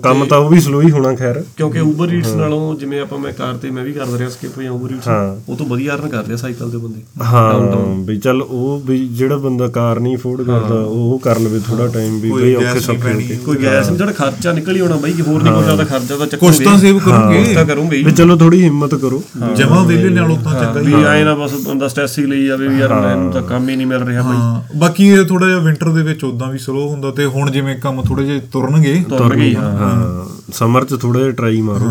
ਕੰਮ 0.02 0.24
ਤਾਂ 0.26 0.38
ਉਹ 0.38 0.48
ਵੀ 0.50 0.60
ਸਲੋ 0.60 0.80
ਹੀ 0.82 0.90
ਹੋਣਾ 0.90 1.14
ਖੈਰ। 1.14 1.42
ਕਿਉਂਕਿ 1.56 1.80
ਉਬਰ 1.80 2.12
ਈਟਸ 2.14 2.32
ਨਾਲੋਂ 2.34 2.74
ਜਿਵੇਂ 2.78 3.00
ਆਪਾਂ 3.00 3.18
ਮੈਂ 3.18 3.32
ਕਾਰ 3.32 3.56
ਤੇ 3.56 3.70
ਮੈਂ 3.70 3.84
ਵੀ 3.84 3.92
ਕਰਦਾ 3.92 4.18
ਰਿਹਾ 4.18 4.28
ਸਕਿਪ 4.28 4.60
ਜਾਂ 4.62 4.70
ਉਬਰ 4.72 4.90
ਈਟਸ 4.92 5.08
ਹਾਂ। 5.08 5.36
ਉਹ 5.48 5.56
ਤੋਂ 5.56 5.66
ਵਧੀਆ 5.66 5.94
ਅਰਨ 5.94 6.08
ਕਰਦੇ 6.08 6.32
ਆ 6.32 6.36
ਸਾਈਕਲ 6.36 6.70
ਦੇ 6.70 6.78
ਬੰਦੇ 6.78 7.00
ਹਾਂ 7.24 8.04
ਵੀ 8.06 8.16
ਚੱਲ 8.18 8.42
ਉਹ 8.42 8.80
ਵੀ 8.86 8.98
ਜਿਹੜਾ 9.08 9.36
ਬੰਦਾ 9.38 9.68
ਕਾਰ 9.68 10.00
ਨਹੀਂ 10.00 10.16
ਅਫੋਰਡ 10.16 10.42
ਕਰਦਾ 10.42 10.74
ਉਹ 10.80 11.18
ਕਰ 11.24 11.38
ਲਵੇ 11.40 11.60
ਥੋੜਾ 11.66 11.86
ਟਾਈਮ 11.88 12.18
ਵੀ 12.20 12.30
ਬਈ 12.32 12.54
ਔਖੇ 12.54 12.80
ਸੌਖੇ 12.80 13.36
ਕੋਈ 13.44 13.56
ਗੈਸ 13.62 13.90
ਜਿਹੜਾ 13.90 14.12
ਖਰਚਾ 14.12 14.52
ਨਿਕਲ 14.52 14.76
ਹੀ 14.76 14.80
ਆਉਣਾ 14.80 14.96
ਬਾਈ 14.96 15.12
ਕਿ 15.12 15.22
ਹੋਰ 15.22 15.42
ਨਹੀਂ 15.42 15.54
ਕੋਈ 15.54 15.62
ਜ਼ਿਆਦਾ 15.64 15.84
ਖਰਚਾ 15.84 16.16
ਤਾਂ 16.16 16.26
ਚੱਕੋਗੇ। 16.26 16.36
ਕੁਛ 16.48 16.64
ਤਾਂ 16.64 16.76
ਸੇਵ 16.78 16.98
ਕਰੋਗੇ। 16.98 17.54
ਤਾਂ 17.54 17.64
ਕਰੂੰਗੇ 17.66 18.02
ਵੀ 18.02 18.12
ਚਲੋ 18.12 18.36
ਥੋੜੀ 18.36 18.62
ਹਿੰਮਤ 18.62 18.94
ਕਰੋ। 18.94 19.22
ਜਮਾ 19.56 19.82
ਵੇਲੇ 19.82 20.08
ਨਾਲੋਂ 20.10 20.36
ਤਾਂ 20.38 20.52
ਚੰਗਾ 20.54 20.80
ਵੀ 20.80 21.02
ਆਏ 21.04 21.24
ਨਾ 21.24 21.34
ਬਸ 21.34 21.52
ਬੰਦਾ 21.66 21.88
ਸਟ੍ਰੈਸ 21.88 22.18
ਹੀ 22.18 22.24
ਲਈ 22.26 22.45
ਜਾਵੇ 22.46 22.68
ਵੀ 22.68 22.78
ਯਾਰ 22.80 22.94
ਮੈਨੂੰ 22.96 23.30
ਤਾਂ 23.32 23.42
ਕੰਮ 23.42 23.68
ਹੀ 23.68 23.76
ਨਹੀਂ 23.76 23.86
ਮਿਲ 23.86 24.02
ਰਿਹਾ 24.02 24.22
ਬਾਈ। 24.22 24.78
ਬਾਕੀ 24.78 25.08
ਇਹ 25.08 25.24
ਥੋੜਾ 25.24 25.46
ਜਿਹਾ 25.46 25.58
ਵਿੰਟਰ 25.58 25.90
ਦੇ 25.90 26.02
ਵਿੱਚ 26.02 26.24
ਉਦਾਂ 26.24 26.50
ਵੀ 26.52 26.58
ਸਲੋ 26.58 26.86
ਹੁੰਦਾ 26.88 27.10
ਤੇ 27.10 27.24
ਹੁਣ 27.26 27.50
ਜਿਵੇਂ 27.50 27.76
ਕੰਮ 27.80 28.02
ਥੋੜੇ 28.02 28.24
ਜਿਹਾ 28.24 28.40
ਤੁਰਨਗੇ। 28.52 28.94
ਤੁਰ 29.08 29.34
ਗਈ 29.36 29.54
ਹਾਂ 29.54 29.72
ਹਾਂ। 29.78 30.24
ਸਮਰ 30.54 30.84
ਚ 30.84 30.96
ਥੋੜਾ 31.00 31.20
ਜਿਹਾ 31.20 31.30
ਟਰਾਈ 31.30 31.60
ਮਾਰੋ 31.60 31.90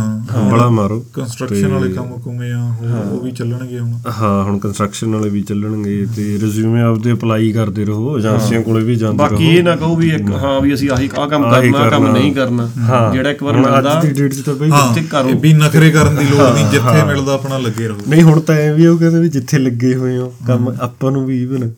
ਬੜਾ 0.51 0.69
ਮਾਰੋ 0.69 0.99
ਕੰਸਟਰਕਸ਼ਨ 1.13 1.67
ਵਾਲੇ 1.67 1.91
ਕੰਮ 1.93 2.11
ਕੁਮੇ 2.19 2.51
ਆ 2.51 2.59
ਉਹ 2.81 3.15
ਉਹ 3.15 3.21
ਵੀ 3.23 3.31
ਚੱਲਣਗੇ 3.31 3.79
ਹੁਣ। 3.79 3.93
ਹਾਂ 4.19 4.43
ਹੁਣ 4.43 4.57
ਕੰਸਟਰਕਸ਼ਨ 4.59 5.15
ਵਾਲੇ 5.15 5.29
ਵੀ 5.29 5.41
ਚੱਲਣਗੇ 5.41 6.05
ਤੇ 6.15 6.37
ਰਿਜ਼ਿਊਮੇ 6.41 6.81
ਆਪਦੇ 6.81 7.11
ਅਪਲਾਈ 7.13 7.51
ਕਰਦੇ 7.51 7.85
ਰਹੋ 7.85 8.17
ਏਜੰਸੀਆਂ 8.19 8.61
ਕੋਲੇ 8.61 8.83
ਵੀ 8.83 8.95
ਜਾਂਦੇ 8.95 9.17
ਰਹੋ। 9.17 9.29
ਬਾਕੀ 9.29 9.47
ਇਹ 9.47 9.63
ਨਾ 9.63 9.75
ਕਹੋ 9.75 9.95
ਵੀ 9.95 10.09
ਇੱਕ 10.09 10.31
ਹਾਂ 10.43 10.59
ਵੀ 10.61 10.73
ਅਸੀਂ 10.73 10.89
ਆਹੀ 10.89 11.09
ਆ 11.19 11.27
ਕੰਮ 11.27 11.43
ਕਰਨਾ 11.51 11.89
ਕੰਮ। 11.89 12.07
ਨਹੀਂ 12.07 12.33
ਕਰਨਾ। 12.33 12.67
ਜਿਹੜਾ 13.13 13.29
ਇੱਕ 13.29 13.43
ਵਾਰ 13.43 13.57
ਮਿਲਦਾ 13.57 13.97
ਅੱਜ 13.97 14.05
ਦੀ 14.05 14.13
ਡੇਟ 14.13 14.33
'ਚ 14.33 14.41
ਤਾਂ 14.41 14.55
ਬਈ 14.55 14.69
ਤੇ 14.95 15.01
ਕਰੋ। 15.01 15.29
ਇਹ 15.29 15.35
ਵੀ 15.35 15.53
ਨਖਰੇ 15.53 15.91
ਕਰਨ 15.91 16.15
ਦੀ 16.15 16.25
ਲੋੜ 16.25 16.49
ਨਹੀਂ 16.53 16.65
ਜਿੱਥੇ 16.71 17.03
ਮਿਲਦਾ 17.05 17.33
ਆਪਣਾ 17.33 17.57
ਲੱਗੇ 17.57 17.87
ਰਹੋ। 17.87 17.97
ਨਹੀਂ 18.07 18.23
ਹੁਣ 18.23 18.39
ਤਾਂ 18.39 18.55
ਐ 18.55 18.71
ਵੀ 18.73 18.85
ਉਹ 18.87 18.97
ਕਹਿੰਦੇ 18.97 19.19
ਵੀ 19.19 19.29
ਜਿੱਥੇ 19.29 19.57
ਲੱਗੇ 19.57 19.93
ਹੋਏ 19.95 20.17
ਹੋ। 20.17 20.33
ਕੰਮ 20.47 20.73
ਆਪਾਂ 20.79 21.11
ਨੂੰ 21.11 21.25
ਵੀ 21.25 21.41
ਇਵਨ 21.43 21.71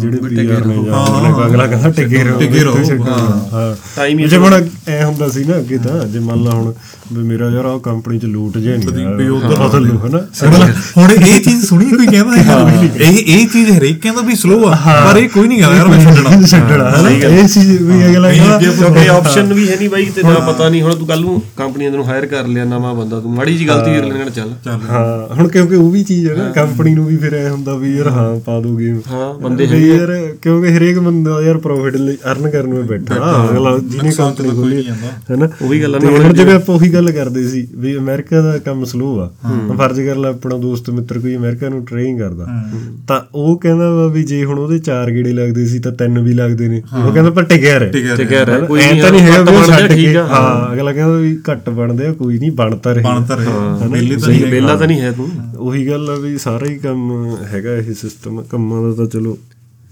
ਜਿਹੜੇ 0.00 0.16
ਪੀਆਰ 0.16 0.64
ਨੇ 0.66 0.74
ਜਾਂ 0.84 0.94
ਆਪਣੇ 0.94 1.46
ਅਗਲਾ 1.46 1.66
ਕਹਿੰਦਾ 1.66 1.90
ਟਿਕੇ 1.90 2.22
ਰਹੋ 2.24 2.38
ਟਿਕੇ 2.38 2.62
ਰਹੋ। 2.62 2.76
ਹਾਂ 3.52 3.74
ਟਾਈਮ 3.96 4.18
ਹੀ 4.18 4.28
ਜੇ 4.28 4.36
ਹੁਣ 4.36 4.54
ਐ 4.88 5.04
ਹੁੰਦਾ 5.04 5.28
ਸੀ 5.28 5.44
ਨਾ 5.44 5.56
ਅੱਗੇ 5.58 5.78
ਤਾਂ 5.78 6.06
ਜੇ 6.06 6.18
ਮੰਨ 6.18 6.44
ਲਾ 6.44 6.50
ਹੁਣ 6.50 6.72
ਵੀ 7.14 7.22
ਮੇਰਾ 7.22 7.48
ਯਾਰ 7.50 7.64
ਆ 7.64 7.76
ਕੰਪਨੀ 7.78 8.18
ਚ 8.18 8.24
ਲੂਟ 8.26 8.56
ਜੇ 8.58 8.76
ਨਹੀਂ 8.76 9.06
ਵੀ 9.16 9.28
ਉੱਧਰ 9.28 9.54
ਬਦਲ 9.58 9.82
ਲੂ 9.82 9.98
ਹਨਾ? 9.98 10.18
ਹੁਣ 10.96 11.10
ਇਹ 11.12 11.40
ਚੀਜ਼ 11.40 11.64
ਸੁਣੀ 11.64 11.84
ਕੋਈ 11.86 12.06
ਕਹਿੰਦਾ 12.06 12.36
ਹੈ। 12.38 12.88
ਇਹ 13.00 13.18
ਇਹ 13.28 13.46
ਚੀਜ਼ 13.48 13.70
ਹਰੇਕ 13.70 14.00
ਕਹਿੰਦਾ 14.02 14.20
ਵੀ 14.20 14.34
ਸਲੋ 14.34 14.58
ਆ 14.68 14.76
ਪਰ 15.06 15.16
ਇਹ 15.16 15.28
ਕੋਈ 15.28 15.48
ਨਹੀਂ 15.48 15.58
ਕਹਿੰਦਾ 15.58 15.76
ਯਾਰ 15.76 15.88
ਮੈਂ 15.88 15.98
ਛੱਡਣਾ। 16.04 16.46
ਛੱਡਣਾ। 16.46 16.90
ਹਨਾ 16.90 17.10
ਇਹ 17.10 17.48
ਚੀਜ਼ 17.48 17.70
ਵੀ 17.82 18.04
ਅਗਲਾ 18.06 18.30
ਕਹਿੰਦਾ 18.30 18.58
ਕਿਉਂਕਿ 18.58 19.08
ਆਪਸ਼ਨ 19.08 19.52
ਵੀ 19.52 19.68
ਹੈ 19.68 19.76
ਨਹੀਂ 19.76 19.88
ਬਾਈ 19.90 20.04
ਤੇ 20.14 20.22
ਨਾ 20.22 20.34
ਪਤਾ 20.48 20.68
ਨਹੀਂ 20.68 20.82
ਹੁਣ 20.82 20.94
ਤੂੰ 20.94 21.06
ਕੱਲ 21.06 21.20
ਨੂੰ 21.20 21.40
ਕੰਪਨੀਆਂ 21.56 21.90
ਨੂੰ 21.90 22.06
ਹਾਇਰ 22.08 22.26
ਕਰ 22.26 22.46
ਲਿਆ 22.46 22.64
ਨਵਾਂ 22.64 22.94
ਬੰਦਾ 22.94 23.20
ਤੂੰ 23.20 23.34
ਮਾੜੀ 23.34 23.56
ਜੀ 23.58 23.66
ਗਲਤੀ 23.68 23.94
ਕਰ 23.94 24.04
ਲੈਣਾ 24.04 24.30
ਚੱਲ। 24.30 24.52
ਹਾਂ 24.90 25.34
ਹੁਣ 25.36 25.48
ਕਿਉਂਕਿ 25.48 25.76
ਉਹ 25.76 25.90
ਵੀ 25.90 26.02
ਚੀਜ਼ 26.04 26.28
ਹੈ 26.30 26.34
ਨਾ 26.36 26.48
ਕੰਪਨੀ 26.52 26.94
ਨੂੰ 26.94 27.06
ਵੀ 27.06 27.16
ਫਿਰ 27.16 27.34
ਐ 27.34 27.48
ਹੁੰਦਾ 27.48 27.74
ਵੀ 27.74 27.96
ਯਾਰ 27.96 28.08
ਹਾਂ 28.08 28.28
ਪਾ 28.40 28.60
ਦੋ 28.60 28.76
ਗੇਮ 28.76 29.00
ਹਾਂ 29.10 29.32
ਬੰਦੇ 29.34 29.64
ਯਾਰ 29.64 30.12
ਕਿਉਂਕਿ 30.42 30.76
ਹਰੇਕ 30.76 30.98
ਬੰਦਾ 30.98 31.40
ਯਾਰ 31.42 31.58
ਪ੍ਰੋਫਿਟ 31.58 31.96
ਲਈ 31.96 32.16
ਅਰਨ 32.32 32.50
ਕਰਨ 32.50 32.68
ਨੂੰ 32.68 32.86
ਬੈਠਾ। 32.86 33.14
ਅਗਲਾ 33.50 33.76
ਜਿਹਨੇ 33.78 34.10
ਕੰਪਨੀ 34.10 34.50
ਖੋਲੀ 34.50 34.84
ਹੈਨਾ? 35.30 35.48
ਉਹ 35.62 35.68
ਵੀ 35.68 35.82
ਗੱਲ 35.82 35.94
ਆ 35.94 35.98
ਤੇ 35.98 36.06
ਹੁਣ 36.08 36.32
ਜਿਵੇਂ 36.32 36.54
ਆਪਾਂ 36.54 36.74
ਉਹੀ 36.74 36.92
ਗੱਲ 36.94 37.03
ਕਰਦੇ 37.12 37.48
ਸੀ 37.48 37.66
ਵੀ 37.76 37.96
ਅਮਰੀਕਾ 37.96 38.40
ਦਾ 38.40 38.56
ਕੰਮ 38.58 38.84
ਸਲੋ 38.84 39.18
ਆ। 39.20 39.30
ਫਰਜ਼ 39.78 40.00
ਕਰ 40.00 40.16
ਲੈ 40.16 40.28
ਆਪਣਾ 40.28 40.56
ਦੋਸਤ 40.58 40.90
ਮਿੱਤਰ 40.90 41.18
ਕੋਈ 41.18 41.36
ਅਮਰੀਕਾ 41.36 41.68
ਨੂੰ 41.68 41.84
ਟ੍ਰੇਨਿੰਗ 41.84 42.18
ਕਰਦਾ। 42.18 42.46
ਤਾਂ 43.08 43.20
ਉਹ 43.34 43.56
ਕਹਿੰਦਾ 43.58 43.90
ਵਾ 43.90 44.06
ਵੀ 44.06 44.22
ਜੇ 44.22 44.44
ਹੁਣ 44.44 44.58
ਉਹਦੇ 44.58 44.78
ਚਾਰ 44.78 45.10
ਗੇੜੇ 45.10 45.32
ਲੱਗਦੇ 45.32 45.66
ਸੀ 45.66 45.78
ਤਾਂ 45.78 45.92
ਤਿੰਨ 45.92 46.18
ਵੀ 46.18 46.32
ਲੱਗਦੇ 46.32 46.68
ਨੇ। 46.68 46.82
ਉਹ 47.06 47.12
ਕਹਿੰਦਾ 47.12 47.30
ਪਰ 47.30 47.42
ਟਿਕਿਆ 47.44 47.78
ਰਹਿ। 47.78 47.90
ਠੀਕ 47.92 48.06
ਹੈ 48.06 48.16
ਤੇ 48.16 48.24
ਕਹਿ 48.24 48.46
ਰਿਹਾ 48.46 48.58
ਕੋਈ 48.58 48.80
ਐ 48.80 48.90
ਨਹੀਂ 48.92 49.02
ਤਾਂ 49.02 49.10
ਨਹੀਂ 49.12 49.22
ਹੈਗਾ 49.22 49.40
ਵੀ 49.42 49.56
ਬਣਦਾ 49.56 49.78
ਛੱਡ 49.78 49.92
ਠੀਕ 49.92 50.08
ਕੇ 50.08 50.16
ਆ। 50.16 50.24
ਹਾਂ। 50.26 50.72
ਅਗਲਾ 50.72 50.92
ਕਹਿੰਦਾ 50.92 51.16
ਵੀ 51.16 51.36
ਘੱਟ 51.50 51.70
ਬਣਦੇ 51.70 52.06
ਆ 52.06 52.12
ਕੋਈ 52.12 52.38
ਨਹੀਂ 52.38 52.50
ਬਣਤਾ 52.52 52.92
ਰਹੇ। 52.92 53.02
ਬਣ 53.02 53.22
ਤਾਂ 53.24 53.36
ਰਿਹਾ 53.36 53.88
ਮੇਲੇ 53.90 54.16
ਤਾਂ 54.16 54.22
ਸਹੀ 54.22 54.44
ਬੇਲਾ 54.44 54.76
ਤਾਂ 54.76 54.86
ਨਹੀਂ 54.86 55.00
ਹੈ 55.00 55.12
ਤੂੰ। 55.12 55.28
ਉਹੀ 55.58 55.86
ਗੱਲ 55.88 56.10
ਆ 56.10 56.14
ਵੀ 56.14 56.36
ਸਾਰਾ 56.38 56.66
ਹੀ 56.66 56.78
ਕੰਮ 56.78 57.36
ਹੈਗਾ 57.52 57.74
ਇਹ 57.76 57.92
ਸਿਸਟਮ 57.94 58.42
ਕੰਮਾਂ 58.42 58.82
ਦਾ 58.82 58.94
ਤਾਂ 58.94 59.06
ਚਲੋ 59.06 59.36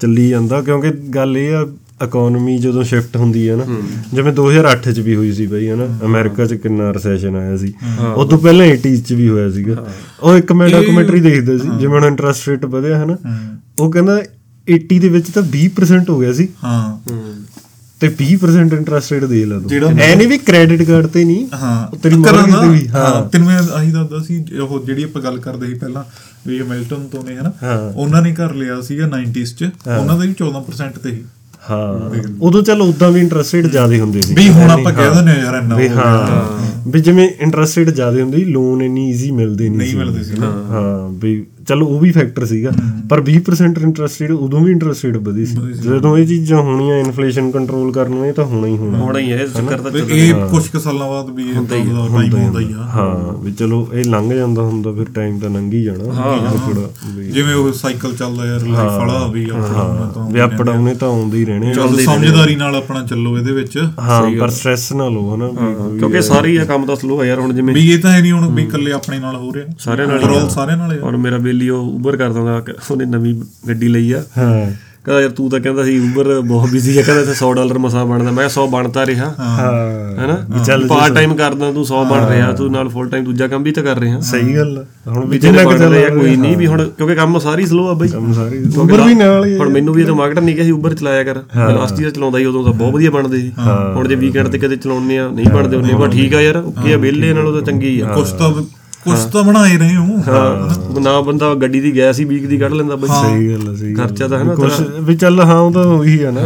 ਚੱਲੀ 0.00 0.28
ਜਾਂਦਾ 0.28 0.60
ਕਿਉਂਕਿ 0.62 0.90
ਗੱਲ 1.14 1.36
ਇਹ 1.38 1.54
ਆ 1.54 1.64
ਇਕਨੋਮੀ 2.04 2.58
ਜਦੋਂ 2.58 2.84
ਸ਼ਿਫਟ 2.84 3.16
ਹੁੰਦੀ 3.16 3.48
ਹੈ 3.48 3.56
ਨਾ 3.56 3.80
ਜਿਵੇਂ 4.14 4.32
2008 4.32 4.92
ਚ 4.92 5.00
ਵੀ 5.00 5.16
ਹੋਈ 5.16 5.32
ਸੀ 5.32 5.46
ਬਈ 5.46 5.68
ਹਨਾ 5.68 5.98
ਅਮਰੀਕਾ 6.04 6.46
ਚ 6.46 6.54
ਕਿੰਨਾ 6.54 6.90
ਰੈਸੈਸ਼ਨ 6.90 7.36
ਆਇਆ 7.36 7.56
ਸੀ। 7.56 7.72
ਉਸ 8.14 8.28
ਤੋਂ 8.30 8.38
ਪਹਿਲਾਂ 8.38 8.66
80s 8.66 9.00
ਚ 9.00 9.12
ਵੀ 9.12 9.28
ਹੋਇਆ 9.28 9.50
ਸੀਗਾ। 9.50 9.86
ਉਹ 10.22 10.36
ਇੱਕ 10.36 10.52
ਮੈਂ 10.52 10.68
ਡਾਕੂਮੈਂਟਰੀ 10.68 11.20
ਦੇਖਦਾ 11.20 11.58
ਸੀ 11.58 11.68
ਜਿਵੇਂ 11.80 11.94
ਹੁਣ 11.94 12.04
ਇੰਟਰਸਟ 12.04 12.48
ਰੇਟ 12.48 12.64
ਵਧਿਆ 12.64 13.04
ਹਨਾ 13.04 13.16
ਉਹ 13.80 13.92
ਕਹਿੰਦਾ 13.92 14.22
80 14.74 14.98
ਦੇ 14.98 15.08
ਵਿੱਚ 15.08 15.30
ਤਾਂ 15.30 15.42
20% 15.42 16.10
ਹੋ 16.10 16.20
ਗਿਆ 16.20 16.32
ਸੀ। 16.32 16.48
ਹਾਂ। 16.64 17.12
ਤੇ 18.00 18.08
20% 18.08 18.74
ਇੰਟਰਸਟ 18.76 19.12
ਰੇਟ 19.12 19.24
ਦੇ 19.24 19.44
ਲਾ 19.44 19.58
ਤੂੰ 19.58 20.00
ਐ 20.00 20.14
ਨਹੀਂ 20.14 20.28
ਵੀ 20.28 20.38
ਕ੍ਰੈਡਿਟ 20.38 20.82
ਕਾਰਡ 20.82 21.06
ਤੇ 21.06 21.24
ਨਹੀਂ 21.24 21.46
ਹਾਂ। 21.54 21.96
ਤੇਰੀ 21.96 22.16
ਨਾ, 22.16 22.32
ਤੇ 22.62 22.68
ਵੀ 22.68 22.88
ਹਾਂ 22.88 23.28
ਤੈਨੂੰ 23.28 23.48
ਮੈਂ 23.48 23.62
ਆਹੀ 23.72 23.90
ਦੱਸਦਾ 23.90 24.18
ਸੀ 24.18 24.44
ਉਹ 24.58 24.86
ਜਿਹੜੀ 24.86 25.02
ਆਪਾਂ 25.02 25.22
ਗੱਲ 25.22 25.38
ਕਰਦੇ 25.38 25.66
ਸੀ 25.66 25.74
ਪਹਿਲਾਂ 25.74 26.04
ਵੀ 26.46 26.62
ਮਿਲਟਨ 26.62 27.06
ਤੋਂ 27.06 27.24
ਨੇ 27.24 27.36
ਹਨਾ। 27.36 27.52
ਉਹਨਾਂ 27.96 28.22
ਨੇ 28.22 28.34
ਘਰ 28.34 28.54
ਲਿਆ 28.54 28.80
ਸੀਗਾ 28.80 29.06
90s 29.06 29.54
ਚ 29.58 29.64
ਉਹਨਾਂ 29.98 30.18
ਦਾ 30.18 30.24
ਵੀ 30.24 30.32
14% 30.32 30.98
ਤੇ 30.98 31.10
ਸੀ। 31.10 31.24
ਹਾਂ। 31.70 32.10
ਉਦੋਂ 32.40 32.62
ਚੱਲ 32.62 32.82
ਉਦਾਂ 32.82 33.10
ਵੀ 33.10 33.20
ਇੰਟਰਸਟ 33.20 33.54
ਰੇਟ 33.54 33.66
ਜ਼ਿਆਦਾ 33.66 33.96
ਹੁੰਦੇ 33.98 34.22
ਸੀ। 34.22 34.34
ਵੀ 34.34 34.48
ਹੁਣ 34.48 34.70
ਆਪਾਂ 34.70 34.92
ਕਹਿ 34.92 35.10
ਦਿੰਦੇ 35.10 35.32
ਹਾਂ 35.32 35.38
ਯਾਰ 35.38 35.54
ਇੰਨਾ 35.54 35.76
ਵੀ 35.76 35.88
ਹੋ। 35.88 35.94
ਹਾਂ। 35.94 36.62
ਵੀ 36.88 37.00
ਜਿਵੇਂ 37.00 37.30
ਇੰਟਰਸਟ 37.40 37.78
ਰੇਟ 37.78 37.90
ਜ਼ਿਆਦਾ 37.90 38.22
ਹੁੰਦੇ 38.22 38.38
ਸੀ 38.38 38.44
ਲੋਨ 38.44 38.82
ਇੰਨੀ 38.82 39.10
ਈਜ਼ੀ 39.10 39.30
ਮਿਲਦੇ 39.30 39.68
ਨਹੀਂ 39.68 39.78
ਨਹੀਂ 39.78 39.96
ਮਿਲਦੇ 39.96 40.24
ਸੀ 40.24 40.34
ਨਾ। 40.34 40.46
ਹਾਂ 40.46 41.08
ਵੀ 41.08 41.46
ਚਲੋ 41.68 41.86
ਉਹ 41.86 42.00
ਵੀ 42.00 42.10
ਫੈਕਟਰ 42.12 42.44
ਸੀਗਾ। 42.46 42.70
ਪਰ 43.10 43.20
20% 43.20 43.78
ਇੰਟਰਸਟ 43.82 44.20
ਰੇਟ 44.22 44.30
ਉਦੋਂ 44.30 44.60
ਵੀ 44.60 44.70
ਇੰਟਰਸਟ 44.72 45.04
ਰੇਟ 45.04 45.16
ਵਧੀ 45.26 45.44
ਸੀ। 45.46 45.56
ਜਦੋਂ 45.82 46.16
ਇਹ 46.18 46.26
ਚੀਜ਼ਾਂ 46.26 46.60
ਹੋਣੀਆਂ 46.62 46.98
ਇਨਫਲੇਸ਼ਨ 46.98 47.50
ਕੰਟਰੋਲ 47.50 47.92
ਕਰਨ 47.92 48.10
ਨੂੰ 48.10 48.26
ਇਹ 48.26 48.32
ਤਾਂ 48.32 48.44
ਹੋਣਾ 48.44 48.66
ਹੀ 48.66 48.76
ਹੋਣਾ। 48.76 48.98
ਹੋਣਾ 48.98 49.18
ਹੀ 49.18 49.32
ਹੈ 49.32 49.42
ਇਸ 49.42 49.52
ਚੱਕਰ 49.52 49.80
ਦਾ 49.80 49.90
ਵੀ 49.90 50.00
ਇਹ 50.18 50.34
ਕੁਝ 50.50 50.66
ਕੁ 50.68 50.78
ਸਾਲਾਂ 50.80 51.08
ਬਾਅਦ 51.08 51.30
ਵੀ 51.30 51.48
ਇਹ 51.50 51.66
ਟਾਈਮ 51.70 51.96
ਆਉਂਦਾ 51.96 52.60
ਹੀ। 52.60 52.72
ਆ। 52.72 52.86
ਹਾਂ 52.94 53.32
ਵੀ 53.42 53.52
ਚਲੋ 53.52 53.86
ਇਹ 53.94 54.04
ਲੰਘ 54.04 54.32
ਜਾਂਦਾ 54.34 54.62
ਹੁੰਦਾ 54.62 54.92
ਫਿਰ 54.92 55.06
ਟਾਈਮ 55.14 55.38
ਤਾਂ 55.38 55.50
ਲੰਘ 55.50 55.72
ਹੀ 55.72 55.82
ਜਾਣਾ। 55.82 56.56
ਥੋੜਾ 56.64 56.88
ਜਿਵੇਂ 57.32 57.54
ਉਹ 57.54 57.72
ਸਾਈਕਲ 57.72 58.14
ਚੱਲਦਾ 58.14 58.46
ਯਾਰ 58.46 58.60
ਲਾਈਫ 58.62 58.90
ਵਾਲਾ 58.92 59.26
ਵੀ 59.32 59.48
ਆਪਣਾ 59.50 60.10
ਤਾਂ 60.14 60.28
ਵੀ 60.30 60.42
ਅਪ 60.44 60.62
ਡਾਊਨ 60.62 60.88
ਇਹ 60.88 60.94
ਤਾਂ 60.94 61.08
ਆਉਂਦੇ 61.08 61.38
ਹੀ 61.38 61.44
ਰਹਿਣੇ 61.44 61.70
ਆ। 61.70 61.72
ਚੱਲ 61.74 61.96
ਸਮਝਦਾਰੀ 61.98 62.56
ਨਾਲ 62.56 62.76
ਆਪਣਾ 62.76 63.04
ਚੱਲੋ 63.06 63.36
ਇਹਦੇ 63.38 63.52
ਵਿੱਚ। 63.52 63.78
ਹਾਂ 64.00 64.22
ਪਰ 64.40 64.50
ਸਟ੍ਰੈਸ 64.50 64.92
ਨਾ 64.92 65.08
ਲਓ 65.08 65.34
ਹਨਾ 65.34 65.48
ਕਿਉਂਕਿ 65.98 66.22
ਸਾਰੀ 66.22 66.54
ਇਹ 66.56 66.66
ਕੰਮ 66.66 66.86
ਤਾਂ 66.86 66.96
ਸਲੋ 66.96 67.20
ਹੈ 67.22 67.26
ਯਾਰ 67.26 67.40
ਹੁਣ 67.40 67.52
ਜਿਵੇਂ 67.54 67.74
ਵੀ 67.74 67.90
ਇਹ 67.92 67.98
ਤਾਂ 67.98 68.12
ਹੈ 68.12 68.20
ਨਹੀਂ 68.20 68.32
ਹੁਣ 68.32 68.54
ਵੀ 68.54 68.62
ਇਕੱਲੇ 68.62 68.92
ਆਪਣੇ 68.92 69.18
ਨਾਲ 69.18 69.36
ਹੋ 69.36 69.52
ਰਿਹਾ। 69.54 69.66
ਸਾਰਿਆਂ 69.78 70.08
ਨਾਲ 70.08 70.24
ਓਵਰਆਲ 70.24 70.48
ਸਾਰਿਆਂ 70.50 70.76
ਨਾਲ 70.76 70.92
ਹੀ। 70.92 70.98
ਔਰ 70.98 71.16
ਮੇਰਾ 71.16 71.38
ਬੇਲੀ 71.38 71.61
ਉਹ 71.68 71.92
ਉਬਰ 71.94 72.16
ਕਰਦਾ 72.16 72.40
ਹੁੰਦਾ 72.40 72.62
ਉਹਨੇ 72.90 73.04
ਨਵੀਂ 73.04 73.34
ਗੱਡੀ 73.68 73.88
ਲਈ 73.88 74.12
ਆ। 74.12 74.22
ਹਾਂ। 74.38 74.70
ਕਹਿੰਦਾ 75.04 75.20
ਯਾਰ 75.20 75.30
ਤੂੰ 75.30 75.50
ਤਾਂ 75.50 75.60
ਕਹਿੰਦਾ 75.60 75.84
ਸੀ 75.84 75.98
ਉਬਰ 75.98 76.40
ਬਹੁਤ 76.40 76.70
ਬਿਜ਼ੀ 76.70 76.98
ਹੈ 76.98 77.02
ਕਹਿੰਦਾ 77.02 77.22
ਇੱਥੇ 77.22 77.32
100 77.32 77.52
ਡਾਲਰ 77.54 77.78
ਮਸਾ 77.78 78.04
ਬਣਦਾ। 78.04 78.24
ਮੈਂ 78.24 78.48
ਕਿਹਾ 78.48 78.48
100 78.48 78.66
ਬਣਦਾ 78.66 79.06
ਰਿਹਾ। 79.06 79.34
ਹਾਂ। 79.38 79.72
ਹੈਨਾ? 80.18 80.62
ਚੱਲ 80.66 80.86
ਪਾਰਟ 80.88 81.14
ਟਾਈਮ 81.14 81.34
ਕਰਦਾ 81.36 81.70
ਤੂੰ 81.72 81.84
100 81.84 82.04
ਬਣ 82.10 82.26
ਰਿਹਾ 82.28 82.52
ਤੂੰ 82.52 82.70
ਨਾਲ 82.72 82.88
ਫੁੱਲ 82.88 83.08
ਟਾਈਮ 83.08 83.24
ਦੂਜਾ 83.24 83.46
ਕੰਮ 83.46 83.62
ਵੀ 83.62 83.72
ਤਾਂ 83.72 83.82
ਕਰ 83.82 83.98
ਰਿਹਾ। 83.98 84.20
ਸਹੀ 84.20 84.56
ਗੱਲ। 84.56 84.84
ਹੁਣ 85.08 85.26
ਵੀ 85.26 85.38
ਜਿੰਨਾ 85.38 85.64
ਕੁ 85.64 85.72
ਚੱਲ 85.72 85.92
ਰਿਹਾ 85.92 86.08
ਕੋਈ 86.08 86.36
ਨਹੀਂ 86.36 86.56
ਵੀ 86.56 86.66
ਹੁਣ 86.66 86.84
ਕਿਉਂਕਿ 86.88 87.14
ਕੰਮ 87.14 87.38
ਸਾਰੀ 87.38 87.66
ਸਲੋ 87.66 87.88
ਆ 87.88 87.94
ਬਈ। 87.94 88.08
ਕੰਮ 88.08 88.32
ਸਾਰੇ 88.32 88.62
ਉਬਰ 88.76 89.00
ਵੀ 89.00 89.14
ਨਾਲ 89.14 89.44
ਹੀ। 89.44 89.56
ਹੁਣ 89.58 89.68
ਮੈਨੂੰ 89.68 89.94
ਵੀ 89.94 90.02
ਇਹ 90.02 90.12
ਮਾਰਕਟ 90.12 90.38
ਨਹੀਂ 90.38 90.54
ਕਿਹਾ 90.54 90.66
ਸੀ 90.66 90.70
ਉਬਰ 90.70 90.94
ਚਲਾਇਆ 90.94 91.24
ਕਰ। 91.24 91.42
ਮੈਂ 91.56 91.68
ਲਾਸਟ 91.68 92.00
ਈਅਰ 92.00 92.10
ਚਲਾਉਂਦਾ 92.10 92.38
ਸੀ 92.38 92.44
ਉਦੋਂ 92.44 92.64
ਤਾਂ 92.64 92.72
ਬਹੁਤ 92.72 92.94
ਵਧੀਆ 92.94 93.10
ਬਣਦੇ 93.10 93.40
ਸੀ। 93.40 93.52
ਹੁਣ 93.96 94.08
ਜੇ 94.08 94.14
ਵੀਕਐਂਡ 94.14 94.48
ਤੇ 94.48 94.58
ਕਦੇ 94.58 94.76
ਚਲਾਉਣੇ 94.76 95.18
ਆ 95.18 95.28
ਨਹੀਂ 95.28 95.46
ਬਣਦੇ 95.46 95.76
ਉਹਨੇ 95.76 95.94
ਪਰ 95.94 96.08
ਠੀਕ 96.08 96.34
ਆ 96.34 96.40
ਯਾਰ 96.40 96.56
ਓਕੇ 96.56 96.94
ਆ 96.94 96.96
ਵਿਹਲੇ 96.96 97.32
ਨਾਲੋਂ 97.32 97.52
ਤਾਂ 97.52 97.62
ਚੰਗੀ 97.62 98.00
ਆ। 98.00 98.06
ਕੁਛ 98.06 98.30
ਤਾਂ 98.32 98.50
ਕੁਛ 99.04 99.18
ਤਾਂ 99.32 99.42
ਬਣਾਏ 99.44 99.76
ਰਹੇ 99.78 99.96
ਹੋ। 99.96 100.18
ਹਾਂ 100.26 101.00
ਨਾ 101.00 101.20
ਬੰਦਾ 101.20 101.52
ਗੱਡੀ 101.54 101.80
ਦੀ 101.80 101.96
ਗੈਸ 101.96 102.18
ਹੀ 102.20 102.24
ਵੀਕ 102.24 102.46
ਦੀ 102.46 102.58
ਕੱਢ 102.58 102.72
ਲੈਂਦਾ 102.72 102.96
ਬਈ 102.96 103.08
ਸਹੀ 103.10 103.48
ਗੱਲ 103.48 103.68
ਆ 103.68 103.74
ਸਹੀ 103.74 103.94
ਖਰਚਾ 103.94 104.28
ਤਾਂ 104.28 104.38
ਹੈ 104.38 104.44
ਨਾ 104.44 104.54
ਕੁਛ 104.54 104.80
ਵੀ 105.00 105.14
ਚੱਲ 105.16 105.40
ਹਾਂ 105.42 105.58
ਉਹ 105.60 105.72
ਤਾਂ 105.72 105.84
ਉਹੀ 105.86 106.22
ਆ 106.22 106.30
ਨਾ 106.30 106.40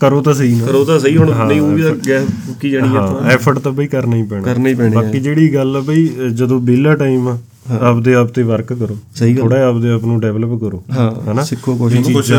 ਕਰੋ 0.00 0.20
ਤਾਂ 0.22 0.34
ਸਹੀ 0.34 0.54
ਨਾ। 0.54 0.66
ਉਹ 0.70 0.84
ਤਾਂ 0.84 0.98
ਸਹੀ 1.00 1.16
ਹੁਣ 1.16 1.32
ਨਹੀਂ 1.38 1.60
ਉਹ 1.60 1.70
ਵੀ 1.70 1.82
ਤਾਂ 1.82 1.92
ਗੈਸ 2.08 2.26
ਫੁੱਕੀ 2.46 2.70
ਜਾਣੀ 2.70 2.88
ਹਾਂ 2.88 3.30
ਐਫਰਟ 3.30 3.58
ਤਾਂ 3.58 3.72
ਬਈ 3.72 3.86
ਕਰਨਾ 3.86 4.16
ਹੀ 4.16 4.22
ਪੈਣਾ। 4.24 4.42
ਕਰਨਾ 4.42 4.68
ਹੀ 4.68 4.74
ਪੈਣੀ। 4.74 4.94
ਬਾਕੀ 4.96 5.20
ਜਿਹੜੀ 5.20 5.52
ਗੱਲ 5.54 5.80
ਬਈ 5.80 6.06
ਜਦੋਂ 6.34 6.60
ਵਿਹਲਾ 6.60 6.94
ਟਾਈਮ 6.96 7.28
ਆ 7.28 7.36
ਆਪਦੇ 7.80 8.14
ਆਪ 8.14 8.28
ਤੇ 8.28 8.42
ਵਰਕ 8.42 8.72
ਕਰੋ। 8.72 8.96
ਸਹੀ 9.16 9.34
ਥੋੜਾ 9.34 9.66
ਆਪਦੇ 9.68 9.90
ਆਪ 9.90 10.04
ਨੂੰ 10.04 10.20
ਡਿਵੈਲਪ 10.20 10.58
ਕਰੋ 10.60 10.82
ਹਨਾ? 11.30 11.42
ਸਿੱਖੋ 11.42 11.74
ਕੁਝ 11.76 11.94
ਕੁਝ 12.12 12.32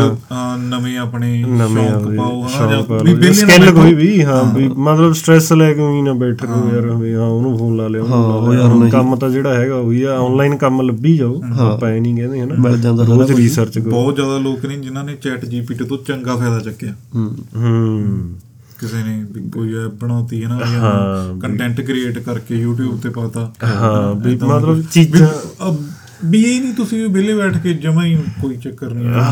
ਨਵੇਂ 0.62 0.98
ਆਪਣੇ 0.98 1.44
ਨਵੇਂ 1.44 1.88
ਸ਼ੌਂਕ 1.88 2.06
ਪਾਓ 2.18 2.42
ਹਨਾ 2.42 2.68
ਜਾਂ 2.72 2.82
ਲਓ 3.06 3.32
ਸਕਿੱਲ 3.34 3.72
ਕੋਈ 3.74 3.94
ਵੀ 3.94 4.24
ਹਾਂ 4.24 4.44
ਵੀ 4.54 4.68
ਮਤਲਬ 4.68 5.14
ਸਟ੍ਰੈਸ 5.14 5.52
ਲੈ 5.54 5.72
ਕੇ 5.74 5.88
ਵੀ 5.88 6.02
ਨਾ 6.02 6.14
ਬੈਠ 6.14 6.44
ਰਹੋ 6.44 6.70
ਯਾਰ 6.74 6.88
ਵੀ 6.92 7.14
ਹਾਂ 7.14 7.22
ਉਹਨੂੰ 7.22 7.58
ਫੋਨ 7.58 7.76
ਲਾ 7.78 7.88
ਲਿਆ 7.88 8.02
ਉਹਨੂੰ 8.02 8.54
ਲਾ 8.54 8.74
ਲਿਆ। 8.74 8.90
ਕੰਮ 8.92 9.16
ਤਾਂ 9.16 9.30
ਜਿਹੜਾ 9.30 9.54
ਹੈਗਾ 9.54 9.76
ਉਹੀ 9.76 10.04
ਆ 10.04 10.18
ਆਨਲਾਈਨ 10.18 10.56
ਕੰਮ 10.58 10.82
ਲੱਭੀ 10.82 11.16
ਜਾਓ 11.18 11.42
ਆਪਾਂ 11.62 11.92
ਇਹ 11.92 12.02
ਨਹੀਂ 12.02 12.16
ਕਹਿੰਦੇ 12.16 12.42
ਹਨਾ? 12.42 12.56
ਮਿਲ 12.60 12.80
ਜਾਂਦਾ 12.82 13.04
ਰੋਜ਼ 13.06 13.32
ਰਿਸਰਚ 13.32 13.78
ਕਰੋ। 13.80 13.92
ਬਹੁਤ 13.92 14.16
ਜ਼ਿਆਦਾ 14.16 14.38
ਲੋਕ 14.40 14.66
ਨੇ 14.66 14.78
ਜਿਨ੍ਹਾਂ 14.78 15.04
ਨੇ 15.04 15.16
ਚੈਟ 15.24 15.46
ਜੀਪੀਟੀ 15.46 15.86
ਤੋਂ 15.86 15.98
ਚੰਗਾ 16.08 16.36
ਫਾਇਦਾ 16.36 16.60
ਚੱਕਿਆ। 16.60 16.94
ਹੂੰ। 17.16 17.30
ਹੂੰ। 17.56 18.36
ਕਿਸੇ 18.80 19.04
ਨੇ 19.04 19.26
ਕੋਈ 19.54 19.76
ਐਪ 19.76 19.92
ਬਣਾਤੀ 20.02 20.44
ਹੈ 20.44 20.50
ਨਾ 20.50 20.60
ਜਾਂ 20.72 21.40
ਕੰਟੈਂਟ 21.40 21.82
ਕ੍ਰੀਏਟ 21.82 22.20
ਕਰਕੇ 22.20 22.64
YouTube 22.66 22.98
ਤੇ 23.04 23.10
ਪਾਤਾ। 23.10 23.52
ਹਾਂ 23.64 24.14
ਵੀ 24.16 24.36
ਮਤਲਬ 24.36 24.82
ਚੀਜ਼ਾਂ 24.92 25.28
ਅਬ 25.68 25.78
ਵੀ 26.26 26.42
ਇਹ 26.44 26.62
ਨਹੀਂ 26.62 26.74
ਤੁਸੀਂ 26.74 26.98
ਵੀ 27.00 27.08
ਵਿਹਲੇ 27.14 27.34
ਬੈਠ 27.34 27.58
ਕੇ 27.58 27.74
ਜਮਾ 27.74 28.04
ਹੀ 28.06 28.16
ਕੋਈ 28.42 28.56
ਚੱਕਰ 28.58 28.94
ਨਹੀਂ 28.94 29.08
ਹੈ। 29.08 29.24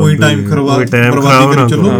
ਕੋਈ 0.00 0.16
ਟਾਈਮ 0.16 0.40
time 0.40 0.50
ਬਰਬਾਦੀ 0.50 1.56
ਨਾ 1.56 1.66
ਕਰੀ। 1.66 1.68
ਚੱਲੋ 1.70 1.90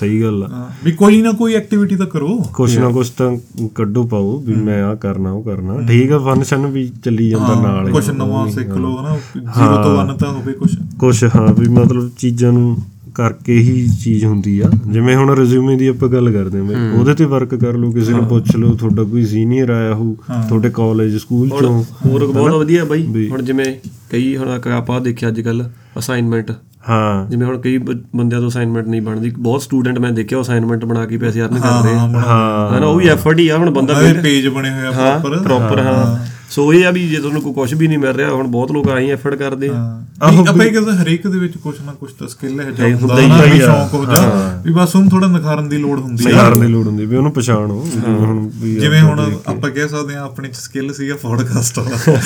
ਸਹੀ 0.00 0.22
ਗੱਲ 0.22 0.42
ਆ। 0.44 0.66
ਵੀ 0.84 0.92
ਕੋਈ 0.92 1.20
ਨਾ 1.22 1.32
ਕੋਈ 1.32 1.54
ਐਕਟੀਵਿਟੀ 1.54 1.96
ਤਾਂ 1.96 2.06
ਕਰੋ। 2.06 2.36
ਕੁਛ 2.54 2.76
ਨਾ 2.78 2.90
ਕੁਛ 2.90 3.10
ਤਾਂ 3.10 3.30
ਕੱਢੋ 3.74 4.04
ਪਾਓ 4.04 4.36
ਵੀ 4.38 4.54
ਮੈਂ 4.54 4.82
ਆ 4.84 4.94
ਕਰਨਾ 4.94 5.30
ਉਹ 5.32 5.42
ਕਰਨਾ। 5.42 5.80
ਠੀਕ 5.88 6.12
ਆ 6.12 6.18
ਫੰਕਸ਼ਨ 6.18 6.66
ਵੀ 6.66 6.86
ਚੱਲੀ 7.04 7.28
ਜਾਂਦਾ 7.30 7.54
ਨਾਲ। 7.62 7.90
ਕੁਝ 7.92 8.10
ਨਵਾਂ 8.10 8.46
ਸਿੱਖ 8.48 8.68
ਲਓ 8.68 8.96
ਹਨਾ 8.96 9.16
ਜ਼ੀਰੋ 9.36 9.82
ਤੋਂ 9.82 9.96
ਵਨ 9.96 10.16
ਤਾਂ 10.16 10.32
ਹੋਵੇ 10.32 10.52
ਕੁਝ 10.52 10.70
ਕੁਛ 11.00 11.24
ਹਾਂ 11.24 11.46
ਵੀ 11.54 11.68
ਮਤਲਬ 11.68 12.10
ਚੀਜ਼ਾਂ 12.18 12.52
ਨੂੰ 12.52 12.76
ਕਰਕੇ 13.16 13.56
ਹੀ 13.58 13.88
ਚੀਜ਼ 14.02 14.24
ਹੁੰਦੀ 14.24 14.58
ਆ। 14.60 14.70
ਜਿਵੇਂ 14.86 15.16
ਹੁਣ 15.16 15.34
ਰਿਜ਼ਿਊਮੇ 15.36 15.76
ਦੀ 15.76 15.86
ਆਪਾਂ 15.86 16.08
ਗੱਲ 16.08 16.30
ਕਰਦੇ 16.32 16.58
ਹਾਂ 16.58 16.92
ਉਹਦੇ 16.92 17.14
ਤੇ 17.14 17.24
ਵਰਕ 17.24 17.54
ਕਰ 17.54 17.74
ਲਓ 17.74 17.90
ਕਿਸੇ 17.90 18.12
ਨੂੰ 18.12 18.24
ਪੁੱਛ 18.24 18.56
ਲਓ 18.56 18.74
ਤੁਹਾਡਾ 18.74 19.04
ਕੋਈ 19.04 19.24
ਸੀਨੀਅਰ 19.26 19.70
ਆਇਆ 19.70 19.94
ਹੋ। 19.94 20.16
ਤੁਹਾਡੇ 20.48 20.70
ਕਾਲਜ 20.70 21.16
ਸਕੂਲ 21.16 21.48
ਚੋਂ। 21.48 21.82
ਹੋਰ 22.06 22.26
ਬਹੁਤ 22.26 22.52
ਵਧੀਆ 22.52 22.84
ਬਾਈ। 22.84 23.28
ਹੁਣ 23.30 23.42
ਜਿਵੇਂ 23.42 23.64
ਕਈ 24.10 24.36
ਹੁਣ 24.36 24.48
ਆਪਾਂ 24.72 25.00
ਦੇਖਿਆ 25.00 25.28
ਅੱਜ 25.28 25.40
ਕੱਲ 25.40 25.68
ਅਸਾਈਨਮੈਂਟ 25.98 26.52
ਹਾਂ। 26.88 27.26
ਜਿਵੇਂ 27.30 27.46
ਹੁਣ 27.46 27.58
ਕਈ 27.58 27.76
ਬੰਦਿਆਂ 27.78 28.40
ਤੋਂ 28.40 28.48
ਅਸਾਈਨਮੈਂਟ 28.48 28.86
ਨਹੀਂ 28.86 29.02
ਬਣਦੀ। 29.02 29.30
ਬਹੁਤ 29.38 29.62
ਸਟੂਡੈਂਟ 29.62 29.98
ਮੈਂ 29.98 30.12
ਦੇਖਿਆ 30.12 30.40
ਅਸਾਈਨਮੈਂਟ 30.40 30.84
ਬਣਾ 30.84 31.04
ਕੇ 31.06 31.18
ਪੈਸੇ 31.18 31.42
ਅਰਨ 31.42 31.60
ਕਰ 31.60 31.82
ਰਹੇ। 31.84 31.94
ਆ 31.94 32.06
ਹਾਂ 32.26 32.78
ਹਨਾ 32.78 32.86
ਉਹ 32.86 32.96
ਵੀ 32.98 33.08
ਐਫਰਟ 33.08 33.38
ਹੀ 33.38 33.48
ਆ 33.48 33.56
ਹੁਣ 33.56 33.70
ਬੰਦਾ 33.70 33.94
ਪੇਜ 34.22 34.48
ਬਣੇ 34.48 34.70
ਹੋਏ 34.70 34.86
ਆ 34.86 35.18
ਪ੍ਰੋਪਰ 35.18 35.38
ਪ੍ਰੋਪਰ 35.42 35.80
ਹਾਂ। 35.80 36.16
ਸੋ 36.50 36.72
ਇਹ 36.72 36.84
ਆ 36.86 36.90
ਵੀ 36.90 37.06
ਜੇ 37.08 37.16
ਤੁਹਾਨੂੰ 37.16 37.40
ਕੋਈ 37.42 37.52
ਕੁਝ 37.52 37.74
ਵੀ 37.74 37.86
ਨਹੀਂ 37.88 37.98
ਮਿਲ 37.98 38.12
ਰਿਹਾ 38.12 38.30
ਹੁਣ 38.30 38.46
ਬਹੁਤ 38.46 38.70
ਲੋਕ 38.72 38.88
ਆਈ 38.88 39.10
ਐਫਰਟ 39.10 39.34
ਕਰਦੇ। 39.34 39.68
ਆ 39.68 39.78
ਆਪਾਂ 40.22 40.44
ਕਹਿੰਦੇ 40.66 40.92
ਹਰੇਕ 40.92 41.26
ਦੇ 41.26 41.38
ਵਿੱਚ 41.38 41.56
ਕੁਝ 41.56 41.74
ਨਾ 41.86 41.92
ਕੁਝ 41.92 42.10
ਤਾਂ 42.12 42.28
ਸਕਿੱਲ 42.28 42.60
ਹੈ 42.60 42.70
ਜਾਂ 42.70 42.88
ਹੁੰਦਾ 42.90 43.18
ਹੀ 43.20 43.26
ਨਾ 43.28 43.34
ਆ। 43.36 43.56
ਸ਼ੌਂਕ 43.56 43.94
ਹੋ 43.94 44.04
ਜਾ 44.04 44.60
ਵੀ 44.64 44.72
ਬਸ 44.72 44.94
ਉਹਨੂੰ 44.96 45.10
ਥੋੜਾ 45.10 45.26
ਨਿਖਾਰਨ 45.26 45.68
ਦੀ 45.68 45.78
ਲੋੜ 45.78 45.98
ਹੁੰਦੀ 46.00 46.24
ਹੈ 46.26 46.30
ਸਿਆਰਨ 46.30 46.60
ਦੀ 46.60 46.66
ਲੋੜ 46.66 46.86
ਹੁੰਦੀ 46.86 47.06
ਵੀ 47.06 47.16
ਉਹਨੂੰ 47.16 47.32
ਪਛਾਣੋ 47.32 47.82
ਜਿਵੇਂ 47.94 48.14
ਹੁਣ 48.16 48.48
ਵੀ 48.60 48.74
ਜਿਵੇਂ 48.76 49.00
ਹੁਣ 49.02 49.20
ਆਪਾਂ 49.46 49.70
ਕਹਿ 49.70 49.88
ਸਕਦੇ 49.88 50.14
ਹਾਂ 50.14 50.22
ਆਪਣੇ 50.22 50.48
ਚ 50.48 50.54
ਸਕਿੱਲ 50.56 50.92
ਸੀਗਾ 50.92 51.16
ਪੋਡਕਾਸਟ 51.22 51.78
ਵਾਲਾ। 51.78 52.18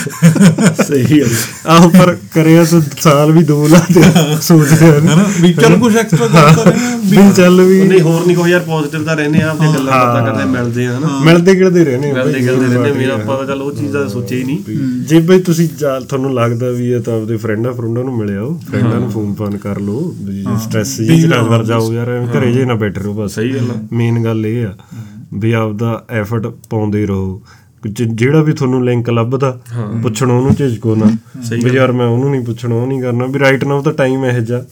ਸਹੀ 0.85 1.21
ਹੈ 1.21 1.27
ਆਹ 1.69 1.89
ਪਰ 1.91 2.17
ਕਰਿਆ 2.35 2.65
ਤਾਂ 2.65 2.81
ਸਾਲ 3.01 3.33
ਵੀ 3.33 3.45
2 3.45 3.59
ਲਾ 3.69 3.79
ਤੇ 3.95 4.03
ਸੋਚਦੇ 4.51 4.87
ਹਨ 4.89 5.09
ਹਨਾ 5.09 5.25
ਵੀ 5.41 5.53
ਚੱਲ 5.55 5.77
ਕੁਝ 5.79 5.97
ਐਕਸਟਰਾ 5.97 6.27
ਕਰ 6.29 6.65
ਰਹੇ 6.65 6.79
ਹਾਂ 6.81 6.97
ਵੀ 7.07 7.33
ਚੱਲ 7.33 7.61
ਵੀ 7.63 7.81
ਨਹੀਂ 7.85 8.01
ਹੋਰ 8.01 8.25
ਨਹੀਂ 8.27 8.37
ਕੋਈ 8.37 8.51
ਯਾਰ 8.51 8.61
ਪੋਜ਼ਿਟਿਵ 8.63 9.05
ਤਾਂ 9.05 9.17
ਰਹਿੰਦੇ 9.17 9.43
ਆ 9.43 9.51
ਆਪਣੀ 9.51 9.73
ਗੱਲਾਂ 9.75 9.93
ਬਾਤਾਂ 9.95 10.25
ਕਰਦੇ 10.27 10.45
ਮਿਲਦੇ 10.51 10.87
ਆ 10.87 10.97
ਹਨਾ? 10.99 11.19
ਮਿਲਦੇ 11.25 11.55
ਗਿਲਦੇ 11.55 11.85
ਰਹਿਣੇ 11.85 12.11
ਆ 12.11 12.15
ਮਿਲਦੇ 12.15 12.41
ਗਿਲਦੇ 12.41 12.67
ਰਹਿੰਦੇ 12.67 12.93
ਮੇਰਾ 12.93 13.15
ਆਪਾਂ 13.15 13.37
ਤਾਂ 13.39 13.47
ਚੱਲ 13.47 13.63
ਉਹ 13.63 13.73
ਚੀਜ਼ 13.73 13.93
ਦਾ 13.93 14.07
ਸੋਚਿਆ 14.09 14.39
ਹੀ 14.39 14.45
ਨਹੀਂ। 14.45 15.05
ਜੇ 15.05 15.19
ਬਈ 15.21 15.39
ਤੁਸੀਂ 15.41 15.69
ਤੁਹਾਨੂੰ 15.79 16.33
ਲੱਗਦਾ 16.35 16.71
ਵੀ 16.71 16.91
ਇਹ 16.91 17.01
ਤਾਂ 17.01 17.15
ਆਪਦੇ 17.17 17.37
ਫਰੈਂਡਾਂ 17.37 17.73
ਫਰੁੰਡਾਂ 17.73 18.05
ਨੂੰ 18.05 18.17
ਮਿਲਿਆ 18.17 18.41
ਹੋ 18.41 18.59
ਫਰੈਂਡਾਂ 18.71 19.01
ਨੂੰ 19.01 19.11
ਫੋਨ 19.11 19.33
ਫਾਨ 19.35 19.57
ਕਰ 19.59 19.81
ਲਓ 19.81 20.15
ਸਟ੍ਰੈਸ 20.65 20.97
ਜੀ 21.01 21.23
ਟ੍ਰਾਂਸਫਰ 21.23 21.65
ਜਾਓ 21.65 21.93
ਯਾਰ 21.93 22.11
ਘਰੇ 22.37 22.53
ਜੇ 22.53 22.65
ਨਾ 22.65 22.75
ਬੈਠੇ 22.75 23.01
ਰਹੋ 23.01 23.13
ਬਸ। 23.15 23.35
ਸਹੀ 23.35 23.53
ਗੱਲ 23.55 23.73
ਮੇਨ 23.93 24.23
ਗੱਲ 24.25 24.47
ਇਹ 24.47 24.65
ਆ 24.67 24.75
ਵੀ 25.35 25.53
ਆਪਦਾ 25.53 26.05
ਐਫਰਟ 26.11 26.47
ਪਾਉਂਦੇ 26.71 27.05
ਰਹੋ। 27.07 27.43
ਜਿਹੜਾ 27.89 28.43
ਵੀ 28.43 28.53
ਤੁਹਾਨੂੰ 28.53 28.85
ਲਿੰਕ 28.85 29.11
ਲੱਭਦਾ 29.11 29.59
ਪੁੱਛਣਾ 30.03 30.35
ਉਹਨੂੰ 30.35 30.55
ਝਿਜਕੋ 30.55 30.95
ਨਾ। 30.95 31.07
ਵੀ 31.65 31.71
ਯਾਰ 31.77 31.93
ਮੈਂ 31.93 32.07
ਉਹਨੂੰ 32.07 32.31
ਨਹੀਂ 32.31 32.45
ਪੁੱਛਣਾ 32.45 32.75
ਉਹ 32.75 32.87
ਨਹੀਂ 32.87 33.01
ਕਰਨਾ। 33.03 33.27
ਵੀ 33.27 33.39
ਰਾਈਟ 33.41 33.65
ਨਾਓ 33.65 33.83
ਤਾਂ 33.83 33.93
ਟਾਈਮ 33.93 34.25
ਇਹ 34.25 34.41
ਜਾ 34.41 34.63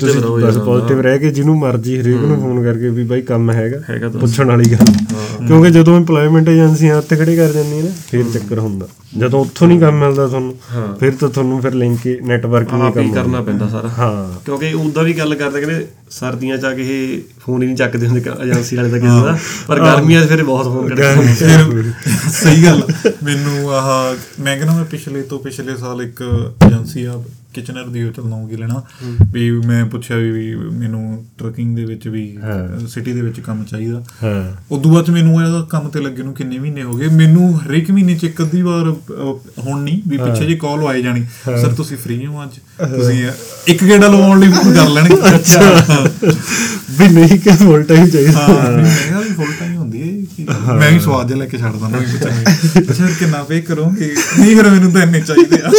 ਤੁਸੀਂ 0.00 0.20
ਬਸ 0.42 0.56
ਪੋਜ਼ਿਟਿਵ 0.64 1.00
ਰਹਿ 1.00 1.18
ਕੇ 1.18 1.30
ਜਿਹਨੂੰ 1.30 1.58
ਮਰਜ਼ੀ 1.58 2.00
ਹਰੇਕ 2.00 2.16
ਨੂੰ 2.16 2.40
ਫੋਨ 2.40 2.62
ਕਰਕੇ 2.64 2.88
ਵੀ 2.88 3.04
ਬਾਈ 3.04 3.22
ਕੰਮ 3.22 3.50
ਹੈਗਾ 3.50 3.78
ਪੁੱਛਣ 4.20 4.48
ਵਾਲੀ 4.48 4.70
ਗੱਲ। 4.72 4.92
ਕਿਉਂਕਿ 5.46 5.70
ਜਦੋਂ 5.70 6.00
EMPLOYMENT 6.00 6.50
ਏਜੰਸੀਆਂ 6.50 6.96
ਹੱਥ 6.98 7.08
ਖੜੇ 7.08 7.36
ਕਰ 7.36 7.52
ਜਾਂਦੀਆਂ 7.52 7.82
ਨੇ 7.84 7.92
ਫਿਰ 8.10 8.24
ਚੱਕਰ 8.32 8.58
ਹੁੰਦਾ। 8.58 8.88
ਜਦੋਂ 9.18 9.40
ਉੱਥੋਂ 9.40 9.68
ਨਹੀਂ 9.68 9.80
ਕੰਮ 9.80 9.98
ਮਿਲਦਾ 10.00 10.26
ਤੁਹਾਨੂੰ 10.26 10.54
ਫਿਰ 11.00 11.12
ਤਾਂ 11.12 11.28
ਤੁਹਾਨੂੰ 11.28 11.60
ਫਿਰ 11.62 11.74
ਲਿੰਕ 11.74 12.06
ਨੈਟਵਰਕਿੰਗ 12.22 12.82
ਆਪ 12.82 12.96
ਹੀ 12.98 13.02
ਕੰਮ 13.02 13.14
ਕਰਨਾ 13.14 13.40
ਪੈਂਦਾ 13.40 13.68
ਸਾਰਾ। 13.68 13.88
ਹਾਂ। 13.88 14.40
ਕਿਉਂਕਿ 14.44 14.72
ਉਦਾਂ 14.72 15.04
ਵੀ 15.04 15.12
ਗੱਲ 15.12 15.34
ਕਰਦੇ 15.34 15.60
ਕਹਿੰਦੇ 15.60 15.86
ਸਰਦੀਆਂ 16.10 16.56
ਚ 16.58 16.64
ਆ 16.64 16.72
ਕੇ 16.74 16.82
ਇਹ 16.82 17.20
ਫੋਨ 17.40 17.62
ਹੀ 17.62 17.66
ਨਹੀਂ 17.66 17.76
ਚੱਕਦੇ 17.76 18.06
ਹੁੰਦੇ 18.06 18.22
ਏਜੰਸੀ 18.42 18.76
ਵਾਲੇ 18.76 18.88
ਦਾ 18.88 18.98
ਕਿਸੇ 18.98 19.24
ਦਾ। 19.24 19.38
ਪਰ 19.68 19.80
ਗਰਮੀਆਂ 19.80 20.24
'ਚ 20.24 20.28
ਫਿਰ 20.28 20.44
ਬਹੁਤ 20.44 20.64
ਫੋਨ 20.64 20.88
ਕਰਦੇ 20.94 21.82
ਸਹੀ 22.30 22.64
ਗੱਲ। 22.64 22.82
ਮੈਨੂੰ 23.22 23.72
ਆਹ 23.74 24.14
ਮੈਂ 24.42 24.56
ਕਹਿੰਦਾ 24.56 24.74
ਮੈਂ 24.76 24.84
ਪਿਛਲੇ 24.84 25.22
ਤੋਂ 25.22 25.38
ਪਿਛਲੇ 25.38 25.76
ਸਾਲ 25.76 26.02
ਇੱਕ 26.02 26.22
ਏਜੰਸੀ 26.66 27.04
ਆ 27.04 27.22
ਕਿਚਨਰ 27.54 27.86
ਦੀ 27.86 28.02
ਉਹ 28.04 28.12
ਚਲਾਉਂਗੀ 28.12 28.56
ਲੈਣਾ। 28.56 28.82
ਵੀ 29.32 29.50
ਮੈਂ 29.66 29.84
ਪੁੱਛਿਆ 29.86 30.16
ਵੀ 30.16 30.54
ਮੈਨੂੰ 30.54 31.24
ਟਰਕਿੰਗ 31.38 31.74
ਦੇ 31.76 31.84
ਵਿੱਚ 31.84 32.06
ਵੀ 32.08 32.22
ਸਿਟੀ 32.88 33.12
ਦੇ 33.12 33.20
ਵਿੱਚ 33.20 33.40
ਕੰਮ 33.40 33.64
ਚਾਹੀਦਾ। 33.64 34.02
ਹਾਂ। 34.22 34.52
ਉਦੋਂ 34.70 34.92
ਬਾਅਦ 34.92 35.10
ਮੈਨੂੰ 35.10 35.42
ਇਹਦਾ 35.42 35.60
ਕੰਮ 35.70 35.88
ਤੇ 35.88 36.00
ਲੱਗੇ 36.00 36.22
ਨੂੰ 36.22 36.34
ਕਿੰਨੇ 36.34 36.58
ਮਹੀਨੇ 36.58 36.82
ਹੋ 36.82 36.92
ਗਏ। 36.92 37.08
ਮੈਨੂੰ 37.16 37.52
ਹਰੇਕ 37.60 37.90
ਮਹੀਨੇ 37.90 38.14
ਚ 38.14 38.24
ਇੱਕ 38.24 38.42
ਅੱਧੀ 38.42 38.62
ਵਾਰ 38.62 38.90
ਹੁਣ 39.58 39.82
ਨਹੀਂ 39.82 40.00
ਵੀ 40.08 40.18
ਪਿੱਛੇ 40.18 40.46
ਜੇ 40.46 40.56
ਕਾਲ 40.56 40.86
ਆਏ 40.86 41.02
ਜਾਣੀ। 41.02 41.24
ਸਰ 41.44 41.72
ਤੁਸੀਂ 41.72 41.96
ਫ੍ਰੀ 41.96 42.26
ਹੋ 42.26 42.42
ਅੱਜ? 42.42 42.58
ਤੁਸੀਂ 42.96 43.26
ਇੱਕ 43.68 43.84
ਗੇੜਾ 43.84 44.06
ਲਵਾਉਣ 44.06 44.40
ਲਈ 44.40 44.48
ਫੋਨ 44.48 44.74
ਕਰ 44.74 44.88
ਲੈਣਗੇ 44.88 45.16
ਅੱਛਾ। 45.34 46.06
ਵੀ 46.98 47.08
ਨਹੀਂ 47.08 47.38
ਕਿ 47.38 47.50
ਫੁੱਲ 47.50 47.82
ਟਾਈਮ 47.82 48.08
ਚਾਹੀਦਾ। 48.08 48.38
ਹਾਂ 48.38 48.70
ਮੈਂ 48.72 49.20
ਵੀ 49.20 49.34
ਫੁੱਲ 49.34 49.52
ਟਾਈਮ 49.60 49.76
ਹੁੰਦੀ 49.76 50.02
ਹੈ 50.02 50.24
ਕਿ 50.36 50.46
ਮੈਂ 50.78 50.90
ਵੀ 50.90 51.00
ਸਵਾਦ 51.00 51.28
ਜਿਹਾ 51.28 51.38
ਲੈ 51.38 51.46
ਕੇ 51.46 51.58
ਛੱਡ 51.58 51.74
ਵੀ 51.74 52.04
ਪੁੱਛਾਂਗੇ 52.06 52.80
ਅੱਛਾ 52.80 53.06
ਕਿੰਨਾ 53.18 53.42
ਪੇ 53.42 53.60
ਕਰੋਗੇ? 53.60 54.14
ਨਹੀਂ 54.38 54.56
ਫਿਰ 54.56 54.70
ਮੈਨੂੰ 54.70 54.92
ਤਾਂ 54.92 55.02
ਇੰਨੇ 55.02 55.20
ਚਾਹੀਦੇ 55.20 55.60
ਆ। 55.62 55.70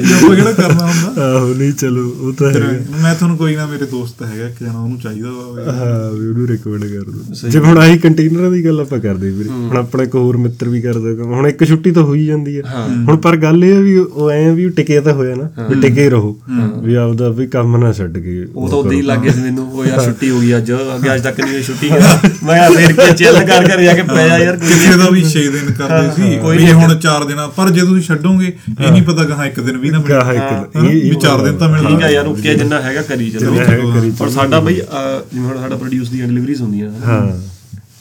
ਜੋ 0.00 0.34
ਕਿਹੜਾ 0.34 0.52
ਕਰਨਾ 0.52 0.86
ਹੁੰਦਾ 0.86 1.24
ਆਹੋ 1.26 1.54
ਨਹੀਂ 1.54 1.72
ਚਲੋ 1.72 2.04
ਉਹ 2.20 2.32
ਤਾਂ 2.32 2.50
ਹੈ। 2.52 2.60
ਮੈਂ 3.02 3.14
ਤੁਹਾਨੂੰ 3.14 3.36
ਕੋਈ 3.36 3.56
ਨਾ 3.56 3.66
ਮੇਰੇ 3.66 3.86
ਦੋਸਤ 3.86 4.22
ਹੈਗਾ 4.22 4.46
ਇੱਕ 4.48 4.62
ਜਣਾ 4.62 4.78
ਉਹਨੂੰ 4.78 4.98
ਚਾਹੀਦਾ 5.00 5.30
ਵਾ। 5.30 5.72
ਹਾਂ 5.74 6.10
ਵੀ 6.12 6.26
ਉਹਨੂੰ 6.28 6.46
ਰਿਕਮੈਂਡ 6.48 6.84
ਕਰ 6.84 7.10
ਦੋ। 7.10 7.48
ਜਿਵੇਂ 7.50 7.66
ਹੁਣ 7.66 7.78
ਆਹੀ 7.78 7.98
ਕੰਟੇਨਰਾਂ 7.98 8.50
ਦੀ 8.50 8.64
ਗੱਲ 8.64 8.80
ਆਪਾਂ 8.80 8.98
ਕਰਦੇ 9.00 9.30
ਵੀਰੇ। 9.30 9.48
ਹੁਣ 9.48 9.76
ਆਪਣਾ 9.78 10.02
ਇੱਕ 10.02 10.14
ਹੋਰ 10.14 10.36
ਮਿੱਤਰ 10.36 10.68
ਵੀ 10.68 10.80
ਕਰਦਾ 10.80 11.24
ਹੁਣ 11.24 11.48
ਇੱਕ 11.48 11.64
ਛੁੱਟੀ 11.64 11.90
ਤਾਂ 11.90 12.02
ਹੋਈ 12.02 12.24
ਜਾਂਦੀ 12.26 12.56
ਹੈ। 12.58 12.62
ਹੁਣ 13.08 13.16
ਪਰ 13.18 13.36
ਗੱਲ 13.36 13.64
ਇਹ 13.64 13.76
ਆ 13.76 13.80
ਵੀ 13.80 13.96
ਉਹ 13.96 14.30
ਐ 14.30 14.50
ਵੀ 14.52 14.68
ਟਿਕੇ 14.76 15.00
ਤਾਂ 15.00 15.12
ਹੋਇਆ 15.12 15.34
ਨਾ 15.34 15.66
ਵੀ 15.68 15.80
ਟਿਕੇ 15.82 16.08
ਰਹੋ। 16.10 16.36
ਵੀ 16.82 16.94
ਆਪਦਾ 16.96 17.28
ਵੀ 17.30 17.46
ਕੰਮ 17.46 17.76
ਨਾ 17.76 17.92
ਛੱਡ 17.92 18.18
ਕੇ 18.18 18.46
ਉਹ 18.54 18.68
ਤਾਂ 18.68 18.78
ਉਦਾਂ 18.78 18.92
ਹੀ 18.92 19.02
ਲੱਗ 19.02 19.18
ਗਿਆ 19.18 19.32
ਮੈਨੂੰ 19.36 19.70
ਉਹ 19.70 19.84
ਯਾਰ 19.86 20.00
ਛੁੱਟੀ 20.04 20.30
ਹੋ 20.30 20.40
ਗਈ 20.40 20.56
ਅੱਜ 20.56 20.72
ਅੱਗੇ 20.72 21.14
ਅੱਜ 21.14 21.22
ਤੱਕ 21.22 21.40
ਨਹੀਂ 21.40 21.62
ਛੁੱਟੀ। 21.62 21.90
ਮੈਂ 21.90 21.98
ਕਿਹਾ 21.98 22.68
ਫਿਰ 22.70 22.92
ਕੀ 22.92 23.14
ਚਿੱਲ 23.16 23.38
ਕਰ 23.40 23.68
ਕਰ 23.68 23.82
ਜਾ 23.82 23.92
ਕੇ 23.94 24.02
ਪੈ 24.04 24.28
ਜਾ 24.28 24.38
ਯਾਰ 24.38 24.56
ਕੋਈ 24.56 24.68
ਕਿਸੇ 24.68 24.96
ਦਾ 24.98 25.08
ਵੀ 25.10 25.24
6 25.30 25.44
ਦਿਨ 25.52 25.72
ਕਰਦੇ 25.72 26.10
ਸੀ। 26.16 26.30
ਵੀ 26.56 26.72
ਹੁਣ 26.72 26.94
4 27.00 27.24
ਦਿਨਾਂ 27.28 27.48
ਪਰ 27.56 27.70
ਜੇ 27.70 27.80
ਤੁਸੀਂ 27.82 28.02
ਛੱਡੋਗੇ 28.04 28.46
ਇਹ 28.46 28.90
ਨਹੀਂ 28.90 29.02
ਪਤਾ 29.02 29.24
ਗਾਹਾਂ 29.24 29.46
ਇੱਕ 29.46 29.60
ਦਿਨ 29.64 29.76
ਵੀ 29.78 29.90
ਨਾ 29.90 29.98
ਮਿਲੇ? 30.00 30.14
ਇਹ 30.88 31.10
ਵੀ 31.10 31.16
4 31.22 31.42
ਦਿਨ 31.44 31.56
ਤਾਂ 31.56 31.68
ਠੀਕ 31.68 31.82
ਮਿਲਦਾ 31.82 32.06
ਆ 32.06 32.10
ਯਾਰ 32.10 32.26
ਓਕੇ 32.26 32.54
ਜਿੰਨਾ 32.54 32.80
ਹੈਗਾ 32.82 33.02
ਕਰੀ 33.02 33.30
ਚੱਲੋ। 33.30 34.10
ਪਰ 34.18 34.28
ਸਾਡਾ 34.30 34.60
ਬਈ 34.60 34.74
ਜਿਵੇਂ 34.74 35.46
ਹੁਣ 35.46 35.56
ਸਾਡਾ 35.56 35.76
ਪ੍ਰੋਡਿਊਸ 35.76 36.08
ਦੀਆਂ 36.10 36.28
ਡਿਲੀਵਰੀਜ਼ 36.28 36.62
ਹੁੰਦੀਆਂ। 36.62 36.90
ਹਾਂ। 37.06 37.26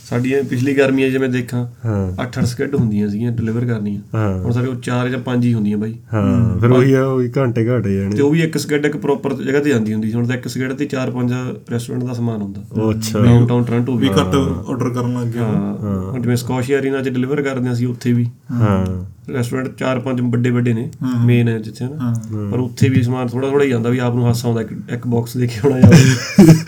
ਸਾਡੀਆਂ 0.10 0.42
ਪਿਛਲੀ 0.44 0.74
ਗਰਮੀਆਂ 0.78 1.10
ਜਿਵੇਂ 1.10 1.28
ਦੇਖਾਂ 1.30 1.66
ਹਾਂ। 1.86 2.24
8-8 2.24 2.46
ਸਕੈਡ 2.46 2.74
ਹੁੰਦੀਆਂ 2.76 3.08
ਸੀਗੀਆਂ 3.10 3.32
ਡਿਲੀਵਰ 3.32 3.66
ਕਰਨੀਆਂ। 3.66 4.02
ਹਾਂ। 4.16 4.34
ਹੁਣ 4.40 4.52
ਸਾਡੇ 4.52 4.68
ਕੋਲ 4.68 4.76
4 4.84 5.10
ਜਾਂ 5.10 5.20
5 5.20 5.44
ਹੀ 5.44 5.54
ਹੁੰਦੀਆਂ 5.54 5.78
ਬਾਈ। 5.78 5.94
ਹਾਂ 6.14 6.60
ਫਿਰ 6.60 6.72
ਉਹੀ 6.72 6.94
ਆ 6.94 7.06
ਉਹੀ 7.06 7.30
ਘੰਟੇ 7.38 7.66
ਘਾਟੇ 7.68 7.96
ਜਾਣੇ। 7.96 8.16
ਤੇ 8.16 8.22
ਉਹ 8.22 8.32
ਵੀ 8.32 8.42
ਇੱਕ 8.42 8.58
ਸਕੈਡ 8.58 8.86
ਇੱਕ 8.86 8.98
ਪ੍ਰੋਪਰ 8.98 9.34
ਜਗ੍ਹਾ 9.36 9.62
ਤੇ 9.62 9.70
ਜਾਂਦੀ 9.70 9.94
ਹੁੰਦੀ 9.94 10.10
ਸੀ। 10.10 10.16
ਹੁਣ 10.16 10.26
ਤਾਂ 10.28 10.36
ਇੱਕ 10.36 10.48
ਸਕੈਡ 10.48 10.74
ਤੇ 10.74 10.86
4-5 10.86 11.32
ਰੈਸਟੋਰੈਂਟ 11.72 12.04
ਦਾ 12.04 12.14
ਸਮਾਨ 12.14 12.42
ਹੁੰਦਾ। 12.42 12.62
ਉਹ 12.74 12.92
ਅੱਛਾ। 12.92 13.20
ਡਾਊਨਟਾਊਨ 13.20 13.64
ਟੋਰਾਂਟੋ 13.64 13.96
ਵੀ 13.98 14.08
ਵੀ 14.08 14.14
ਘੱਟ 14.14 14.36
ਆਰਡਰ 14.36 14.90
ਕਰਨ 14.90 15.14
ਲੱਗ 15.20 15.28
ਗਿਆ 15.28 15.44
ਹਾਂ। 15.44 15.74
ਹੁਣ 16.12 16.22
ਜਿਵੇਂ 16.22 16.36
ਸਕੋਸ਼ੀਆ 16.36 16.80
ਅਰੀਨਾ 16.80 17.02
'ਚ 17.02 17.10
ਡਿਲੀਵਰ 17.10 17.42
ਕਰਦੇ 17.42 17.72
ਅਸੀਂ 17.72 17.88
ਉੱਥੇ 17.88 18.14
ਵੀ। 18.14 18.26
ਹਾਂ। 18.52 18.86
ਰੈਸਟੋਰੈਂਟ 19.34 19.68
ਚਾਰ 19.78 20.00
ਪੰਜ 20.00 20.22
ਵੱਡੇ 20.22 20.50
ਵੱਡੇ 20.50 20.74
ਨੇ 20.74 20.90
ਮੇਨ 21.26 21.48
ਹੈ 21.48 21.58
ਜਿੱਥੇ 21.60 21.86
ਨਾ 21.86 22.14
ਪਰ 22.52 22.60
ਉੱਥੇ 22.60 22.90
ਵੀ 22.90 23.04
ਸਮਾਨ 23.04 23.28
ਥੋੜਾ 23.28 23.50
ਥੋੜਾ 23.50 23.64
ਹੀ 23.64 23.70
ਜਾਂਦਾ 23.70 23.90
ਵੀ 23.90 24.00
ਆਪ 24.00 24.16
ਨੂੰ 24.16 24.26
ਹਾਸਾ 24.28 24.48
ਆਉਂਦਾ 24.48 24.62
ਇੱਕ- 24.62 25.08
ਬਾਕਸ 25.08 25.38
ਦੇ 25.38 25.48
ਕੇ 25.48 25.60
ਆਉਣਾ 25.66 25.80
ਜਾਂਦਾ 25.80 25.98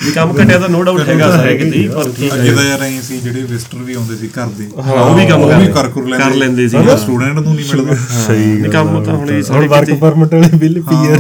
ਵੀ 0.06 0.12
ਕੰਮ 0.12 0.34
ਘਟਿਆ 0.34 0.60
ਤਾਂ 0.60 0.70
ਨੋ 0.70 0.84
ਡਾਊਟ 0.84 1.08
ਹੈਗਾ 1.10 1.30
ਸਾਰੇ 1.32 1.58
ਕਿਤੇ 1.58 1.78
ਹੀ, 1.78 1.88
ਪਰ 1.88 2.10
ਠੀਕ 2.18 2.34
ਅੱਗੇ 2.34 2.52
ਤਾਂ 2.52 2.64
ਯਾਰ 2.64 2.82
ਐਂ 2.82 3.02
ਸੀ 3.02 3.18
ਜਿਹੜੇ 3.18 3.42
ਵਿਜ਼ਟਰ 3.42 3.78
ਵੀ 3.78 3.94
ਆਉਂਦੇ 3.94 4.16
ਸੀ 4.16 4.28
ਘਰ 4.28 4.48
ਦੇ 4.58 4.68
ਹਾਂ 4.86 4.94
ਉਹ 4.94 5.16
ਵੀ 5.16 5.26
ਕੰਮ 5.26 5.48
ਕਰ 5.48 5.88
ਕਰ 5.90 6.02
ਲੈਂਦੇ। 6.04 6.24
ਕਰ 6.24 6.36
ਲੈਂਦੇ 6.36 6.68
ਸੀ 6.68 6.78
ਸਟੂਡੈਂਟ 6.98 7.40
ਨੂੰ 7.40 7.56
ਨਹੀਂ 7.56 7.66
ਮਿਲਦਾ। 7.74 7.96
ਸਹੀ 8.28 8.46
ਨਹੀਂ 8.46 8.72
ਕੰਮ 8.72 9.04
ਤਾਂ 9.04 9.14
ਹੁਣ 9.16 9.30
ਇਹ 9.30 9.42
ਸਾਰੇ 9.44 9.68
ਵਰਕ 9.68 9.94
ਪਰਮਿਟ 9.94 10.34
ਵਾਲੇ 10.34 10.58
ਬਿੱਲ 10.58 10.82
ਪੀਆਰ 10.82 11.20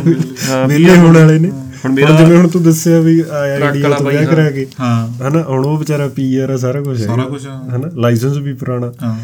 ਬਿੱਲੇ 0.67 0.97
ਹੋਣ 0.97 1.17
ਵਾਲੇ 1.17 1.39
ਨੇ। 1.39 1.51
ਹੁਣ 1.85 1.91
ਮੇਰਾ- 1.93 2.17
ਜਿਵੇਂ 2.17 2.37
ਹੁਣ 2.37 2.47
ਤੂੰ 2.47 2.61
ਦੱਸਿਆ 2.63 2.99
ਵੀ 2.99 3.19
ਆਇਆ 3.31 3.59
ਵਾਲਾ 3.59 3.97
ਤੋਂ 3.97 4.05
ਵਿਆਹ 4.05 4.23
ਹਾਂ। 4.23 4.31
ਕਰਾ 4.31 4.49
ਕੇ 4.51 4.65
ਹਾਂ। 4.79 5.07
ਹਨਾ 5.27 5.41
ਹੁਣ 5.43 5.65
ਉਹ 5.65 5.77
ਵਿਚਾਰਾ 5.77 6.07
ਪੀਆਰ 6.07 6.49
ਆ 6.49 6.57
ਸਾਰਾ 6.57 6.81
ਕੁਝ 6.81 7.01
ਹੈ 7.01 7.07
ਸਾਰਾ 7.07 7.23
ਕੁਝ 7.23 7.45
ਹਨਾ 7.47 7.89
ਲਾਇਸੈਂਸ 7.95 8.37
ਵੀ 8.37 8.53
ਪੁਰਾਣਾ। 8.53 8.91
ਹਾਂ। 9.03 9.15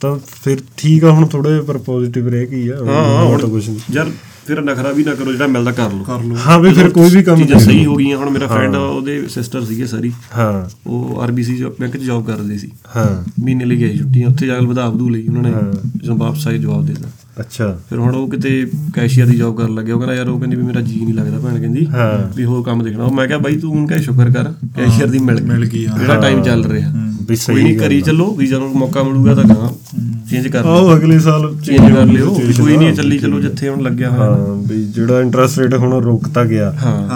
ਤਾਂ 0.00 0.18
ਫਿਰ 0.42 0.58
ਠੀਕ 0.76 1.04
ਆ 1.04 1.10
ਹੁਣ 1.10 1.26
ਥੋੜਾ 1.26 1.50
ਜਿਹਾ 1.50 1.62
ਪਰ 1.62 1.78
ਪੋਜ਼ਿਟਿਵ 1.78 2.28
ਰਹਿ 2.28 2.46
ਗਈ 2.46 2.68
ਆ 2.68 2.76
ਹਾਂ 2.86 3.24
ਹੁਣ 3.24 3.40
ਤਾਂ 3.40 3.48
ਕੁਝ 3.48 3.68
ਨਹੀਂ 3.68 3.78
ਯਾਰ 3.92 4.10
ਫਿਰ 4.46 4.60
ਨਖਰਾ 4.60 4.92
ਵੀ 4.92 5.04
ਨਾ 5.04 5.14
ਕਰੋ 5.14 5.32
ਜਿਹੜਾ 5.32 5.46
ਮਿਲਦਾ 5.46 5.72
ਕਰ 5.72 5.92
ਲਓ। 5.92 6.04
ਕਰ 6.04 6.24
ਲਓ। 6.24 6.36
ਹਾਂ 6.46 6.58
ਵੀ 6.60 6.72
ਫਿਰ 6.72 6.88
ਕੋਈ 6.88 7.10
ਵੀ 7.10 7.22
ਕੰਮ 7.22 7.36
ਚੀਜ਼ਾਂ 7.36 7.58
ਸਹੀ 7.58 7.86
ਹੋ 7.86 7.96
ਗਈਆਂ 7.96 8.18
ਹੁਣ 8.18 8.30
ਮੇਰਾ 8.30 8.46
ਫਰੈਂਡ 8.46 8.76
ਉਹਦੇ 8.76 9.26
ਸਿਸਟਰ 9.28 9.64
ਸੀਗੇ 9.64 9.86
ਸਾਰੀ। 9.86 10.12
ਹਾਂ। 10.36 10.68
ਉਹ 10.86 11.20
ਆਰਬੀਸੀ 11.20 11.64
ਬੈਂਕ 11.80 11.96
'ਚ 11.96 12.00
ਜੌਬ 12.00 12.26
ਕਰਦੇ 12.26 12.58
ਸੀ। 12.58 12.70
ਹਾਂ। 12.96 13.24
ਮਹੀਨੇ 13.44 13.64
ਲਈ 13.64 13.76
ਗਏ 13.76 13.96
ਛੁੱਟੀਆਂ 13.96 14.28
ਉੱਥੇ 14.28 14.46
ਜਾ 14.46 14.58
ਕੇ 14.58 14.66
ਵਧਾ 14.66 14.88
ਵਧੂ 14.88 15.08
ਲਈ 15.08 15.28
ਉਹਨਾਂ 15.28 15.42
ਨੇ। 15.42 15.52
ਜਦੋਂ 16.02 16.16
ਵਾਪਸ 16.16 16.46
ਆਏ 16.48 16.58
ਜਵਾਬ 16.58 16.86
ਦੇ 16.86 16.92
ਦਿੱਤਾ। 16.92 17.08
ਅੱਛਾ। 17.40 17.78
ਫਿਰ 17.90 17.98
ਹੁਣ 17.98 18.14
ਉਹ 18.14 18.28
ਕਿਤੇ 18.28 18.66
ਕੈਸ਼ੀਅਰ 18.94 19.26
ਦੀ 19.26 19.36
ਜੌਬ 19.36 19.56
ਕਰਨ 19.56 19.74
ਲੱਗਿਆ 19.74 19.94
ਉਹ 19.94 20.00
ਕਹਿੰਦਾ 20.00 20.14
ਯਾਰ 20.16 20.28
ਉਹ 20.28 20.38
ਕਹਿੰਦੀ 20.38 20.56
ਵੀ 20.56 20.62
ਮੇਰਾ 20.62 20.80
ਜੀ 20.80 21.00
ਨਹੀਂ 21.04 21.14
ਲੱਗਦਾ 21.14 21.38
ਭੈਣ 21.38 21.60
ਕਹਿੰਦੀ। 21.60 21.86
ਹਾਂ। 21.86 22.36
ਵੀ 22.36 22.44
ਹੋਰ 22.44 22.62
ਕੰਮ 22.62 22.82
ਦੇਖਣਾ। 22.82 23.04
ਉਹ 23.04 23.12
ਮੈਂ 23.12 23.26
ਕਿਹਾ 23.26 23.38
ਬਾਈ 23.38 23.56
ਤੂੰ 23.56 23.70
ਹੁਣ 23.70 23.86
ਕਹੇ 23.86 24.02
ਸ਼ੁਕਰ 24.02 24.30
ਕਰ। 24.30 24.44
ਕੈਸ਼ੀਅਰ 24.76 25.06
ਦੀ 25.08 25.18
ਮਿਲ 25.18 25.42
ਮਿਲ 25.42 25.64
ਗਈ 25.64 25.78
ਜਿਹੜਾ 25.78 26.20
ਟਾਈਮ 26.20 26.42
ਚੱਲ 26.42 26.64
ਰਿਹਾ। 26.64 26.92
ਵੀ 27.28 27.36
ਸਹੀ 27.36 27.62
ਨਹੀਂ 27.62 27.78
ਕਰੀ 27.78 28.00
ਚੱਲੋ 28.00 28.30
ਵੀ 28.34 28.46
ਜਦੋਂ 28.46 28.68
ਮੌਕਾ 28.74 29.02
ਮਿਲੂਗਾ 29.02 29.34
ਤਾਂ 29.34 29.44
ਕਹਾਂ। 29.44 29.68
ਚੇਂਜ 30.30 30.46
ਕਰ 30.48 30.64
ਲਿਓ। 30.64 30.94
ਅਗਲੇ 30.96 31.18
ਸਾਲ 31.18 31.54
ਚੇਂਜ 31.64 31.92
ਕਰ 31.92 32.04
ਲਿਓ। 32.06 32.34
ਕੋਈ 32.60 32.76
ਨਹੀਂ 32.76 32.92
ਚੱਲੀ 32.92 33.18
ਚੱਲੋ 33.18 33.40
ਜਿੱਥੇ 33.40 33.68
ਹੁਣ 33.68 33.82
ਲੱਗਿਆ 33.82 34.10
ਹੋਇਆ 34.10 34.30
ਹਾਂ 34.30 34.54
ਵੀ 34.68 34.82
ਜਿਹੜਾ 34.84 35.20
ਇੰਟਰਸਟ 35.20 35.58
ਰੇਟ 35.58 35.74
ਹੁਣ 35.74 35.92
ਰੁਕਤਾ 36.02 36.44
ਗਿਆ। 36.44 36.70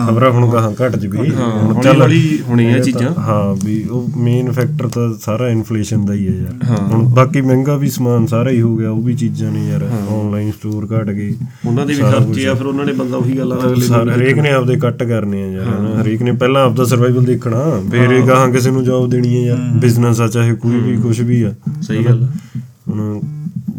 ਖਬਰਾਂ 0.08 0.30
ਹੁਣ 0.30 0.50
ਗਾਹਾਂ 0.52 0.70
ਘਟ 0.82 0.96
ਜੂਗੀ 0.96 1.30
ਹਾਂ 1.34 1.50
ਹੌਲੀ 1.62 2.00
ਹੌਲੀ 2.00 2.38
ਹੋਣੀ 2.48 2.66
ਇਹ 2.66 2.80
ਚੀਜ਼ਾਂ। 2.80 3.10
ਹਾਂ 3.18 3.54
ਵੀ 3.64 3.82
ਉਹ 3.90 4.08
ਮੇਨ 4.16 4.50
ਫੈਕਟਰ 4.52 4.88
ਤਾਂ 4.88 5.08
ਸਾਰਾ 5.24 5.48
ਇਨਫਲੇਸ਼ਨ 5.48 6.04
ਦਾ 6.04 6.14
ਹੀ 6.14 6.26
ਹੈ 6.28 6.34
ਯਾਰ। 6.34 6.78
ਹੁਣ 6.92 7.04
ਬਾਕੀ 7.14 7.40
ਮਹਿੰਗਾ 7.40 7.76
ਵੀ 7.76 7.90
ਸਮਾਨ 7.90 8.26
ਸਾਰਾ 8.26 8.50
ਹੀ 8.50 8.60
ਹੋ 8.60 8.76
ਗਿਆ 8.76 8.90
ਉਹ 8.90 9.02
ਵੀ 9.02 9.14
ਚੀਜ਼ਾਂ 9.14 9.50
ਨੇ 9.52 9.68
ਯਾਰ। 9.68 9.82
ਆਨਲਾਈਨ 9.82 10.50
ਸਟੋਰ 10.50 10.86
ਘਟ 10.92 11.10
ਗਏ। 11.10 11.32
ਉਹਨਾਂ 11.66 11.86
ਦੇ 11.86 11.94
ਵੀ 11.94 12.02
ਖਰਚੇ 12.02 12.46
ਆ 12.46 12.54
ਫਿਰ 12.54 12.66
ਉਹਨਾਂ 12.66 12.84
ਨੇ 12.84 12.92
ਬੰਦਾ 12.92 13.16
ਉਹੀ 13.16 13.38
ਗੱਲ 13.38 13.52
ਆ 13.52 13.58
ਅਗਲੇ 13.64 14.14
ਹਰੇਕ 14.14 14.38
ਨੇ 14.38 14.50
ਆਪਦੇ 14.50 14.76
ਕੱਟ 14.76 15.02
ਕਰਨੇ 15.02 15.42
ਆ 15.42 15.46
ਯਾਰ। 15.46 16.00
ਹਰੇਕ 16.02 16.22
ਨੇ 16.22 16.32
ਪਹਿਲਾਂ 16.32 16.64
ਆਪਦਾ 16.64 16.84
ਸਰਵਾਈਵਲ 16.84 17.24
ਦੇਖਣਾ। 17.24 17.64
ਫਿਰ 17.90 18.10
ਇਹ 18.10 18.26
ਗਾਹਾਂ 18.28 18.48
ਕਿਸੇ 18.48 18.70
ਨੂੰ 18.70 18.84
ਜੌਬ 18.84 19.08
ਦੇਣੀ 19.10 19.36
ਹੈ 19.36 19.42
ਯਾਰ। 19.42 19.58
ਬਿਜ਼ਨਸ 20.02 20.20
ਆ 20.20 20.28
ਚਾਹੇ 20.28 20.54
ਕੋਈ 20.54 20.80
ਵੀ 20.80 20.96
ਕੁਝ 20.96 21.20
ਵੀ 21.20 21.42
ਆ। 21.42 21.54
ਸਹੀ 21.82 22.04
ਗੱਲ 22.04 22.22
ਆ। 22.24 22.58
ਹੁਣ 22.88 23.20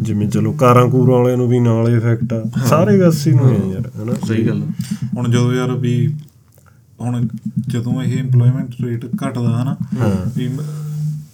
ਜਿਵੇਂ 0.00 0.28
ਚਲੋ 0.28 0.52
ਕਾਰਾਂ 0.52 0.86
ਕੂਰਾਂ 0.88 1.18
ਵਾਲਿਆਂ 1.18 1.36
ਨੂੰ 1.36 1.48
ਵੀ 1.48 1.60
ਨਾਲ 1.60 1.88
ਇਫੈਕਟ 1.88 2.32
ਆ। 2.32 2.66
ਸਾਰੇ 2.66 2.98
ਗਾਸੀ 2.98 3.32
ਨੂੰ 3.32 3.48
ਹੈ 3.48 3.58
ਯਾਰ 3.74 3.90
ਹਨਾ? 4.02 4.14
ਸਹੀ 4.28 4.46
ਗੱਲ 4.46 4.62
ਆ। 4.62 4.66
ਹੁਣ 5.16 5.30
ਜਦੋਂ 5.30 5.52
ਯਾਰ 5.52 5.72
ਵੀ 5.72 5.94
ਹੁਣ 7.00 7.26
ਜਦੋਂ 7.68 8.02
ਇਹ 8.02 8.22
EMPLOYMENT 8.22 8.84
ਰੇਟ 8.84 9.04
ਘਟਦਾ 9.06 9.62
ਹਨਾ? 9.62 9.76
ਵੀ 10.36 10.48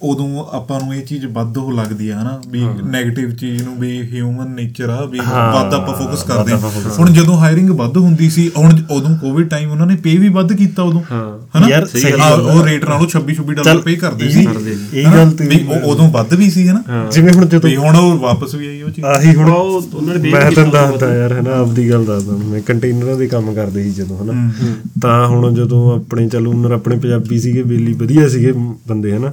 ਉਦੋਂ 0.02 0.44
ਆਪਾਂ 0.52 0.80
ਨੂੰ 0.80 0.94
ਇਹ 0.94 1.02
ਚੀਜ਼ 1.06 1.26
ਵੱਧ 1.26 1.58
ਹੋ 1.58 1.70
ਲੱਗਦੀ 1.70 2.08
ਆ 2.08 2.20
ਹਨਾ? 2.20 2.40
ਵੀ 2.48 2.62
네ਗੇਟਿਵ 2.66 3.30
ਚੀਜ਼ 3.30 3.62
ਨੂੰ 3.62 3.76
ਵੀ 3.78 4.02
ਹਿਊਮਨ 4.12 4.50
ਨੇਚਰ 4.50 4.88
ਆ 4.88 5.04
ਵੀ 5.04 5.18
ਵੱਧ 5.18 5.74
ਆਪਾਂ 5.74 5.94
ਫੋਕਸ 5.94 6.22
ਕਰਦੇ 6.22 6.52
ਹੁਣ 6.98 7.10
ਜਦੋਂ 7.10 7.36
ਹਾਇਰਿੰਗ 7.36 7.70
ਵੱਧ 7.70 7.96
ਹੁੰਦੀ 7.96 8.30
ਸੀ 8.30 8.50
ਹੁਣ 8.58 8.78
ਉਦੋਂ 8.90 9.16
ਕੋਵਿਡ 9.16 9.48
ਟਾਈਮ 9.48 9.70
ਉਹਨਾਂ 9.70 9.86
ਨੇ 9.86 9.96
ਪੇ 9.96 10.16
ਵੀ 10.16 10.28
ਵੱਧ 10.28 10.52
ਕੀਤਾ 10.52 10.82
ਉਦੋਂ 10.82 11.02
ਹਨਾ? 11.02 11.68
ਯਾਰ, 11.68 11.86
ਸਹੀ 11.86 12.12
ਹਾਂ, 12.20 12.30
ਉਹ 12.32 12.64
ਰੇਟ 12.64 12.84
ਨਾਲੋਂ 12.84 13.08
26 13.08 13.34
26 13.34 13.54
ਡਾਲਰ 13.54 13.80
ਪੇ 13.80 13.94
ਕਰਦੇ 13.96 14.28
ਸੀ। 14.30 14.46
ਇਹ 14.94 15.06
ਗੱਲ 15.06 15.30
ਤੇ 15.30 15.46
ਵੀ 15.46 15.64
ਉਹ 15.68 15.90
ਉਦੋਂ 15.90 16.10
ਵੱਧ 16.10 16.34
ਵੀ 16.34 16.50
ਸੀ 16.50 16.68
ਹਨਾ? 16.68 16.82
ਜਿਵੇਂ 17.10 17.32
ਹੁਣ 17.32 17.46
ਜਦੋਂ 17.46 17.70
ਵੀ 17.70 17.76
ਹੁਣ 17.76 17.96
ਉਹ 17.96 18.18
ਵਾਪਸ 18.18 18.54
ਵੀ 18.54 18.66
ਆਈ 18.66 18.82
ਉਹ 18.82 18.90
ਚੀਜ਼। 18.90 19.06
ਆਹੀ 19.06 19.34
ਹੁਣ 19.34 19.50
ਉਹ 19.50 19.82
ਉਹਨਾਂ 19.94 20.18
ਨੇ 20.18 20.30
ਮੈਂ 20.30 20.50
ਤਾਂ 20.52 20.66
ਦੱਸਦਾ 20.66 21.14
ਯਾਰ 21.14 21.32
ਹਨਾ 21.32 21.50
ਆਪਦੀ 21.50 21.90
ਗੱਲ 21.90 22.04
ਦੱਸਦਾ 22.04 22.36
ਮੈਂ। 22.36 22.60
ਕੰਟੇਨਰਾਂ 22.60 23.16
ਦੇ 23.16 23.26
ਕੰਮ 23.26 23.54
ਕਰਦੇ 23.54 23.82
ਸੀ 23.82 23.90
ਜਦੋਂ 23.90 24.18
ਹਨਾ? 24.22 24.50
ਤਾਂ 25.02 25.26
ਹੁਣ 25.28 25.54
ਜਦੋਂ 25.54 25.96
ਆਪਣੇ 25.96 26.28
ਚਲ 26.28 26.46
ਉਹਨਾਂ 26.46 26.70
ਆਪਣੇ 26.70 26.96
ਪੰਜਾਬੀ 26.96 27.38
ਸੀਗੇ 27.40 27.62
ਬੇਲੀ 27.62 27.92
ਵਧੀਆ 27.92 28.28
ਸੀਗੇ 28.28 28.52
ਬੰਦੇ 28.88 29.16
ਹਨਾ? 29.16 29.32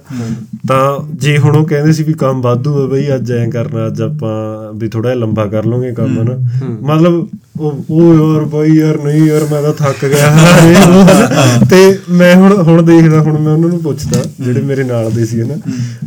ਤਾਂ 0.67 0.99
ਜੇ 1.15 1.37
ਹੁਣ 1.37 1.55
ਉਹ 1.55 1.65
ਕਹਿੰਦੇ 1.65 1.91
ਸੀ 1.93 2.03
ਵੀ 2.03 2.13
ਕੰਮ 2.13 2.41
ਵਾਧੂ 2.41 2.83
ਆ 2.83 2.87
ਬਈ 2.87 3.15
ਅੱਜ 3.15 3.31
ਐਂ 3.31 3.51
ਕਰਨਾ 3.51 3.87
ਅੱਜ 3.87 4.01
ਆਪਾਂ 4.01 4.73
ਵੀ 4.73 4.87
ਥੋੜਾ 4.87 5.09
ਜਿਹਾ 5.09 5.19
ਲੰਬਾ 5.19 5.45
ਕਰ 5.45 5.65
ਲਵਾਂਗੇ 5.65 5.91
ਕੰਮ 5.91 6.21
ਹਨਾ? 6.21 6.37
ਮਤਲਬ 6.81 7.27
ਉਹ 7.59 7.85
ਉਹ 7.89 8.33
ਯਾਰ 8.33 8.45
ਬਈ 8.45 8.77
ਯਾਰ 8.77 8.97
ਨਹੀਂ 8.97 9.27
ਯਾਰ 9.27 9.41
ਮੈਂ 9.51 9.61
ਤਾਂ 9.61 9.73
ਥੱਕ 9.73 10.05
ਗਿਆ। 10.05 10.27
ਉਹ। 10.89 11.65
ਤੇ 11.65 11.99
ਮੈਂ 12.09 12.35
ਹੁਣ 12.35 12.53
ਹੁਣ 12.61 12.81
ਦੇਖਦਾ 12.81 13.21
ਹੁਣ 13.21 13.39
ਮੈਂ 13.39 13.53
ਉਹਨਾਂ 13.53 13.69
ਨੂੰ 13.69 13.79
ਪੁੱਛਦਾ 13.79 14.23
ਜਿਹੜੇ 14.41 14.61
ਮੇਰੇ 14.61 14.83
ਨਾਲ 14.83 15.11
ਦੇ 15.11 15.25
ਸੀ 15.25 15.41
ਹਨਾ? 15.41 15.55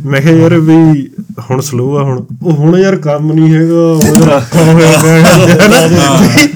ਮੈਂ 0.05 0.21
ਕਿਹਾ 0.21 0.33
ਯਾਰ 0.33 0.59
ਵੀ 0.59 1.09
ਹੁਣ 1.49 1.61
ਸਲੋ 1.61 1.97
ਆ 1.97 2.03
ਹੁਣ 2.03 2.25
ਉਹ 2.43 2.51
ਹੁਣ 2.51 2.77
ਯਾਰ 2.79 2.95
ਕੰਮ 2.95 3.31
ਨਹੀਂ 3.33 3.53
ਹੈਗਾ 3.53 3.93
ਹੁਣ 3.93 4.23
ਰੱਖਾ 4.23 4.63
ਹੋਇਆ 4.63 4.87
ਹਨਾ? 4.87 5.87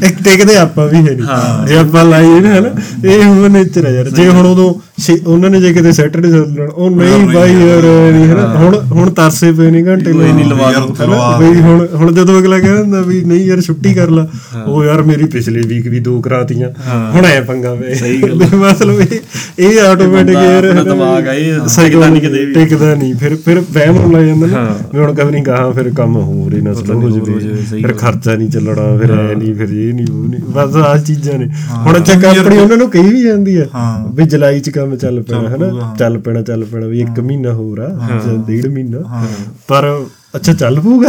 ਇੱਕ 0.08 0.24
ਟਿਕਦੇ 0.24 0.56
ਆਪਾਂ 0.58 0.88
ਵੀ 0.88 0.98
ਹੈ 0.98 1.16
ਨਹੀਂ। 1.16 1.68
ਜੇ 1.68 1.78
ਆਪਾਂ 1.78 2.04
ਲਾਈਏ 2.06 2.40
ਨਾ 2.40 2.56
ਹਨਾ? 2.60 2.70
ਇਹ 3.06 3.24
ਹੁਣ 3.24 3.52
ਨੇਚਰ 3.52 3.86
ਹੈ 3.86 3.92
ਯਾਰ। 3.92 4.10
ਜੇ 4.10 4.28
ਹੁਣ 4.30 4.46
ਉਦੋਂ 4.46 4.74
ਛੇ- 4.98 5.18
ਉਹਨਾਂ 5.28 5.50
ਨੇ 5.50 5.60
ਜੇ 5.62 5.72
ਕਿਤੇ 5.74 5.92
ਸੈਟਰਡੇ 5.92 6.30
ਚੱਲਣ 6.30 6.68
ਉਹ 6.68 6.90
ਨਹੀਂ 6.92 7.26
ਬਾਈ 7.28 7.54
ਯਾਰ 7.54 7.84
ਨਹੀਂ 8.12 8.26
ਹਨਾ? 8.26 8.46
ਹੁਣ 8.56 8.76
ਹੁਣ 8.92 9.10
ਤਰਸੇ 9.10 9.52
ਪਏ 9.52 9.70
ਨੇ 9.72 9.82
ਘੰਟੇ 9.84 10.12
ਕੋਈ 10.12 10.32
ਨਹੀਂ 10.34 10.46
ਲਵਾ 10.46 10.70
ਲਵਾ 11.02 11.38
ਬਈ 11.40 11.60
ਹੁਣ 11.62 11.86
ਹੁਣ 11.96 12.12
ਜਦੋਂ 12.14 12.38
ਅਗਲਾ 12.40 12.60
ਕਹਿੰਦਾ 12.60 13.02
ਵੀ 13.02 13.24
ਨਹੀਂ 13.24 13.46
ਯਾਰ 13.46 13.62
ਛੁੱਟੀ 13.62 13.94
ਕਰ 13.94 14.10
ਲਾ 14.10 14.26
ਉਹ 14.66 14.84
ਯਾਰ 14.86 15.02
ਮੇਰੀ 15.02 15.26
ਪਿਛਲੇ 15.26 15.62
ਵੀਕ 15.62 15.88
ਵੀ 15.88 16.00
ਦੋ 16.00 16.20
ਕਰਾਤੀਆਂ। 16.22 16.70
ਹੁਣ 17.14 17.26
ਐ 17.26 17.40
ਪੰਗਾ 17.42 17.74
ਵੇ 17.74 17.94
ਸਹੀ 17.96 18.22
ਗੱਲ 18.22 18.44
ਮਤਲਬ 18.56 19.02
ਇਹ 19.02 19.20
ਇਹ 19.60 19.80
ਆਟੋਮੈਟਿਕ 19.82 20.36
ਯਾਰ 20.36 20.66
ਆਪਣਾ 20.66 20.84
ਦਿਮਾਗ 20.84 21.28
ਆ, 21.28 21.34
ਇਹ 21.34 21.60
ਟਿਕਦਾ 21.78 22.08
ਨਹੀਂ 22.10 22.22
ਕਿਤੇ 22.22 22.46
ਵੀ। 22.46 22.54
ਟਿਕਦਾ 22.54 22.94
ਨਹੀਂ। 22.96 23.14
ਫਿਰ 23.16 23.36
ਫਿਰ 23.36 23.60
ਵਹਿਮ 23.72 23.98
ਹੋਣ 23.98 24.14
ਲੱਗ 24.14 24.26
ਜਾਂਦਾ 24.26 24.48
ਨਾ। 24.48 24.64
ਵੀ 24.94 25.00
ਹੁਣ 25.00 25.14
ਕਦੇ 25.14 25.32
ਨਹੀਂ 25.32 25.44
ਕਹਾ 25.44 25.70
ਫਿਰ 25.72 25.90
ਕੰਮ 25.96 26.16
ਹੋਰ 26.18 26.54
ਹੀ 26.54 26.62
ਨਾ 26.62 26.74
ਸਲੋ 26.74 27.00
ਹੋ 27.02 27.10
ਜਾਵੇ 27.10 27.54
ਫਿਰ 27.72 27.94
ਖਰਚਾ 27.94 28.36
ਨਹੀਂ 28.36 28.50
ਚੱਲਣਾ 28.50 28.96
ਫਿਰ 28.98 29.12
ਐ 29.12 29.34
ਨਹੀਂ 29.36 29.54
ਫਿਰ 29.56 29.70
ਇਹ 29.72 29.94
ਨਹੀਂ 29.94 30.06
ਉਹ 30.12 30.28
ਨਹੀਂ। 30.28 30.42
ਬਸ 30.50 30.76
ਆਹ 30.78 30.98
ਚੀਜ਼ਾਂ 30.98 31.38
ਨੇ। 31.40 31.48
ਹੁਣ 31.78 31.98
ਅੱਛਾ 31.98 32.14
ਕੰਪਨੀ 32.16 32.58
ਉਹਨਾਂ 32.58 32.78
ਨੂੰ 32.78 32.90
ਕਹੀ 32.90 33.10
ਵੀ 33.10 33.24
ਜਾਂਦੀ 33.24 33.56
ਆ 33.58 33.66
ਹਾਂ। 33.76 34.08
ਵੀ 34.14 34.24
ਜੁਲਾਈ 34.26 34.60
ਚ 34.60 34.70
ਕੰਮ 34.86 34.96
ਚੱਲ 34.96 35.24
ਪੈਣਾ 35.24 35.50
ਹਨਾ 35.50 35.96
ਚੱਲ 36.00 36.18
ਪੈਣਾ 36.18 36.42
ਚੱਲ 36.42 36.66
ਪੈਣਾ 36.66 36.88
ਵੀ 36.88 37.00
ਇੱਕ 37.02 37.20
ਮਹੀਨਾ 37.20 37.54
ਹੋਰ 37.54 37.80
ਆ 37.80 37.90
ਜਾਂ 38.26 38.38
ਡੇਢ 38.38 38.68
ਮਹੀਨਾ। 38.68 39.28
ਪਰ 39.68 40.06
ਅੱਛਾ 40.36 40.54
ਚੱਲ 40.54 40.80
ਪੂਗਾ 40.80 41.08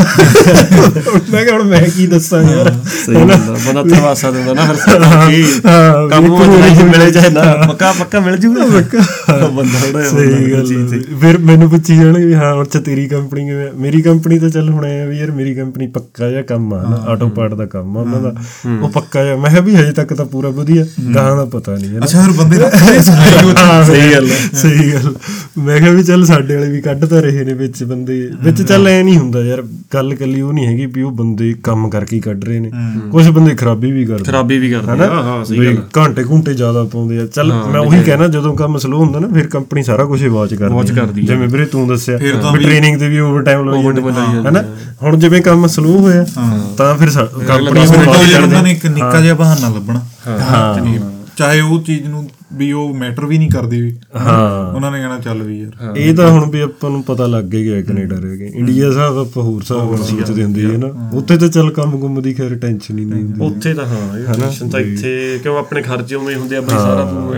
ਮੈਂ 1.31 1.45
ਕਿਹਾ 1.45 1.55
ਹੁਣ 1.55 1.63
ਮੈਂ 1.65 1.81
ਕੀ 1.97 2.07
ਦੱਸਾਂ 2.07 2.43
ਯਾਰ। 2.43 2.71
ਸਹੀ 3.07 3.15
ਬੰਦਾ 3.15 3.83
ਤਰਵਾਸਾ 3.85 4.31
ਦਿੰਦਾ 4.31 4.53
ਨਾ 4.55 4.65
ਫਿਰ 4.67 5.03
ਹਾਂ, 5.03 6.09
ਕੰਮ 6.09 6.25
ਵੀ 6.25 6.31
ਉਹ 6.31 6.43
ਇੱਕ 6.45 6.51
ਨਹੀਂ 6.61 6.85
ਮਿਲੇ 6.85 7.11
ਚਾਹੇ 7.11 7.31
ਨਾ। 7.31 7.43
ਪੱਕਾ 7.67 7.93
ਪੱਕਾ 7.93 8.21
ਮਿਲ 8.21 8.37
ਜੂਗਾ। 8.37 8.65
ਬੰਦਾ 8.67 9.79
ਥੋੜਾ 9.81 10.03
ਸਹੀ 10.05 10.53
ਗੱਲ। 10.53 11.03
ਫਿਰ 11.21 11.39
ਮੈਨੂੰ 11.39 11.69
ਪੁੱਛੀ 11.71 11.97
ਜਾਣਗੇ 11.97 12.25
ਵੀ 12.27 12.35
ਹਾਂ 12.35 12.53
ਅੱਛਾ 12.63 12.81
ਤੇਰੀ 12.81 13.07
ਕੰਪਨੀ 13.09 13.45
ਕਿਵੇਂ? 13.47 13.71
ਮੇਰੀ 13.77 14.03
ਕੰਪਨੀ 14.03 14.39
ਤਾਂ 14.39 14.51
ਚੱਲ 14.51 14.69
ਹੁਣ 14.71 14.85
ਐ 14.85 15.07
ਵੀ 15.07 15.19
ਯਾਰ 15.19 15.31
ਮੇਰੀ 15.31 15.55
ਕੰਪਨੀ 15.55 15.87
ਪੱਕਾ 15.87 16.31
ਜਿਹਾ 16.31 16.43
ਕੰਮ 16.43 16.73
ਆ 16.75 16.83
ਨਾ 16.83 17.03
ਆਟੋ 17.09 17.29
ਪਾਰਟ 17.29 17.55
ਦਾ 17.55 17.67
ਕੰਮ 17.67 17.99
ਆ 17.99 18.01
ਉਹਨਾਂ 18.01 18.21
ਦਾ। 18.23 18.35
ਉਹ 18.83 18.89
ਪੱਕਾ 18.91 19.25
ਜਿਹਾ 19.25 19.37
ਮੈਂ 19.37 19.51
ਕਿਹਾ 19.51 19.61
ਵੀ 19.61 19.75
ਹਜੇ 19.77 19.93
ਤੱਕ 19.93 20.15
ਤਾਂ 20.15 20.25
ਪੂਰਾ 20.27 20.49
ਵਧੀਆ 20.57 20.85
ਗਾਹਾਂ 21.15 21.37
ਦਾ 21.37 21.45
ਪਤਾ 21.53 21.75
ਨਹੀਂ 21.75 21.95
ਹੈ 21.95 21.99
ਅੱਛਾ 22.05 22.25
ਹਰ 22.25 22.31
ਬੰਦੇ 22.33 22.59
ਦਾ 22.59 22.71
ਸਹੀ 23.85 24.13
ਗੱਲ 24.15 24.29
ਸਹੀ 24.55 24.93
ਗੱਲ। 24.93 25.15
ਮੈਂ 25.59 25.79
ਕਿਹਾ 25.81 25.91
ਵੀ 25.91 26.03
ਚੱਲ 26.03 26.25
ਸਾਡੇ 26.27 26.55
ਵਾਲੇ 26.57 26.71
ਵੀ 26.71 26.81
ਕੱਢ 26.81 27.05
ਤਾਂ 27.05 27.23
ਰਹੇ 27.23 27.45
ਨੇ 27.45 27.53
ਵਿੱਚ 27.55 27.83
ਬੰਦੇ। 27.85 28.15
ਵਿੱਚ 28.43 28.63
ਚੱਲ 28.63 28.89
ਐ 28.89 29.03
ਨਹੀਂ 29.03 29.16
ਹੁੰਦਾ 29.19 29.41
ਯਾਰ 29.45 29.63
ਗੱਲ 29.95 30.15
ਕੱਲੀ 30.15 30.41
ਉਹ 30.41 30.53
ਨਹੀਂ 30.53 30.67
ਹੈਗੀ 30.67 30.87
ਵੀ 30.87 31.03
ਉਹ 31.03 31.11
ਬੰਦੇ 31.13 31.53
ਕੰਮ 31.63 31.89
ਕਰਕੇ 31.91 32.17
ਹੀ 32.17 32.21
ਕੱਢ 32.21 32.45
ਰਹੇ 32.45 32.59
ਨੇ। 32.61 32.71
ਕੁਝ 33.13 33.29
ਬੰਦੇ 33.29 33.55
ਖਰਾਬੀ 33.55 33.91
ਵੀ 33.93 34.05
ਕਰਦੇ। 34.05 34.25
ਖਰਾਬੀ 34.25 34.59
ਵੀ 34.59 34.71
ਕਰਦੇ 34.71 35.05
ਆ 35.05 35.23
ਹਾਂ 35.23 35.45
ਸਹੀ 35.45 35.59
ਵੀ 35.59 35.77
ਘੰਟੇ 35.99 36.25
ਘੁੰਟੇ 36.25 36.55
ਜ਼ਿਆਦਾ 36.55 36.85
ਪਾਉਂਦੇ 36.85 37.19
ਆ। 37.19 37.27
ਚੱਲ 37.27 37.53
ਮੈਂ 37.73 37.81
ਉਹੀ 37.81 38.03
ਕਹਿਣਾ 38.03 38.27
ਜਦੋਂ 38.29 38.55
ਕੰਮ 38.57 38.79
ਸਲੋ 38.79 38.99
ਹੁੰਦਾ 38.99 39.21
ਨਾ 39.21 39.29
ਫਿਰ 39.35 39.47
ਕੰਪਨੀ 39.47 39.83
ਸਾਰਾ 39.83 40.05
ਕੁਝ 40.05 40.23
ਵਾਚ 40.27 40.55
ਕਰਦੀ 40.55 41.21
ਆ। 41.21 41.25
ਜਿਵੇਂ 41.27 41.49
ਵੀਰੇ 41.49 41.65
ਤੂੰ 41.67 41.87
ਦੱਸਿਆ 41.89 42.17
ਵੀ 42.17 42.63
ਟ੍ਰੇਨਿੰਗ 42.65 42.99
ਤੇ 43.01 43.09
ਵੀ 43.09 43.19
ਓਵਰ 43.21 43.43
ਟਾਈਮ 43.43 43.69
ਲਾਈ 43.71 43.83
ਜਾਂਦੇ। 43.83 44.47
ਹੈਨਾ? 44.47 44.63
ਹੁਣ 45.03 45.19
ਜਿਵੇਂ 45.19 45.41
ਕੰਮ 45.43 45.67
ਸਲੋ 45.67 45.99
ਹੋਇਆ 45.99 46.25
ਤਾਂ 46.79 46.95
ਫਿਰ 46.95 47.11
ਕੰਪਨੀ 47.11 47.87
ਹੋ 47.87 48.03
ਵਾਚ 48.07 48.33
ਕਰਦੇ। 48.33 48.63
ਨੇ 48.63 48.71
ਇੱਕ 48.71 48.87
ਨਿੱਕਾ 48.87 49.21
ਜਿਹਾ 49.21 49.35
ਬਹਾਨਾ 49.35 49.69
ਲੱਭਣਾ। 49.69 50.03
ਹਾਂ। 50.43 50.75
ਚਾਹੇ 51.37 51.61
ਉਹ 51.61 51.81
ਚੀਜ਼ 51.83 52.07
ਨੂੰ 52.07 52.29
ਵੀ 52.51 52.71
ਉਹ 52.73 52.95
ਮੈਟਰ 52.95 53.25
ਵੀ 53.27 53.39
ਨਹੀਂ 53.39 53.51
ਕਰਦੀ 53.51 53.81
ਵੀ। 53.81 53.95
ਹਾਂ। 54.17 54.73
ਉਹਨਾਂ 54.75 54.91
ਨੇ 54.91 54.99
ਕਹਿਣਾ 54.99 55.19
ਚੱਲ 55.19 55.43
ਵੀ 55.43 55.59
ਯਾਰ। 55.61 55.97
ਇਹ 55.97 56.15
ਤਾਂ 56.15 56.29
ਹੁਣ 56.31 56.51
ਵੀ 56.51 56.61
ਆਪਾਂ 56.61 56.91
ਨੂੰ 56.91 57.03
ਪਤਾ 57.03 57.27
ਲੱਗ 57.27 57.55
ਹੀ 57.55 57.65
ਗਿਆ 57.65 57.81
ਕੈਨੇਡਾ 57.83 58.17
ਰਹਿ 58.17 58.37
ਗਏ। 58.39 58.51
ਇੰਡੀਆ 58.55 58.91
ਸਾਹਿਬ 58.93 59.19
ਆਪਾਂ 59.19 59.43
ਹੋਰ 59.43 59.63
ਸਾਹਿਬ 59.63 59.97
ਸੋਚਦੇ 60.03 60.43
ਹੁੰਦੇ 60.45 60.61
ਸੀ 60.61 60.77
ਨਾ। 60.77 61.11
ਉੱਥੇ 61.15 61.37
ਤਾਂ 61.37 61.49
ਚੱਲ 61.49 61.71
ਕੰਮ 61.71 61.97
ਗੁੰਮ 61.99 62.21
ਦੀ 62.23 62.35
ਖੈਰ 62.35 62.55
ਟੈਨਸ਼ਨ 62.55 62.99
ਹੀ 62.99 63.05
ਨਹੀਂ 63.05 63.23
ਹੁੰਦੀ। 63.23 63.45
ਉੱਥੇ 63.47 63.75
ਤਾਂ 63.75 63.87
ਹਾਂ 63.87 64.19
ਇਹ 64.19 64.27
ਟੈਨਸ਼ਨ 64.41 64.69
ਤਾਂ 64.69 64.81
ਇੱਥੇ 64.81 65.39
ਕਿਉਂ 65.43 65.57
ਆਪਣੇ 65.59 65.83
ਖਰਚੇ 65.83 66.15
ਉਵੇਂ 66.15 66.37
ਹੁੰਦੇ 66.37 66.57
ਆ 66.57 66.61
ਬਈ 66.61 66.69
ਸਾਰਾ 66.69 67.05
ਤੂੰ 67.05 67.35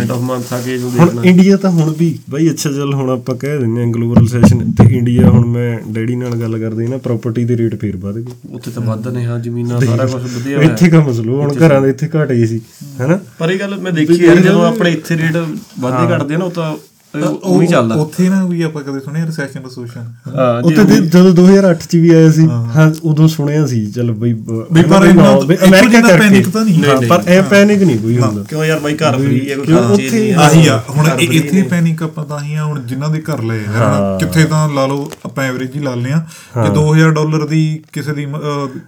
ਐਂਡ 0.00 0.10
ਆਫ 0.10 0.20
ਮੰਥ 0.20 0.52
ਆ 0.52 0.60
ਕੇ 0.60 0.78
ਜੋ 0.78 0.90
ਹੁਣ 0.90 1.24
ਇੰਡੀਆ 1.24 1.56
ਤਾਂ 1.56 1.70
ਹੁਣ 1.70 1.92
ਵੀ 1.98 2.18
ਬਈ 2.30 2.50
ਅੱਛਾ 2.50 2.70
ਚੱਲ 2.72 2.94
ਹੁਣ 2.94 3.10
ਆਪਾਂ 3.10 3.34
ਕਹਿ 3.36 3.58
ਦਿੰਦੇ 3.58 3.82
ਆ 3.82 3.86
ਗਲੋਬਲ 3.86 4.26
ਸੈਸ਼ਨ 4.26 4.70
ਤੇ 4.72 4.84
ਇੰਡੀਆ 4.96 5.28
ਹੁਣ 5.30 5.46
ਮੈਂ 5.46 5.78
ਡੈਡੀ 5.92 6.16
ਨਾਲ 6.16 6.36
ਗੱਲ 6.40 6.58
ਕਰਦੇ 6.58 6.86
ਨਾ 6.86 6.96
ਪ੍ਰਾਪਰਟੀ 6.98 7.44
ਦੇ 7.44 7.56
ਰੇਟ 7.56 7.74
ਫੇਰ 7.80 7.96
ਵੱਧ 7.96 8.18
ਗਏ 8.18 8.32
ਉੱਥੇ 8.52 8.70
ਤਾਂ 8.70 8.82
ਵੱਧ 8.82 9.08
ਨੇ 9.08 9.24
ਹਾਂ 9.24 9.38
ਜ਼ਮੀਨਾਂ 9.38 9.80
ਸਾਰਾ 9.80 10.06
ਕੁਝ 10.06 10.22
ਵਧੀਆ 10.24 10.56
ਹੋਇਆ। 10.56 10.70
ਇੱਥੇ 10.70 10.88
ਕੰਮ 10.90 11.12
ਸਲੋ 11.12 11.40
ਹੁਣ 11.40 11.54
ਘਰਾਂ 11.58 11.80
ਦੇ 11.82 11.88
ਇੱਥੇ 11.90 12.08
ਘਟ 12.08 12.28
ਗਏ 12.28 12.46
ਸੀ 12.46 12.60
ਹੈਨਾ? 13.00 13.18
ਪਰ 13.38 13.50
ਇਹ 13.50 13.58
ਗੱਲ 13.58 13.76
ਮੈਂ 13.80 13.92
ਦੇਖੀ 13.92 14.18
ਜਦੋਂ 14.40 14.64
ਆਪਣੇ 14.66 14.90
ਇੱਥੇ 14.92 15.16
ਰੇਟ 15.16 15.36
ਵੱਧੇ 15.80 16.14
ਘਟਦੇ 16.14 16.36
ਨਾ 16.36 16.44
ਉਹ 16.44 16.50
ਤਾਂ 16.50 16.76
ਉਹ 17.14 17.64
ਚੱਲਦਾ। 17.64 17.94
ਉੱਥੇ 17.94 18.28
ਨਾ 18.28 18.44
ਵੀ 18.44 18.62
ਆਪਾਂ 18.62 18.82
ਕਦੇ 18.82 19.00
ਸੁਣਿਆ 19.00 19.24
ਰੈਸੈਸ਼ਨ 19.24 19.62
ਹਾਂ 20.36 20.62
ਉੱਥੇ 20.62 20.84
ਦੇ- 20.84 21.00
ਜਦੋਂ 21.00 21.32
2008 21.34 21.86
ਚ 21.86 21.96
ਵੀ 21.96 22.08
ਆਇਆ 22.10 22.30
ਸੀ 22.30 22.46
ਹਾਂ। 22.48 22.90
ਉਦੋਂ 23.04 23.28
ਸੁਣਿਆ 23.28 23.66
ਸੀ 23.66 23.84
ਚੱਲ 23.86 24.12
ਬਈ 24.12 24.32
ਪਰ 24.32 25.04
ਇੰਨਾ 25.06 25.30
ਅਮਰੀਕਾ 25.32 26.00
ਦਾ 26.00 26.16
ਪੈਨਿਕ 26.16 26.48
ਤਾਂ 26.48 26.64
ਨਹੀਂ 26.64 26.84
ਹਾਂ, 26.84 27.00
ਪਰ 27.08 27.22
ਇਹ 27.28 27.42
ਪੈਨਿਕ 27.42 27.82
ਨਹੀਂ 27.82 27.98
ਕੋਈ 27.98 28.18
ਹੁੰਦਾ। 28.18 28.42
ਕਿਉਂ 28.42 28.64
ਯਾਰ 28.64 28.78
ਬਾਈ 28.78 28.94
ਘਰ 28.96 29.16
ਫਰੀ 29.16 29.50
ਹੈ 29.50 29.56
ਕੋਈ 29.56 29.66
ਖਰਚੇ 29.66 29.92
ਉੱਥੇ- 29.94 30.10
ਨਹੀਂ 30.12 30.34
ਆਹੀ 30.34 30.66
ਆ 30.66 30.82
ਹੁਣ 30.90 31.08
ਇਹ- 31.20 31.32
ਇੱਥੇ 31.32 31.62
ਪੈਨਿਕ 31.62 32.02
ਆਪਾਂ 32.02 32.24
ਤਾਂ 32.24 32.40
ਹੀ 32.40 32.54
ਆ 32.54 32.64
ਹੁਣ 32.64 32.80
ਜਿਨ੍ਹਾਂ 32.86 33.10
ਦੇ 33.10 33.20
ਘਰ 33.20 33.42
ਲਏ 33.42 33.64
ਹਨਾ, 33.66 34.16
ਕਿੱਥੇ 34.20 34.44
ਤਾਂ 34.44 34.68
ਲਾ 34.68 34.86
ਲਓ 34.86 35.10
ਆਪਾਂ 35.24 35.44
ਐਵਰੇਜ 35.44 35.74
ਹੀ 35.76 35.80
ਲਾ 35.80 35.94
ਲੈਂਦੇ 35.94 36.12
ਆ 36.12 36.18
ਕਿ 36.54 36.68
2000 36.70 37.10
ਡਾਲਰ 37.10 37.46
ਦੀ 37.46 37.62
ਕਿਸੇ 37.92 38.12
ਦੀ 38.12 38.26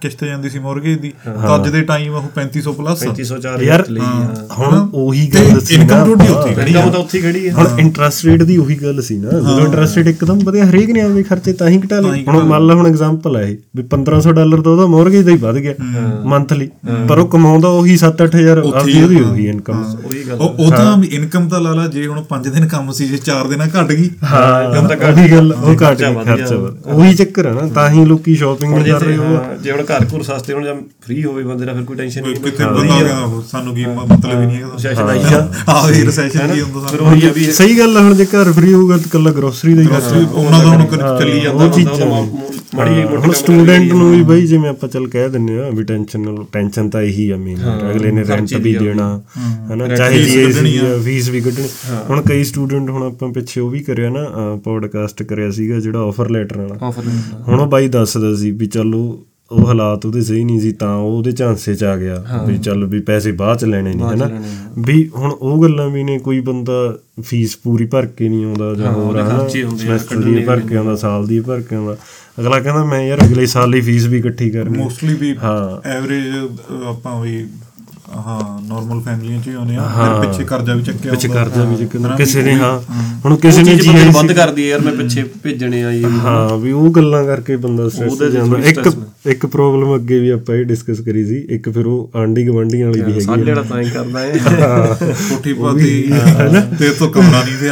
ਕਿਸ਼ਤ 0.01 0.23
ਜਾਂਦੀ 0.25 0.49
ਸੀ 0.49 0.59
ਮੋਰਗੇਜ 0.59 0.97
ਦੀ 0.99 1.13
ਤਾਂ 1.25 1.55
ਅੱਜ 1.55 1.69
ਦੇ 1.69 1.81
ਟਾਈਮ 1.83 2.15
ਉਹ 2.15 2.29
3500 2.35 2.73
ਪਲੱਸ 2.73 3.03
304 3.03 3.63
ਯਾਰ 3.63 3.83
ਲਈ 3.89 4.01
ਹਾਂ। 4.01 4.35
ਹੁਣ 4.59 4.89
ਉਹੀ 4.93 5.27
ਗੱਲ 5.27 5.49
ਦੱਸੀ 5.51 5.75
ਇਨਕਮ 5.75 6.03
ਤੁਹਾਡੀ 6.05 6.27
ਉੱਥੇ 6.33 6.53
ਖੜੀ 7.21 7.47
ਹੈ 7.47 7.53
ਹੁਣ 7.53 7.79
ਇੰਟਰਸਟ 7.79 8.16
ਰੇਟ 8.25 8.43
ਦੀ 8.43 8.57
ਉਹੀ 8.57 8.75
ਗੱਲ 8.75 9.01
ਸੀ 9.01 9.17
ਨਾ। 9.17 9.29
ਜਦੋਂ 9.31 9.59
ਇੰਟਰਸਟ 9.61 9.97
ਰੇਟ 9.97 10.07
ਇੱਕਦਮ 10.07 10.39
ਵਧਿਆ 10.45 10.65
ਹਰੇਕ 10.65 10.89
ਨੇ 10.91 11.01
ਆਪਦੇ 11.01 11.23
ਖਰਚੇ 11.23 11.53
ਤਾਂ 11.53 11.67
ਹੀ 11.69 11.77
ਘਟਾ 11.79 11.99
ਲਏ। 11.99 12.23
ਹੁਣ 12.27 12.43
ਮੰਨ 12.45 12.65
ਲਾ 12.67 12.73
ਹੁਣ 12.73 12.87
ਐਗਜ਼ਾਮਪਲ 12.87 13.35
ਹੈ 13.37 13.41
ਇਹ 13.43 13.55
ਵੀ 13.75 13.83
1500 13.85 14.33
ਡਾਲਰ 14.35 14.61
ਤਾਂ 14.61 14.71
ਉਹਦਾ 14.71 14.85
ਮੋਰਗੇਜ 14.87 15.25
ਦਾ 15.25 15.31
ਹੀ 15.31 15.37
ਵੱਧ 15.37 15.57
ਗਿਆ 15.57 15.73
ਮੰਥਲੀ 16.25 16.69
ਪਰ 17.09 17.19
ਉਹ 17.19 17.27
ਕਮਾਉਂਦਾ 17.29 17.67
ਉਹੀ 17.77 17.97
7-8000 17.97 18.61
ਆਪਦੀ 18.65 19.01
ਉਹਦੀ 19.03 19.21
ਉਹੀ 19.21 19.47
ਇਨਕਮ 19.49 19.83
ਉਹੀ 20.03 20.23
ਗੱਲ 20.29 20.37
ਉਹ 20.39 20.71
ਤਾਂ 20.71 20.85
ਇਨਕਮ 21.11 21.47
ਤਾਂ 21.49 21.59
ਲਾ 21.61 21.73
ਲਾ 21.73 21.87
ਜੇ 21.89 22.05
ਹੁਣ 22.07 22.23
5 22.31 22.49
ਦਿਨ 22.49 22.67
ਕੰਮ 22.67 22.91
ਸੀ 22.91 23.07
ਜੇ 23.07 23.17
4 23.25 23.49
ਦਿਨਾਂ 23.49 23.67
ਘਟ 23.69 23.91
ਗਈ 23.93 24.09
ਹਾਂ 24.25 24.45
ਉਹੀ 24.67 25.31
ਗੱਲ 25.31 25.53
ਉਹ 25.53 25.75
ਘਟ 25.75 25.97
ਗਿਆ। 25.99 26.13
ਖਰਚਾ। 26.23 26.55
ਉਹੀ 26.87 27.13
ਚੱਕਰ 27.15 27.47
ਹੈ 27.47 27.53
ਨਾ 27.53 27.67
ਤਾਂ 27.75 27.89
ਹੀ 27.89 28.05
ਲੋਕੀ 28.05 28.35
ਸ਼ਾਪਿੰਗ 28.35 28.73
ਕਰ 28.75 29.01
ਰਹੇ 29.01 29.15
ਹਾਂ, 29.17 29.55
ਜੇ 29.63 29.71
ਹੁਣ 29.71 29.81
ਘਰ 29.85 30.05
ਘੁਰ 30.13 30.23
ਸਸਤੇ 30.23 30.53
ਹੋਣ 30.53 30.63
ਜਾਂ 30.65 30.73
ਫ੍ਰੀ 31.05 31.23
ਹੋਵੇ 31.23 31.43
ਬੰਦੇ 31.43 31.65
ਦਾ 31.65 31.73
ਫਿਰ 31.73 31.83
ਕੋਈ 31.83 31.97
ਟੈਨਸ਼ਨ 31.97 32.21
ਨਹੀਂ। 32.23 32.35
ਕਿਤੇ 32.37 32.65
ਬੰਦਾ 32.65 32.95
ਆ 33.15 33.41
ਸਾਨੂੰ 33.51 33.75
ਕੀ 33.75 33.85
ਮਤਲਬ 33.87 34.25
ਹੀ 34.31 34.45
ਨਹੀਂ 34.45 34.57
ਹੈਗਾ। 34.57 34.77
ਸੈਸ਼ਨ 34.79 35.09
ਆਈ 35.09 35.21
ਆ 35.33 35.47
ਆਹ 35.69 35.89
ਇਹ 35.89 36.03
ਰੈਸੈਸ਼ਨ 36.05 36.53
ਕੀ 36.53 36.61
ਹੁੰਦਾ 36.61 36.87
ਸਾਨੂੰ। 36.87 37.07
ਆ 37.07 37.51
ਸਹੀ 37.53 37.77
ਗੱਲ 37.79 37.97
ਆ 37.97 38.01
ਹੁਣ 38.07 38.15
ਜੇ 38.15 38.25
ਘਰ 38.25 38.51
ਫ੍ਰੀ 38.51 38.73
ਹੋਊਗਾ 38.73 38.97
ਤਾਂ 38.97 39.09
ਕੱਲਾ 39.11 39.31
ਗਰੋਸਰੀ 39.31 39.73
ਦਾ 39.73 39.81
ਹੀ 39.81 39.87
ਖਰਚਾ 39.87 40.19
ਉਹਨਾਂ 40.31 40.59
ਦਾ 40.63 40.69
ਹੁਣ 40.69 40.85
ਚੱਲੀ 41.19 41.39
ਜਾਂਦਾ 41.41 41.65
ਉਹ 42.05 42.27
ਮੜੀ 42.75 43.03
ਹੁਣ 43.15 43.31
ਸਟੂਡੈਂਟ 43.31 43.93
ਨੂੰ 43.93 44.09
ਵੀ 44.11 44.21
ਬਈ 44.23 44.45
ਜਿਵੇਂ 44.47 44.69
ਆਪਾਂ 44.69 44.89
ਚੱਲ 44.89 45.07
ਕਹਿ 45.07 45.29
ਦਿੰਨੇ 45.29 45.57
ਆ 45.59 45.69
ਵੀ 45.69 45.83
ਟੈਨਸ਼ਨ 45.83 46.21
ਨਾਲ 46.21 46.37
ਟੈਨਸ਼ਨ 46.51 46.89
ਤਾਂ 46.89 47.01
ਇਹੀ 47.01 47.29
ਆ 47.31 47.37
ਮੇਨ 47.37 47.57
ਅਗਲੇ 47.91 48.11
ਨੇ 48.11 48.23
ਰੈਂਟ 48.23 48.53
ਵੀ 48.53 48.73
ਦੇਣਾ 48.75 49.07
ਹਨਾ 49.73 49.87
ਚਾਹੇ 49.95 50.23
ਜੀਐਸਟੀ 50.23 50.77
ਫੀਸ 51.05 51.29
ਵੀ 51.29 51.41
ਕੱਢਣੀ। 51.41 51.67
ਹੁਣ 52.09 52.21
ਕਈ 52.21 52.43
ਸਟੂਡੈਂਟ 52.43 52.89
ਹੁਣ 52.89 53.03
ਆਪਾਂ 53.03 53.29
ਪਿੱਛੇ 53.33 53.61
ਉਹ 53.61 53.69
ਵੀ 53.69 53.79
ਕਰਿਆ 53.79 54.09
ਨਾ 54.09 54.25
ਪੋਡਕਾਸਟ 54.63 55.23
ਕਰਿਆ 55.23 55.51
ਸੀਗਾ 55.51 55.79
ਜਿਹੜਾ 55.79 55.99
ਆਫਰ 55.99 56.29
ਲੈਟਰ 56.29 56.57
ਵਾਲਾ। 56.57 56.91
ਹੁਣ 57.47 57.59
ਉਹ 57.59 57.67
ਬਾਈ 57.67 57.87
ਦੱਸਦਾ 57.87 58.35
ਸੀ 58.35 58.51
ਵੀ 58.51 58.67
ਚਲੋ 58.67 59.01
ਉਹ 59.51 59.67
ਹਾਲਾਤ 59.67 60.05
ਉਹਦੇ 60.05 60.21
ਸਹੀ 60.21 60.43
ਨਹੀਂ 60.43 60.59
ਸੀ 60.61 60.71
ਤਾਂ 60.71 60.95
ਉਹ 60.95 61.17
ਉਹਦੇ 61.17 61.31
ਝਾਂਸੇ 61.31 61.73
ਚ 61.75 61.83
ਆ 61.83 61.95
ਗਿਆ 61.97 62.43
ਵੀ 62.47 62.57
ਚੱਲ 62.57 62.85
ਵੀ 62.85 62.99
ਪੈਸੇ 62.99 63.31
ਬਾਅਦ 63.31 63.57
ਚ 63.57 63.65
ਲੈਣੇ 63.65 63.93
ਨਹੀਂ 63.93 64.07
ਹਨਾ? 64.07 64.29
ਵੀ 64.79 65.07
ਹੁਣ 65.15 65.31
ਉਹ 65.31 65.61
ਗੱਲਾਂ 65.63 65.87
ਵੀ 65.89 66.03
ਨੇ 66.03 66.17
ਕੋਈ 66.19 66.39
ਬੰਦਾ 66.39 66.73
ਫੀਸ 67.21 67.55
ਪੂਰੀ 67.57 67.85
ਭਰ 67.85 68.05
ਕੇ 68.07 68.29
ਨਹੀਂ 68.29 68.45
ਆਉਂਦਾ 68.45 68.73
ਜਾਂ 68.75 68.91
ਹੋਰ 68.91 69.19
ਹਨਾ? 69.19 69.29
ਖਰਚੇ 69.29 69.63
ਹੁੰਦੇ 69.63 69.87
ਆ, 69.87 69.95
semester 69.95 70.23
ਦੀ 70.25 70.43
ਭਰ 70.45 70.59
ਕੇ 70.59 70.75
ਆਉਂਦਾ 70.75 70.95
ਸਾਲ 70.95 71.27
ਦੀ 71.27 71.39
ਭਰ 71.39 71.61
ਕੇ 71.61 71.75
ਆਉਂਦਾ 71.75 71.95
ਅਗਲਾ 72.39 72.59
ਕਹਿੰਦਾ 72.59 72.83
ਮੈਂ 72.85 73.01
ਯਾਰ 73.03 73.23
ਅਗਲੇ 73.25 73.45
ਸਾਲ 73.45 73.69
ਲਈ 73.69 73.81
ਫੀਸ 73.81 74.05
ਵੀ 74.05 74.17
ਇਕੱਠੀ 74.17 74.49
ਕਰਨੀ 74.49 74.77
ਮੋਸਟਲੀ 74.77 75.13
ਵੀ 75.13 75.35
ਹਾਂ। 75.37 75.89
ਐਵਰੇਜ 75.89 76.27
ਆਪਾਂ 76.87 77.19
ਵੀ 77.21 77.45
ਹਾਂ 78.17 78.41
ਨਾਰਮਲ 78.63 78.99
ਫੈਮਲੀਆਂ 79.01 79.41
ਚ 79.41 79.47
ਹੀ 79.47 79.53
ਆਉਂਦੇ 79.53 79.75
ਆ। 79.75 79.87
ਫਿਰ 79.95 80.27
ਪਿੱਛੇ 80.27 80.43
ਕਰਜ਼ਾ 80.43 80.73
ਵੀ 80.73 80.83
ਚੱਕਿਆ 80.83 81.11
ਪਿੱਛੇ। 81.11 81.27
ਕਰਜ਼ਾ 81.27 81.63
ਵੀ 81.63 81.75
ਜਿੱਕਣਾ 81.75 82.15
ਕਿਸੇ 82.15 82.41
ਨੇ 82.41 82.53
ਹਾਂ। 82.55 82.79
ਹੁਣ 83.25 83.35
ਕਿਸੇ 83.35 83.63
ਨੇ 83.63 83.75
ਚੀਜ਼ 83.77 84.09
ਬੰਦੇ 84.15 84.33
ਕਰਦੀ 84.33 84.63
ਹੈ 84.63 84.67
ਯਾਰ 84.67 84.81
ਮੈਂ 84.81 84.93
ਪਿੱਛੇ 84.93 85.23
ਭੇਜਣੇ 85.43 85.83
ਆ 85.83 85.91
ਇਹ 85.91 86.05
ਹਾਂ 86.19 86.57
ਵੀ 86.57 86.71
ਉਹ 86.71 86.89
ਗੱਲਾਂ 86.91 87.23
ਕਰਕੇ 87.25 87.55
ਬੰਦਾ 87.57 87.87
ਸਟ੍ਰੈਸ 87.89 88.31
ਜਾਂਦਾ। 88.33 88.57
ਇੱਕ 88.69 88.89
ਇੱਕ 89.27 89.45
ਪ੍ਰੋਬਲਮ 89.45 89.93
ਅੱਗੇ 89.95 90.19
ਵੀ 90.19 90.29
ਆਪਾਂ 90.29 90.55
ਇਹ 90.55 90.63
ਡਿਸਕਸ 90.65 90.99
ਕਰੀ 91.01 91.23
ਸੀ 91.25 91.37
ਇੱਕ 91.49 91.69
ਫਿਰ 91.69 91.85
ਉਹ 91.85 92.11
ਆਂਡੀ 92.15 92.45
ਗਵੰਡੀਆਂ 92.47 92.87
ਵਾਲੀ 92.87 93.01
ਵੀ 93.01 93.11
ਹੈਗੀ 93.11 93.21
ਸਾਡੇ 93.21 93.51
ਵਾਲਾ 93.51 93.61
ਤਾਂ 93.61 93.81
ਹੀ 93.81 93.89
ਕਰਦਾ 93.89 94.19
ਹੈ। 94.19 94.95
ਕੋਠੀ 95.29 95.53
ਪਾਤੀ 95.53 96.01
ਤੇ 96.79 96.89
ਤੋਂ 96.99 97.09
ਕਮਰਾ 97.09 97.43
ਨਹੀਂ 97.43 97.57
ਪਿਆ। 97.61 97.71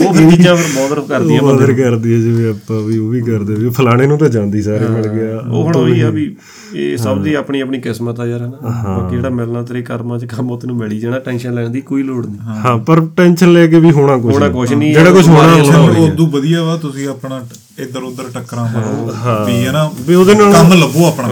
ਉਹ 0.00 0.12
ਫਿਰ 0.14 0.30
ਚੀਜ਼ਾਂ 0.30 0.56
ਫਿਰ 0.56 0.66
ਬੋਦਰ 0.76 1.00
ਕਰਦੀਆਂ 1.08 1.40
ਉਹ 1.42 1.52
ਮਦਰ 1.54 1.72
ਕਰਦੀ 1.72 2.14
ਹੈ 2.14 2.18
ਜਿਵੇਂ 2.18 2.48
ਆਪਾਂ 2.50 2.80
ਵੀ 2.80 2.98
ਉਹ 2.98 3.08
ਵੀ 3.10 3.20
ਕਰਦੇ 3.20 3.54
ਵੀ 3.54 3.68
ਫਲਾਣੇ 3.70 4.06
ਨੂੰ 4.06 4.18
ਤਾਂ 4.18 4.28
ਜਾਂਦੀ 4.28 4.62
ਸਾਰੇ 4.62 4.88
ਮਿਲ 4.88 5.08
ਗਿਆ। 5.08 5.38
ਉਹ 5.38 5.62
ਹੁਣ 5.64 5.76
ਉਹੀ 5.76 6.00
ਆ 6.00 6.10
ਵੀ 6.10 6.34
ਇਹ 6.74 6.96
ਸਭ 6.96 7.22
ਦੀ 7.22 7.34
ਆਪਣੀ 7.34 7.60
ਆਪਣੀ 7.60 7.80
ਕਿਸਮਤ 7.80 8.20
ਆ 8.20 8.26
ਯਾਰ 8.26 8.40
ਹਨਾ? 8.40 8.70
ਬਾਕੀ 8.98 9.16
ਜਿਹੜਾ 9.16 9.28
ਮਿਲਣਾ 9.30 9.62
ਤੇਰੇ 9.62 9.82
ਕਰਮਾਂ 9.82 10.18
'ਚ 10.18 10.24
ਕੰਮ 10.26 10.50
ਉਹ 10.50 10.60
ਤੈਨੂੰ 10.60 10.76
ਮਿਲ 10.76 10.92
ਹੀ 10.92 10.98
ਜਾਣਾ 10.98 11.18
ਟੈਨਸ਼ਨ 11.18 11.54
ਲੈਣ 11.54 11.68
ਦੀ 11.70 11.80
ਕੋਈ 11.80 12.02
ਲੋੜ 12.02 12.24
ਨਹੀਂ। 12.26 12.38
ਹਾਂ 12.64 12.76
ਪਰ 12.78 13.00
ਟੈਨਸ਼ਨ 13.16 13.52
ਲੈ 13.52 13.66
ਕੇ 13.66 13.80
ਵੀ 13.80 13.90
ਹੋਣਾ 13.90 14.16
ਕੁਝ 14.18 14.34
ਹੋਣਾ 14.34 14.48
ਕੁਛ 14.48 14.72
ਨਹੀਂ 14.72 14.92
ਜਿਹੜਾ 14.94 15.10
ਕੁਝ 15.10 15.26
ਹੋਣਾ 15.28 15.62
ਚਲੋ 15.64 16.06
ਉਦੋਂ 16.06 16.26
ਵਧੀਆ 16.28 16.62
ਵਾ 16.62 16.76
ਤੁਸੀਂ 16.76 17.08
ਆਪਣਾ 17.08 17.40
ਇੱਧਰ 17.78 18.02
ਉੱਧਰ 18.02 18.24
ਟੱਕਰਾਂ 18.34 18.64
ਮਾਰੋ। 18.72 19.44
ਵੀ 19.46 19.66
ਹੈ 19.66 19.72
ਨਾ 19.72 19.90
ਵੀ 20.06 20.14
ਉਹਦੇ 20.14 20.34
ਨਾਲ 20.34 20.52
ਕੰਮ 20.52 20.72
ਲੱਭੋ 20.72 21.06
ਆਪਣਾ। 21.06 21.28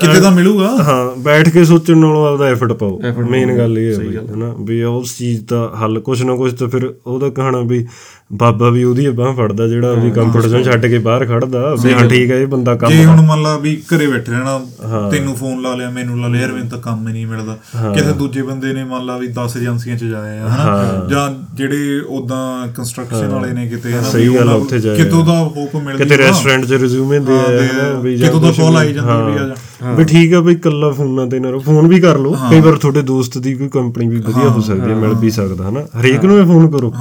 ਕਿਤੇ 0.00 0.20
ਤਾਂ 0.20 0.30
ਮਿਲੂਗਾ। 0.30 0.68
ਹਾਂ 0.82 1.16
ਬੈਠ 1.16 1.48
ਕੇ 1.48 1.64
ਸੋਚਣ 1.64 1.98
ਨਾਲੋਂ 1.98 2.26
ਆਪਦਾ 2.26 2.46
ਐਫਰਟ 2.46 2.72
ਪਾਓ। 2.72 3.00
ਮੇਨ 3.30 3.56
ਗੱਲ 3.58 3.78
ਇਹ 3.78 3.92
ਹੈ 3.92 3.98
ਬਈ 3.98 4.16
ਹਨਾ 4.16 4.54
ਵੀ 4.58 4.82
ਉਸ 4.82 5.16
ਚੀਜ਼ 5.18 5.44
ਦਾ 5.44 5.72
ਹੱਲ 5.82 6.00
ਕੁਛ 6.00 6.22
ਨਾ 6.22 6.36
ਕੁਛ 6.36 6.52
ਤਾਂ 6.52 6.68
ਫਿਰ 6.68 6.94
ਉਹਦਾ 7.06 7.28
ਕਹਣਾ 7.28 7.60
ਵੀ 7.60 7.86
ਬਾਬਾ 8.32 8.68
ਵੀ 8.70 8.82
ਉਹਦੀ 8.84 9.08
ਬਾਹ 9.10 9.32
ਫੜਦਾ 9.36 9.66
ਜਿਹੜਾ 9.68 9.92
ਵੀ 9.94 10.10
ਕੰਫਰਟ 10.10 10.46
ਜ਼ੋਨ 10.46 10.62
ਛੱਡ 10.64 10.86
ਕੇ 10.86 10.98
ਬਾਹਰ 10.98 11.24
ਖੜਦਾ। 11.26 11.74
ਵੀ 11.82 11.92
ਹਾਂ 11.92 12.08
ਠੀਕ 12.08 12.30
ਹੈ 12.30 12.36
ਇਹ 12.36 12.46
ਬੰਦਾ 12.46 12.74
ਕੰਮ 12.74 12.90
ਜੇ 12.90 13.04
ਹੁਣ 13.04 13.20
ਮੰਨ 13.26 13.42
ਲਾ 13.42 13.56
ਵੀ 13.58 13.74
ਘਰੇ 13.88 14.06
ਬੈਠੇ 14.06 14.32
ਰਹਿਣਾ 14.32 15.08
ਤੈਨੂੰ 15.10 15.34
ਫੋਨ 15.36 15.60
ਲਾ 15.62 15.74
ਲਿਆ 15.74 15.90
ਮੈਨੂੰ 15.90 16.20
ਲਾ 16.20 16.28
ਲਿਆ 16.28 16.46
ਮੈਨੂੰ 16.46 16.68
ਤਾਂ 16.68 16.78
ਕੰਮ 16.78 17.08
ਹੀ 17.08 17.12
ਨਹੀਂ 17.12 17.26
ਮਿਲਦਾ। 17.26 17.56
ਕਿਸੇ 17.94 18.12
ਦੂਜੇ 18.12 18.42
ਬੰਦੇ 18.42 18.72
ਨੇ 18.72 18.84
ਮੰਨ 18.84 19.04
ਲਾ 19.06 19.16
ਵੀ 19.18 19.28
10 19.38 19.56
ਏਜੰਸੀਆਂ 19.56 19.96
ਚ 19.96 20.04
ਜਾਇਆ 20.04 20.48
ਹਨਾ? 20.48 21.06
ਜਾਂ 21.10 21.28
ਜਿਹੜੇ 21.56 22.00
ਉਦਾਂ 22.10 22.68
ਕੰਸਟਰਕਸ਼ਨ 22.76 23.28
ਵਾਲੇ 23.28 23.52
ਨੇ 23.52 23.66
ਕਿਤੇ 23.68 23.92
ਹਨਾ? 23.92 24.02
ਸਹੀ 24.02 24.34
ਗੱਲ 24.34 24.48
ਆ, 24.48 24.54
ਉੱਥੇ 24.54 24.78
ਜਾਇਆ। 24.78 24.96
ਕਿਤੋਂ 24.96 25.24
ਦਾ 25.26 25.38
ਹੋਪ 25.56 25.76
ਮਿਲਦੀ 25.76 26.04
ਕਿਤੇ 26.04 26.18
ਰੈਸਟੋਰੈਂਟ 26.18 26.64
'ਚ 26.64 26.80
ਰਿਜ਼ਿਊਮੇ 26.82 27.18
ਦੇ 27.20 27.38
ਆਇਆ 27.38 27.92
ਵੀ 28.02 28.16
ਕਿਤੋਂ 28.18 28.40
ਦਾ 28.40 28.50
ਵੀ। 28.50 28.74
ਆਈ 28.76 28.92
ਜਾਂਦੀ 28.92 29.32
ਵੀ 29.32 29.38
ਆ 29.38 29.46
ਜਾ। 29.46 29.92
ਵੀ 29.94 30.04
ਠੀਕ 30.04 30.34
ਆ 30.34 30.40
ਬਈ 30.40 30.54
ਕੱਲਾ 30.64 30.90
ਫੋਨਾਂ 30.90 31.26
ਤੇ 31.26 31.38
ਨਾ 31.40 31.50
ਰਹੋ 31.50 31.58
ਫੋਨ 31.60 31.86
ਵੀ 31.88 32.00
ਕਰ 32.00 32.18
ਲਓ। 32.18 32.36
ਕਈ 32.50 32.60
ਵਾਰ 32.60 32.76
ਤੁਹਾਡੇ 32.76 33.02
ਦੋਸਤ 33.02 33.38
ਦੀ 33.38 33.54
ਕੋਈ 33.54 33.68
ਕੰਪਨੀ 33.68 34.08
ਵੀ 34.08 34.18
ਵਧੀਆ 34.18 34.48
ਹੋ। 34.48 34.60
ਸਕਦੀ 34.60 34.90
ਹੈ 34.90 34.96
ਮਿਲ 34.96 35.14
ਵੀ 35.20 35.30
ਸਕਦਾ 35.30 35.68
ਹਨਾ? 35.68 35.80
ਹਰੇਕ 36.00 36.24
ਨੂੰ 36.24 36.38
ਇਹ 36.38 36.46
ਫੋਨ 36.46 36.70
ਕਰੋ। 36.70 36.92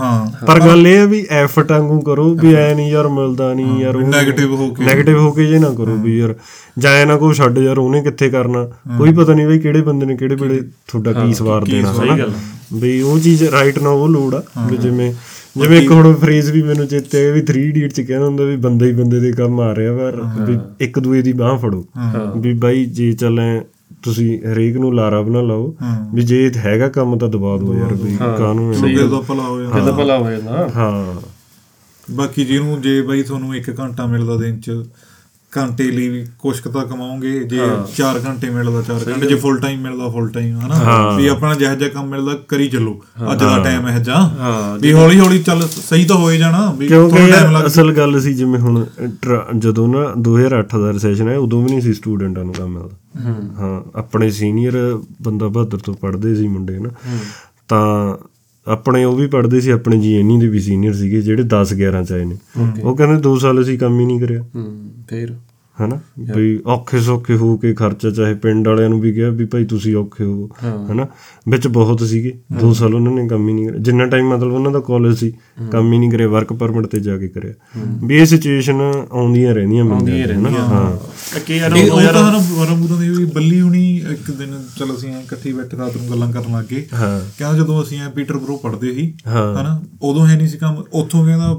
ਪਰ 0.48 0.60
ਗੱਲ 0.60 0.88
ਇਹ 0.88 0.98
ਹੈ 0.98 1.06
ਵੀ 1.06 1.21
ਐਫਰਟ 1.30 1.72
ਵਾਂਗੂ 1.72 2.00
ਕਰੋ 2.02 2.34
ਵੀ 2.36 2.54
ਐ 2.54 2.74
ਨਹੀਂ 2.74 2.92
ਯਾਰ 2.92 3.08
ਮਿਲਦਾ 3.08 3.54
ਨਹੀਂ 3.54 3.82
ਯਾਰ 3.82 3.98
ਨੈਗੇਟਿਵ 3.98 4.54
ਹੋ 4.56 4.70
ਕੇ। 4.70 4.84
ਨੈਗੇਟਿਵ 4.84 5.18
ਹੋ 5.20 5.32
ਕੇ 5.32 5.46
ਜੇ 5.46 5.60
ਨਾ 5.60 5.70
ਕਰੋ 5.70 5.96
ਵੀ 5.96 6.18
ਯਾਰ 6.20 6.36
ਜਾਂ 6.80 7.06
ਨਾ 7.06 7.18
ਕੋ 7.18 7.34
ਛੱਡ 7.34 7.58
ਯਾਰ 7.58 7.78
ਉਹਨੇ 7.78 8.02
ਕਿੱਥੇ 8.02 8.30
ਕਰਨਾ? 8.30 8.66
ਕੋਈ 8.98 9.14
ਪਤਾ 9.14 9.34
ਨਹੀਂ 9.34 9.48
ਬਈ 9.48 9.60
ਕਿਹੜੇ 9.60 9.82
ਬੰਦੇ 9.82 10.06
ਨੇ 10.06 10.18
ਕਿਹੜੇ 10.18 10.36
ਵੇਲੇ 10.36 10.62
ਤੁਹਾਡਾ 10.88 11.14
ਕੀ 11.14 11.34
ਸਵਾਰ 11.34 11.66
ਦੇਣਾ 11.66 11.94
ਹਨਾ? 11.94 12.28
ਵੀ 12.74 13.02
ਉਹ 13.02 13.20
ਚੀਜ਼ 13.20 13.44
ਰਾਈਟ 13.44 13.80
ਨਾ 13.80 13.90
ਉਹ 13.90 14.10
ਲੋੜ 14.10 14.36
ਆ 14.36 14.44
ਜਿਵੇਂ 14.82 15.14
ਜਿਵੇਂ 15.58 15.82
ਇੱਕ 15.82 15.92
ਹੁਣ 15.92 16.14
ਫਰੇਜ਼ 16.14 16.52
ਵੀ 16.52 16.64
ਮੈਨੂੰ 16.64 16.88
ਚੇਤੇ 16.88 17.26
ਹੈ 17.26 17.32
ਵੀ 17.32 17.42
3 17.52 17.58
ਇਡੀਅਟ 17.58 17.92
ਚ 17.92 18.02
ਕਹਿੰਦਾ 18.02 18.26
ਹੁੰਦਾ 18.26 18.44
ਵੀ 18.44 18.56
ਬੰਦਾ 18.56 18.86
ਹੀ 18.86 18.92
ਬੰਦੇ 18.92 19.20
ਦੇ 19.20 19.32
ਕੰਮ 19.32 19.60
ਆ 19.62 19.76
ਰਿਹਾ 19.76 19.94
ਪਰ 19.94 20.22
ਵੀ 20.46 20.58
ਇੱਕ 20.80 21.00
ਦੂਏ 21.00 21.22
ਦੀ 21.22 21.34
ਬਾਹ 21.34 21.58
ਫੜੋ। 21.58 21.86
ਵੀ 22.38 22.54
ਬਾਈ 22.54 22.86
ਜੇ 22.86 23.12
ਚੱਲੇ 23.14 23.62
ਤੁਸੀਂ 24.04 24.40
ਹਰੇਕ 24.42 24.78
ਨੂੰ 24.78 24.96
ਲਾਰਾ 24.96 25.22
ਬਣਾ 25.22 25.42
ਲਾਓ 25.42 25.76
ਵੀ 26.14 26.22
ਜੇ 26.22 26.52
ਹੈਗਾ 26.58 26.90
ਕੰਮ 26.90 27.18
ਤਾਂ 27.18 27.30
ਦਬਾ 27.30 27.58
ਦਿਓ 27.58 27.74
ਯਾਰ 27.74 27.94
ਵੀ 27.94 28.18
ਕਾਹਨੂੰ 28.18 28.74
ਐਵੇਂ- 28.74 28.96
ਲੋਕੇ 28.96 29.08
ਦਾ 29.08 29.20
ਭਲਾ 29.22 29.44
ਹੋ 29.44 29.62
ਜਾਂਦਾ। 29.62 29.80
ਕਿਦਾਂ 29.80 29.94
ਭਲਾ 29.94 30.18
ਹੋ 30.20 30.32
ਜਾਂਦਾ। 30.32 30.70
ਹਾਂ। 30.76 31.22
ਬਾਕੀ 32.12 32.46
ਜਿਹਨੂੰ 32.46 32.82
ਜੇ 32.82 33.02
ਬਾਈ 33.02 33.24
ਤੁਹਾਨੂੰ 33.24 33.56
1 33.56 33.80
ਘੰਟਾ 33.80 34.06
ਮਿਲਦਾ 34.06 34.36
ਦਿਨ 34.36 34.60
ਚ 34.60 34.72
ਘੰਟੇ 35.58 35.84
ਲਈ 35.84 36.08
ਵੀ 36.10 36.26
ਕੁਛ 36.40 36.60
ਕੁ 36.60 36.70
ਤਾਂ 36.70 36.86
ਕਮਾਓਗੇ 36.86 37.32
ਜੇ 37.44 37.60
4 37.98 38.20
ਘੰਟੇ 38.28 38.50
ਮਿਲਦਾ 38.50 38.82
4 38.94 39.08
ਘੰਟੇ 39.08 39.28
ਜੇ 39.28 39.36
ਫੁੱਲ 39.36 39.58
ਟਾਈਮ 39.58 39.82
ਮਿਲਦਾ 39.82 40.10
ਫੁੱਲ 40.10 40.30
ਟਾਈਮ 40.30 40.60
ਹਨਾ? 40.60 41.16
ਵੀ 41.18 41.28
ਆਪਣਾ 41.28 41.54
ਜਿਹੋ 41.54 41.76
ਜਿਹਾ 41.76 41.90
ਕੰਮ 41.90 42.08
ਮਿਲਦਾ 42.08 42.34
ਕਰੀ 42.48 42.68
ਚੱਲੋ। 42.68 43.02
ਅੱਜ 43.32 43.40
ਦਾ 43.40 43.60
ਟਾਈਮ 43.64 43.88
ਇਹ 43.88 44.00
ਜਾ 44.00 44.20
ਵੀ 44.82 44.94
ਹੌਲੀ 44.94 45.20
ਹੌਲੀ 45.20 45.44
ਚੱਲ 45.44 45.68
ਸਹੀ 45.68 46.06
ਤਾਂ 46.06 46.16
ਹੋਏ 46.16 46.38
ਜਾਣਾ 46.38 46.76
ਵੀ 46.78 46.88
ਥੋੜਾ 46.88 47.28
ਟਾਈਮ 47.28 47.52
ਲੱਗ 47.52 47.66
ਅਸਲ 47.66 47.94
ਗੱਲ 47.94 48.20
ਸੀ 48.22 48.34
ਜਿਵੇਂ 48.34 48.60
ਹੁਣ 48.60 48.86
ਜਦੋਂ 49.58 49.88
ਨਾ 49.88 50.14
2008 50.20 50.80
ਦਾ 50.82 50.92
ਰੈਸੈਸ਼ਨ 50.92 51.28
ਆਇਆ 51.28 51.40
ਉਦੋਂ 51.40 51.62
ਵੀ 51.64 51.70
ਨਹੀਂ 51.70 51.82
ਸੀ 51.82 51.94
ਸਟੂਡੈਂਟਾਂ 51.94 52.44
ਨੂੰ 52.44 52.54
ਕੰਮ 52.54 52.74
ਮਿਲਦਾ। 52.74 52.96
ਹਾਂ। 53.60 53.82
ਆਪਣੇ 53.96 54.30
ਸੀਨੀਅਰ 54.32 55.00
ਬੰਦਾ 55.22 55.48
ਬਹਾਦਰ 55.48 55.78
ਤੋਂ 55.78 55.94
ਪੜ੍ਹਦੇ 55.94 56.36
ਸੀ 56.36 56.48
ਮੁੰਡੇ 56.48 56.80
ਨਾ 56.80 56.90
ਤਾਂ 57.68 58.18
ਆਪਣੇ 58.68 59.04
ਉਹ 59.04 59.16
ਵੀ 59.16 59.28
ਪੜ੍ਹਦੇ 59.28 59.62
ਸੀ 59.62 59.72
ਆਪਣੇ 59.72 59.98
ਜੀਐਨਈ 59.98 60.40
ਦੇ 60.40 60.48
ਵੀ 60.48 60.60
ਸੀਨੀਅਰ 60.60 60.94
ਸੀਗੇ 60.94 61.22
ਜਿਹੜੇ 61.22 61.44
10 61.44 61.74
11 61.74 62.04
ਚ 62.04 62.12
ਆਏ 62.12 62.26
ਨੇ। 62.26 62.36
ਉਹ 62.84 62.96
ਕਹਿੰਦੇ 62.96 63.30
2 63.30 63.38
ਸਾਲ 63.38 63.62
ਅਸੀਂ 63.62 63.80
ਕੰਮ 63.80 64.00
ਹੀ 64.00 64.06
ਨਹੀਂ 64.06 64.20
ਕਰਿਆ। 64.20 64.42
ਹੂੰ 64.56 64.92
ਫੇਰ? 65.10 65.36
ਹਨਾ? 65.86 66.00
ਵੀ 66.36 66.60
ਔਖੇ 66.66 67.00
ਸੌਖੇ 67.00 67.36
ਹੋ 67.36 67.58
ਕੇ 67.58 67.74
ਖਰਚਾ 67.74 68.10
ਚਾਹੇ 68.10 68.34
ਪਿੰਡ 68.34 68.68
ਵਾਲਿਆਂ 68.68 68.90
ਨੂੰ 68.90 69.00
ਵੀ 69.02 69.14
ਕਿਹਾ 69.14 69.30
ਵੀ 69.30 69.46
ਭਾਈ 69.46 69.66
ਤੁਸੀਂ 69.66 69.96
ਔਖੇ 69.96 70.24
ਹੋ 70.24 70.50
ਹਨਾ? 70.92 71.08
ਵਿੱਚ 71.50 71.68
ਬਹੁਤ 71.68 72.04
ਸੀਗੇ। 72.04 72.34
2 72.64 72.74
ਸਾਲ 72.74 72.96
ਉਹਨਾਂ 72.96 73.12
ਨੇ 73.12 73.28
ਕੰਮ 73.28 73.48
ਹੀ 73.50 73.54
ਨਹੀਂ 73.54 73.68
ਕਰਿਆ। 73.68 73.80
ਜਿੰਨਾ 73.80 74.06
ਟਾਈਮ 74.06 74.30
ਮਤਲਬ 74.30 74.54
ਉਹਨਾਂ 74.54 74.72
ਦਾ 74.72 74.80
ਕਾਲਜ 74.80 75.18
ਸੀ 75.18 75.32
ਕੰਮ 75.72 75.94
ਹੀ 75.94 75.98
ਨਹੀਂ 75.98 76.12
ਕਰਿਆ 76.12 76.28
ਵਰਕ 76.28 76.54
ਪਰਮਿਟ 76.54 76.86
ਤੇ 76.86 77.00
ਜਾ 77.00 77.18
ਕੇ 77.18 77.28
ਕਰਿਆ। 77.28 77.54
ਵੀ 78.04 78.18
ਇਹ 78.18 78.26
ਸਿਚੁਏਸ਼ਨ 78.26 78.82
ਆਉਂਦੀਆਂ 79.12 79.54
ਰਹਿੰਦੀਆਂ 79.54 79.86
ਦੇ 80.02 80.24
ਹਨਾ? 80.24 80.50
ਹਾਂ। 80.50 81.40
ਕਿ 81.46 81.58
ਯਾਰ 81.58 81.74
ਉਹ 81.74 82.02
ਤਾਂ 82.02 82.30
ਹਨਾ 82.30 82.40
ਵਰਮਪੁਰਾਂ 82.54 83.00
ਦੀ 83.02 83.10
ਵੀ 83.10 83.26
ਬੱਲੀ 83.26 83.62
ਹੁਣੀ 83.62 83.98
ਇੱਕ 84.12 84.32
ਦਿਨ 84.32 84.58
ਚਲ 84.78 84.96
ਅਸੀਂ 84.96 85.10
ਐਂ 85.10 85.22
ਇਕੱਠੇ 85.22 85.54
ਬੈਠੇ 85.54 85.78
ਰਾਤ 85.78 85.98
ਨੂੰ 85.98 86.10
ਗੱਲਾਂ 86.12 86.32
ਕਰਨ 86.32 86.58
ਲੱਗ 86.58 86.66
ਕਹਿੰਦਾ 86.72 87.54
ਜਦੋਂ 87.58 87.84
ਅਸੀਂ 87.84 88.00
ਐ 88.02 88.10
ਪੀਟਰਬਰੋ 88.10 88.58
ਪੜ੍ਹਦੇ 88.58 88.94
ਸੀ 88.94 89.14
ਹਾਂ। 89.28 89.62
ਹਨਾ? 89.62 89.82
ਉਦੋਂ 90.02 90.28
ਹੈ 90.28 90.38
ਨਹੀਂ 90.38 90.48
ਸੀ 90.48 90.58
ਕੰਮ 90.58 90.84
ਉੱਥੋਂ 90.94 91.26
ਕਹਿੰਦਾ 91.26 91.58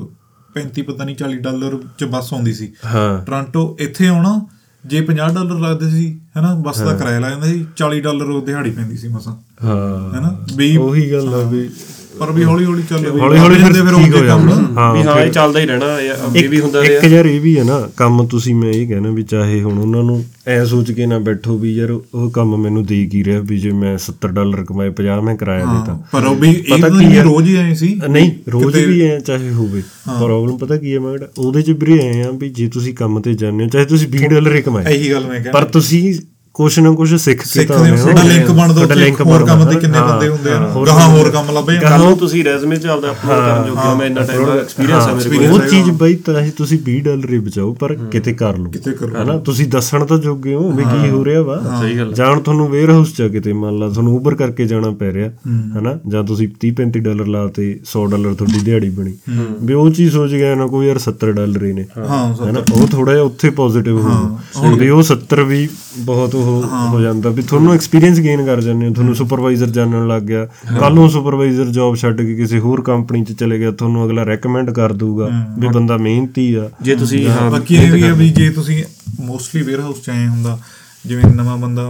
35 0.57 0.83
ਪਤਾ 0.83 1.05
ਨਹੀਂ 1.05 1.17
40 1.17 1.39
ਡਾਲਰ 1.41 1.79
ਚ 1.99 2.05
ਬੱਸ 2.05 2.33
ਆਉਂਦੀ 2.33 2.53
ਸੀ। 2.55 2.73
ਹਾਂ। 2.87 3.25
ਟੋਰਾਂਟੋ 3.25 3.77
ਇੱਥੇ 3.81 4.09
ਆਉਣਾ 4.09 4.47
ਜੇ 4.87 5.01
50 5.01 5.33
ਡਾਲਰ 5.35 5.59
ਲੱਗਦੇ 5.59 5.91
ਸੀ 5.91 6.21
ਹਨਾ 6.39 6.55
ਬੱਸ 6.55 6.81
ਦਾ 6.81 6.93
ਕਿਰਾਇਆ 6.97 7.19
ਲੱਗ 7.19 7.31
ਜਾਂਦਾ 7.31 7.47
ਸੀ 7.47 7.67
40 7.77 8.01
ਡਾਲਰ 8.01 8.31
ਉਹ 8.31 8.47
ਦਿਹਾੜੀ 8.47 8.71
ਪੈਂਦੀ 8.71 8.97
ਸੀ 8.97 9.09
ਮਸਾਂ। 9.09 9.33
ਹਾਂ। 9.65 10.19
ਹਨਾ 10.19 10.45
ਵੀ 10.57 10.77
ਉਹੀ 10.77 11.13
ਗੱਲ 11.13 11.35
ਆ 11.35 11.39
ਵੀ 11.39 11.71
ਪਰ 12.19 12.31
ਵੀ 12.33 12.45
ਹੌਲੀ 12.45 12.65
ਹੌਲੀ 12.65 12.83
ਚੱਲ 12.91 13.07
ਹੌਲੀ 13.21 13.39
ਹੌਲੀ 13.39 13.55
ਫਿਰ 13.55 13.73
ਫਿਰ 13.73 13.95
ਠੀਕ 13.97 14.15
ਹੋ 14.17 14.25
ਜਾਂਦਾ। 14.25 14.55
ਹਾਂ 14.77 14.93
ਵੀ 14.95 15.03
ਹਾਂ 15.03 15.17
ਇਹ 15.21 15.31
ਚੱਲਦਾ 15.31 15.61
ਹੀ 15.61 15.67
ਰਹਿਣਾ 15.67 15.99
ਇਹ 16.01 16.37
ਇਹ 16.37 16.49
ਵੀ 16.49 16.61
ਹੁੰਦਾ 16.61 16.83
ਇੱਕ 16.85 17.05
ਯਾਰ 17.05 17.27
ਇਹ 17.27 17.41
ਵੀ 17.41 17.59
ਹੈ 17.59 17.65
ਨਾ 17.65 17.81
ਕੰਮ 17.97 18.27
ਤੁਸੀਂ 18.27 18.55
ਮੈਂ 18.55 18.71
ਇਹ 18.71 18.87
ਕਹਿਣਾ 18.89 19.11
ਵੀ 19.11 19.23
ਚਾਹੇ 19.23 19.61
ਹੁਣ 19.63 19.79
ਉਹਨਾਂ 19.79 20.03
ਨੂੰ 20.03 20.25
ਐ 20.49 20.65
ਸੋਚ 20.65 20.91
ਕੇ 20.93 21.07
ਨਾ 21.07 21.19
ਬੈਠੋ 21.19 21.57
ਵੀ 21.59 21.73
ਯਾਰ 21.75 21.91
ਉਹ 21.91 22.31
ਕੰਮ 22.31 22.57
ਮੈਨੂੰ 22.57 22.85
ਦੇ 22.87 23.05
ਕੀ 23.07 23.23
ਰਿਹਾ 23.25 23.41
ਵੀ 23.41 23.59
ਜੇ 23.59 23.71
ਮੈਂ 23.73 23.97
70 24.05 24.33
ਡਾਲਰ 24.33 24.65
ਕਮਾਏ 24.65 24.91
50 25.01 25.21
ਮੈਂ 25.25 25.37
ਕਿਰਾਇਆ 25.37 25.65
ਦੇਤਾ। 25.65 25.99
ਪਰ 26.13 26.25
ਉਹ 26.25 26.35
ਵੀ 26.35 26.51
ਇਹ 26.51 27.19
ਆ? 27.19 27.23
ਰੋਜ਼ 27.23 27.49
ਹੀ 27.49 27.57
ਆਏ 27.57 27.75
ਸੀ। 27.75 27.89
ਨਹੀਂ 28.11 28.31
ਰੋਜ਼ 28.49 28.77
ਵੀ 28.77 29.01
ਐ 29.01 29.19
ਚਾਹੇ 29.21 29.51
ਹੋਵੇ। 29.51 29.83
ਪ੍ਰੋਬਲਮ 30.09 30.57
ਪਤਾ 30.59 30.77
ਕੀ 30.77 30.95
ਹੈ 30.95 31.01
ਮੈਂ 31.01 31.17
ਕਿਹਾ 31.19 31.29
ਉਹਦੇ 31.39 31.63
ਚ 31.63 31.71
ਵੀ 31.83 31.99
ਐ 31.99 32.23
ਆ 32.25 32.31
ਵੀ 32.41 32.49
ਜੇ 32.51 32.69
ਤੁਸੀਂ 32.69 32.95
ਕੰਮ 32.95 33.21
ਤੇ 33.21 33.35
ਜਾਂਦੇ 33.35 33.65
ਹੋ 33.65 33.69
ਚਾਹੇ 33.71 33.85
ਤੁਸੀਂ 33.85 34.09
20 34.09 34.29
ਡਾਲਰ 34.31 34.55
ਹੀ 34.57 34.63
ਕਮਾਏ। 34.63 34.95
ਇਹੀ 34.95 35.11
ਗੱਲ 35.13 35.25
ਮੈਂ 35.25 35.41
ਕਹਿੰਦਾ 35.41 35.51
ਪਰ 35.53 35.65
ਤੁਸੀਂ 35.71 36.03
ਕੁਛ 36.55 36.79
ਨਾ 36.79 36.91
ਕੁਛ 36.93 37.13
ਸਿੱਖ 37.15 37.39
ਕੇ 37.39 37.65
ਤਾਂ 37.65 37.77
ਸਿੱਖਦੇ 37.77 37.77
ਆਉਂਦੇ 37.77 37.91
ਹੋ। 37.91 37.97
ਤੁਹਾਡਾ 38.05 38.23
ਲਿੰਕ 38.23 38.51
ਬਣਦਾ 38.51 38.75
ਤੁਹਾਡਾ 38.75 39.25
ਹੋਰ 39.25 39.45
ਕੰਮ 39.47 39.65
ਤੇ 39.65 39.77
ਕਿੰਨੇ 39.81 40.01
ਬੰਦੇ 40.01 40.29
ਹੁੰਦੇ 40.29 40.51
ਆ। 40.51 40.59
ਗਾਹਾਂ 40.87 41.09
ਹੋਰ 41.09 41.31
ਕੰਮ 41.31 41.51
ਲੱਭੇ। 41.51 41.77
ਕੱਲ 41.77 41.99
ਨੂੰ 41.99 42.17
ਤੁਸੀਂ 42.19 42.43
ਰੈਜ਼ਮੇ 42.45 42.77
ਚ 42.77 42.87
ਆਪਦਾ 42.87 43.09
ਆਪਣਾ 43.09 43.37
ਕਰਨ 43.37 43.67
ਜੋਗਾ 43.67 43.95
ਮੈਂ 43.95 44.07
ਇੰਨਾ 44.07 44.23
ਟਾਈਮ 44.23 44.45
ਦਾ 44.47 44.53
ਐਕਸਪੀਰੀਅੰਸ 44.55 45.07
ਹੈ 45.07 45.13
ਮੇਰੇ 45.13 45.47
ਕੋਲ। 45.49 45.53
ਉਹ 45.53 45.69
ਚੀਜ਼ 45.69 45.91
ਬਈ 46.01 46.15
ਤਾਂ 46.27 46.43
ਤੁਸੀਂ 46.57 46.79
20 46.89 46.99
ਡਾਲਰ 47.01 47.33
ਹੀ 47.33 47.39
ਬਚਾਓ 47.39 47.73
ਪਰ 47.81 47.95
ਕਿਤੇ 48.13 48.33
ਕਰ 48.33 48.59
ਲਓ। 48.59 48.71
ਕਿਤੇ 48.71 48.93
ਕਰੋ 48.93 49.23
ਹਨਾ? 49.23 49.37
ਤੁਸੀਂ 49.39 49.67
ਦੱਸਣ 49.69 50.05
ਤਾਂ 50.05 50.19
ਜੋਗੇ 50.19 50.55
ਹੋ 50.55 50.71
ਵੀ 50.73 50.85
ਕੀ 50.85 51.11
ਹੋ। 51.11 51.25
ਰਿਹਾ 51.25 51.43
ਵਾ। 51.43 51.59
ਸਹੀ 51.81 51.97
ਗੱਲ 51.99 52.13
ਜਾਣ 52.13 52.41
ਤੁਹਾਨੂੰ 52.41 52.69
ਵੇਅਰ 52.71 52.91
ਹਾਊਸ 52.91 53.13
ਚ 53.15 53.29
ਕਿਤੇ 53.33 53.53
ਮੰਨ 53.53 53.79
ਲਾ 53.79 53.89
ਤੁਹਾਨੂੰ 53.89 54.15
ਉਬਰ 54.17 54.35
ਕਰਕੇ 54.35 54.67
ਜਾਣਾ 54.67 54.91
ਪੈ 55.01 55.13
ਰਿਹਾ 55.13 55.31
ਹਨਾ? 55.79 55.99
ਜਾਂ 56.09 56.23
ਤੁਸੀਂ 56.25 56.49
30 56.61 56.73
35 56.77 57.01
ਡਾਲਰ 57.01 57.27
ਲਾਤੇ 57.27 57.69
100 57.85 58.05
ਡਾਲਰ 58.07 58.35
ਤੁਹਾਡੀ 58.35 58.61
ਦਿਹਾੜੀ 58.61 58.91
ਬਣੀ। 58.91 59.15
ਵੀ 59.63 59.75
ਉਹ 59.75 59.91
ਚੀਜ਼ 59.91 60.13
ਸੋਚ 60.13 60.31
ਗਿਆ 60.31 60.55
ਨਾ 60.55 60.67
ਕੋਈ 60.67 60.87
ਯਾਰ 60.87 60.99
70 61.01 61.33
ਡਾਲਰ 61.33 61.65
ਹੀ 61.65 61.73
ਨੇ। 61.73 61.87
ਹਾਂ 61.99 62.25
ਹਨਾ? 62.35 62.63
ਉਹ 62.73 62.87
ਥੋੜਾ 62.89 63.13
ਜਿਹਾ 63.13 63.25
ਉੱਥੇ 63.25 63.51
ਪੋਜ਼ਿਟਿਵ 63.51 63.99
ਹੋ 63.99 64.75
ਵੀ 64.79 64.89
ਉਹ 64.89 65.03
70 65.05 65.45
ਵੀ 65.45 65.69
ਬਹੁਤ 65.99 66.35
ਉਹ 66.43 66.65
ਹੋ। 66.89 67.01
ਜਾਂਦਾ 67.01 67.31
ਵੀ 67.31 67.43
ਤੁਹਾਨੂੰ 67.43 67.75
ਐਕਸਪੀਰੀਅੰਸ 67.75 68.21
ਗੇਨ 68.21 68.45
ਕਰ 68.47 68.61
ਜਾਂਦੇ 68.61 68.89
ਹੋ 68.89 68.93
ਤੁਹਾਨੂੰ 68.93 69.15
ਸੁਪਰਵਾਈਜ਼ਰ 69.15 69.71
ਜਾਣਨ 69.71 70.07
ਲੱਗ 70.09 70.23
ਗਿਆ। 70.23 70.47
ਕੱਲ 70.81 70.95
ਨੂੰ 70.95 71.09
ਸੁਪਰਵਾਈਜ਼ਰ 71.11 71.65
ਜੌਬ 71.71 71.97
ਛੱਡ 71.97 72.21
ਕੇ 72.23 72.35
ਕਿਸੇ 72.35 72.59
ਹੋਰ 72.59 72.83
ਕੰਪਨੀ 72.83 73.25
'ਚ 73.25 73.33
ਚਲੇ 73.33 73.59
ਗਿਆ 73.59 73.71
ਤੁਹਾਨੂੰ 73.71 74.05
ਅਗਲਾ 74.07 74.23
ਰეკਮੈਂਡ 74.23 74.71
ਕਰ 74.71 74.93
ਦਊਗਾ 74.93 75.29
ਵੀ 75.59 75.69
ਬੰਦਾ 75.69 75.97
ਮਿਹਨਤੀ 75.97 76.55
ਆ। 76.55 76.69
ਜੇ 76.83 76.97
ਤੁਸੀਂ 76.97 77.27
ਬਾਕੀ 77.53 77.75
ਇਹ 77.75 78.13
ਵੀ 78.13 78.31
ਜੇ 78.31 78.49
ਤੁਸੀਂ 78.51 78.83
ਮੋਸਟਲੀ 79.21 79.63
ਵੇਅਰ 79.63 79.81
ਹਾਊਸ 79.81 80.03
ਚ 80.03 80.11
ਆਏ 80.11 80.27
ਹੁੰਦਾ 80.27 80.59
ਜਿਵੇਂ 81.07 81.25
ਨਵਾਂ 81.25 81.57
ਬੰਦਾ 81.57 81.83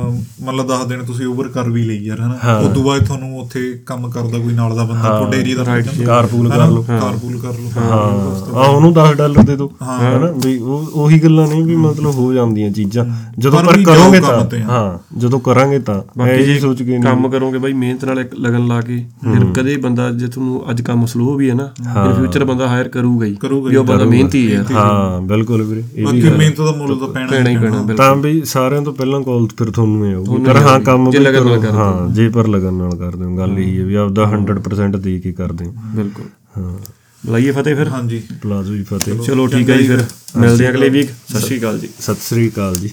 ਮਤਲਬ 0.42 0.66
10 0.66 0.88
ਦਿਨ 0.88 1.04
ਤੁਸੀਂ 1.04 1.26
ਓਵਰ 1.26 1.48
ਕਰ 1.48 1.70
ਵੀ 1.70 1.82
ਲਈ 1.82 2.04
ਯਾਰ 2.04 2.20
ਹਨਾ? 2.20 2.58
ਉਸ 2.58 2.74
ਤੋਂ 2.74 2.84
ਬਾਅਦ 2.84 3.04
ਤੁਹਾਨੂੰ 3.04 3.38
ਉੱਥੇ 3.38 3.82
ਕੰਮ 3.86 4.10
ਕਰਦਾ 4.10 4.38
ਕੋਈ 4.38 4.52
ਨਾਲ 4.52 4.76
ਦਾ 4.76 4.84
ਬੰਦਾ 4.84 5.08
ਤੁਹਾਡੇ 5.08 5.40
ਏਰੀਆ 5.40 5.56
ਦਾ 5.56 5.64
ਕਾਰਪੂਲ 6.06 6.50
ਕਰ 6.50 6.68
ਲਓ। 6.68 6.82
ਕਾਰਪੂਲ 6.82 7.38
ਕਰ 7.38 7.48
ਲਓ। 7.48 7.70
ਹਾਂ। 7.76 8.56
ਆ 8.56 8.66
ਉਹਨੂੰ 8.66 8.94
10 8.94 9.14
ਡਾਲਰ 9.14 9.42
ਦੇ 9.42 9.56
ਦਿਓ। 9.56 9.72
ਹਨਾ? 9.82 10.32
ਵੀ 10.46 10.58
ਉਹ 10.58 10.90
ਉਹੀ 10.94 11.18
ਗੱਲਾਂ 11.18 11.46
ਨਹੀਂ 11.46 11.64
ਵੀ 11.64 11.76
ਮਤਲਬ 11.76 12.06
ਹੋ 12.06 12.32
ਜਾਂਦੀਆਂ 12.32 12.70
ਚੀਜ਼ਾਂ। 12.70 13.04
ਜਦੋਂ 13.38 13.62
ਪਰ 13.64 13.82
ਕਰੋਗੇ 13.82 14.20
ਤਾਂ। 14.20 14.58
ਹਾਂ। 14.60 15.18
ਜਦੋਂ 15.18 15.40
ਕਰਾਂਗੇ 15.40 15.78
ਤਾਂ। 15.78 16.28
ਇਹ 16.28 16.44
ਜੀ 16.44 16.60
ਸੋਚ 16.60 16.82
ਕੇ 16.82 16.90
ਨਹੀਂ। 16.90 17.00
ਕੰਮ 17.00 17.28
ਕਰੋਗੇ 17.28 17.58
ਬਾਈ 17.58 17.72
ਮਿਹਨਤ 17.72 18.04
ਨਾਲ 18.04 18.18
ਇੱਕ 18.20 18.34
ਲਗਨ 18.34 18.66
ਲਾ 18.66 18.80
ਕੇ 18.80 19.04
ਫਿਰ 19.32 19.44
ਕਦੇ 19.44 19.76
ਬੰਦਾ 19.76 20.10
ਜੇ 20.10 20.26
ਤੁਹਾਨੂੰ 20.26 20.70
ਅੱਜ 20.70 20.82
ਕੰਮ 20.82 21.06
ਸਲੋ 21.06 21.34
ਵੀ 21.34 21.50
ਹੈ 21.50 21.54
ਨਾ 21.54 21.64
ਫਿਰ 22.04 22.12
ਫਿਊਚਰ 22.12 22.44
ਬੰਦਾ 22.44 22.68
ਹਾਇਰ 22.68 22.88
ਕਰੂਗਾ 22.88 23.26
ਹੀ। 23.26 23.36
ਵੀ 23.64 23.76
ਉਹ 23.76 23.84
ਬੰਦਾ 23.84 24.04
ਮਿਹਨਤੀ 24.04 24.54
ਹੈ। 24.54 24.64
ਹਾਂ 24.74 25.20
ਬਿਲਕੁਲ 25.20 25.62
ਵੀਰੇ 25.62 25.80
ਇਹ 25.80 26.06
ਵੀ 26.06 26.22
ਬਾਕੀ 26.22 26.38
ਮਿਹਨਤ 26.38 26.56
ਦਾ 26.56 26.72
ਮੁੱਲ 26.72 26.96
ਤਾਂ 26.96 27.08
ਪੈਣਾ 27.08 27.50
ਹੀ 27.50 27.56
ਪੈਣਾ 27.56 27.94
ਤਾਂ 27.96 28.14
ਵੀ 28.14 28.42
ਸਾਰਿਆਂ 28.44 28.82
ਤੋਂ 28.82 28.92
ਪਹਿਲਾਂ 29.02 29.20
ਕਾਲ 29.20 29.46
ਫਿਰ 29.58 29.70
ਤੁਹਾਨੂੰ 29.70 30.06
ਇਹ 30.08 30.14
ਆਊਗੀ। 30.14 30.44
ਪਰ 30.44 30.56
ਹਾਂ 30.56 30.80
ਕੰਮ 30.80 31.10
ਵੀ 31.10 31.24
ਕਰੋ। 31.24 31.62
ਹਾਂ। 31.62 32.10
ਜੇ 32.10 32.28
ਪਰ 32.28 32.48
ਲਗਨ 32.48 32.74
ਨਾਲ 32.74 32.96
ਕਰਦੇ 32.96 33.24
ਹੋ 33.24 33.36
ਗੱਲ 33.36 33.58
ਇਹੀ 33.58 33.80
ਹੈ 33.80 33.84
ਵੀ 33.84 33.94
ਆਪਦਾ 33.94 34.24
100% 34.24 34.96
ਦੇ 34.96 35.20
ਕੇ 35.20 35.32
ਕਰਦੇ 35.32 35.64
ਹੋ। 35.64 35.74
ਬਿਲਕੁਲ। 35.94 36.24
ਹਾਂ। 36.58 36.78
ਬੁਲਾਈਏ 37.26 37.50
ਫਤਿਹ 37.50 37.76
ਫਿਰ। 37.76 37.88
ਹਾਂਜੀ। 37.88 38.22
ਪਲਾਜ਼ੋ 38.42 38.74
ਹੀ 38.74 38.82
ਫਤਿਹ। 38.82 39.18
ਚਲੋ 39.18 39.46
ਠੀਕ 39.46 39.70
ਹੈ 39.70 39.76
ਜੀ 39.76 39.86
ਫਿਰ। 39.86 40.04
ਮਿਲਦੇ 40.36 40.64
ਹਾਂ 40.64 40.72
ਅਗਲੇ 40.72 40.88
ਵੀਕ 40.88 41.10
ਸਤਿ 41.28 41.40
ਸ਼੍ਰੀ 41.40 41.58
ਅਕਾਲ 41.58 41.78
ਜੀ। 41.78 41.88
ਸਤਿ 42.00 42.14
ਸ੍ਰੀ 42.14 42.48
ਅਕਾਲ 42.48 42.74
ਜੀ। 42.76 42.90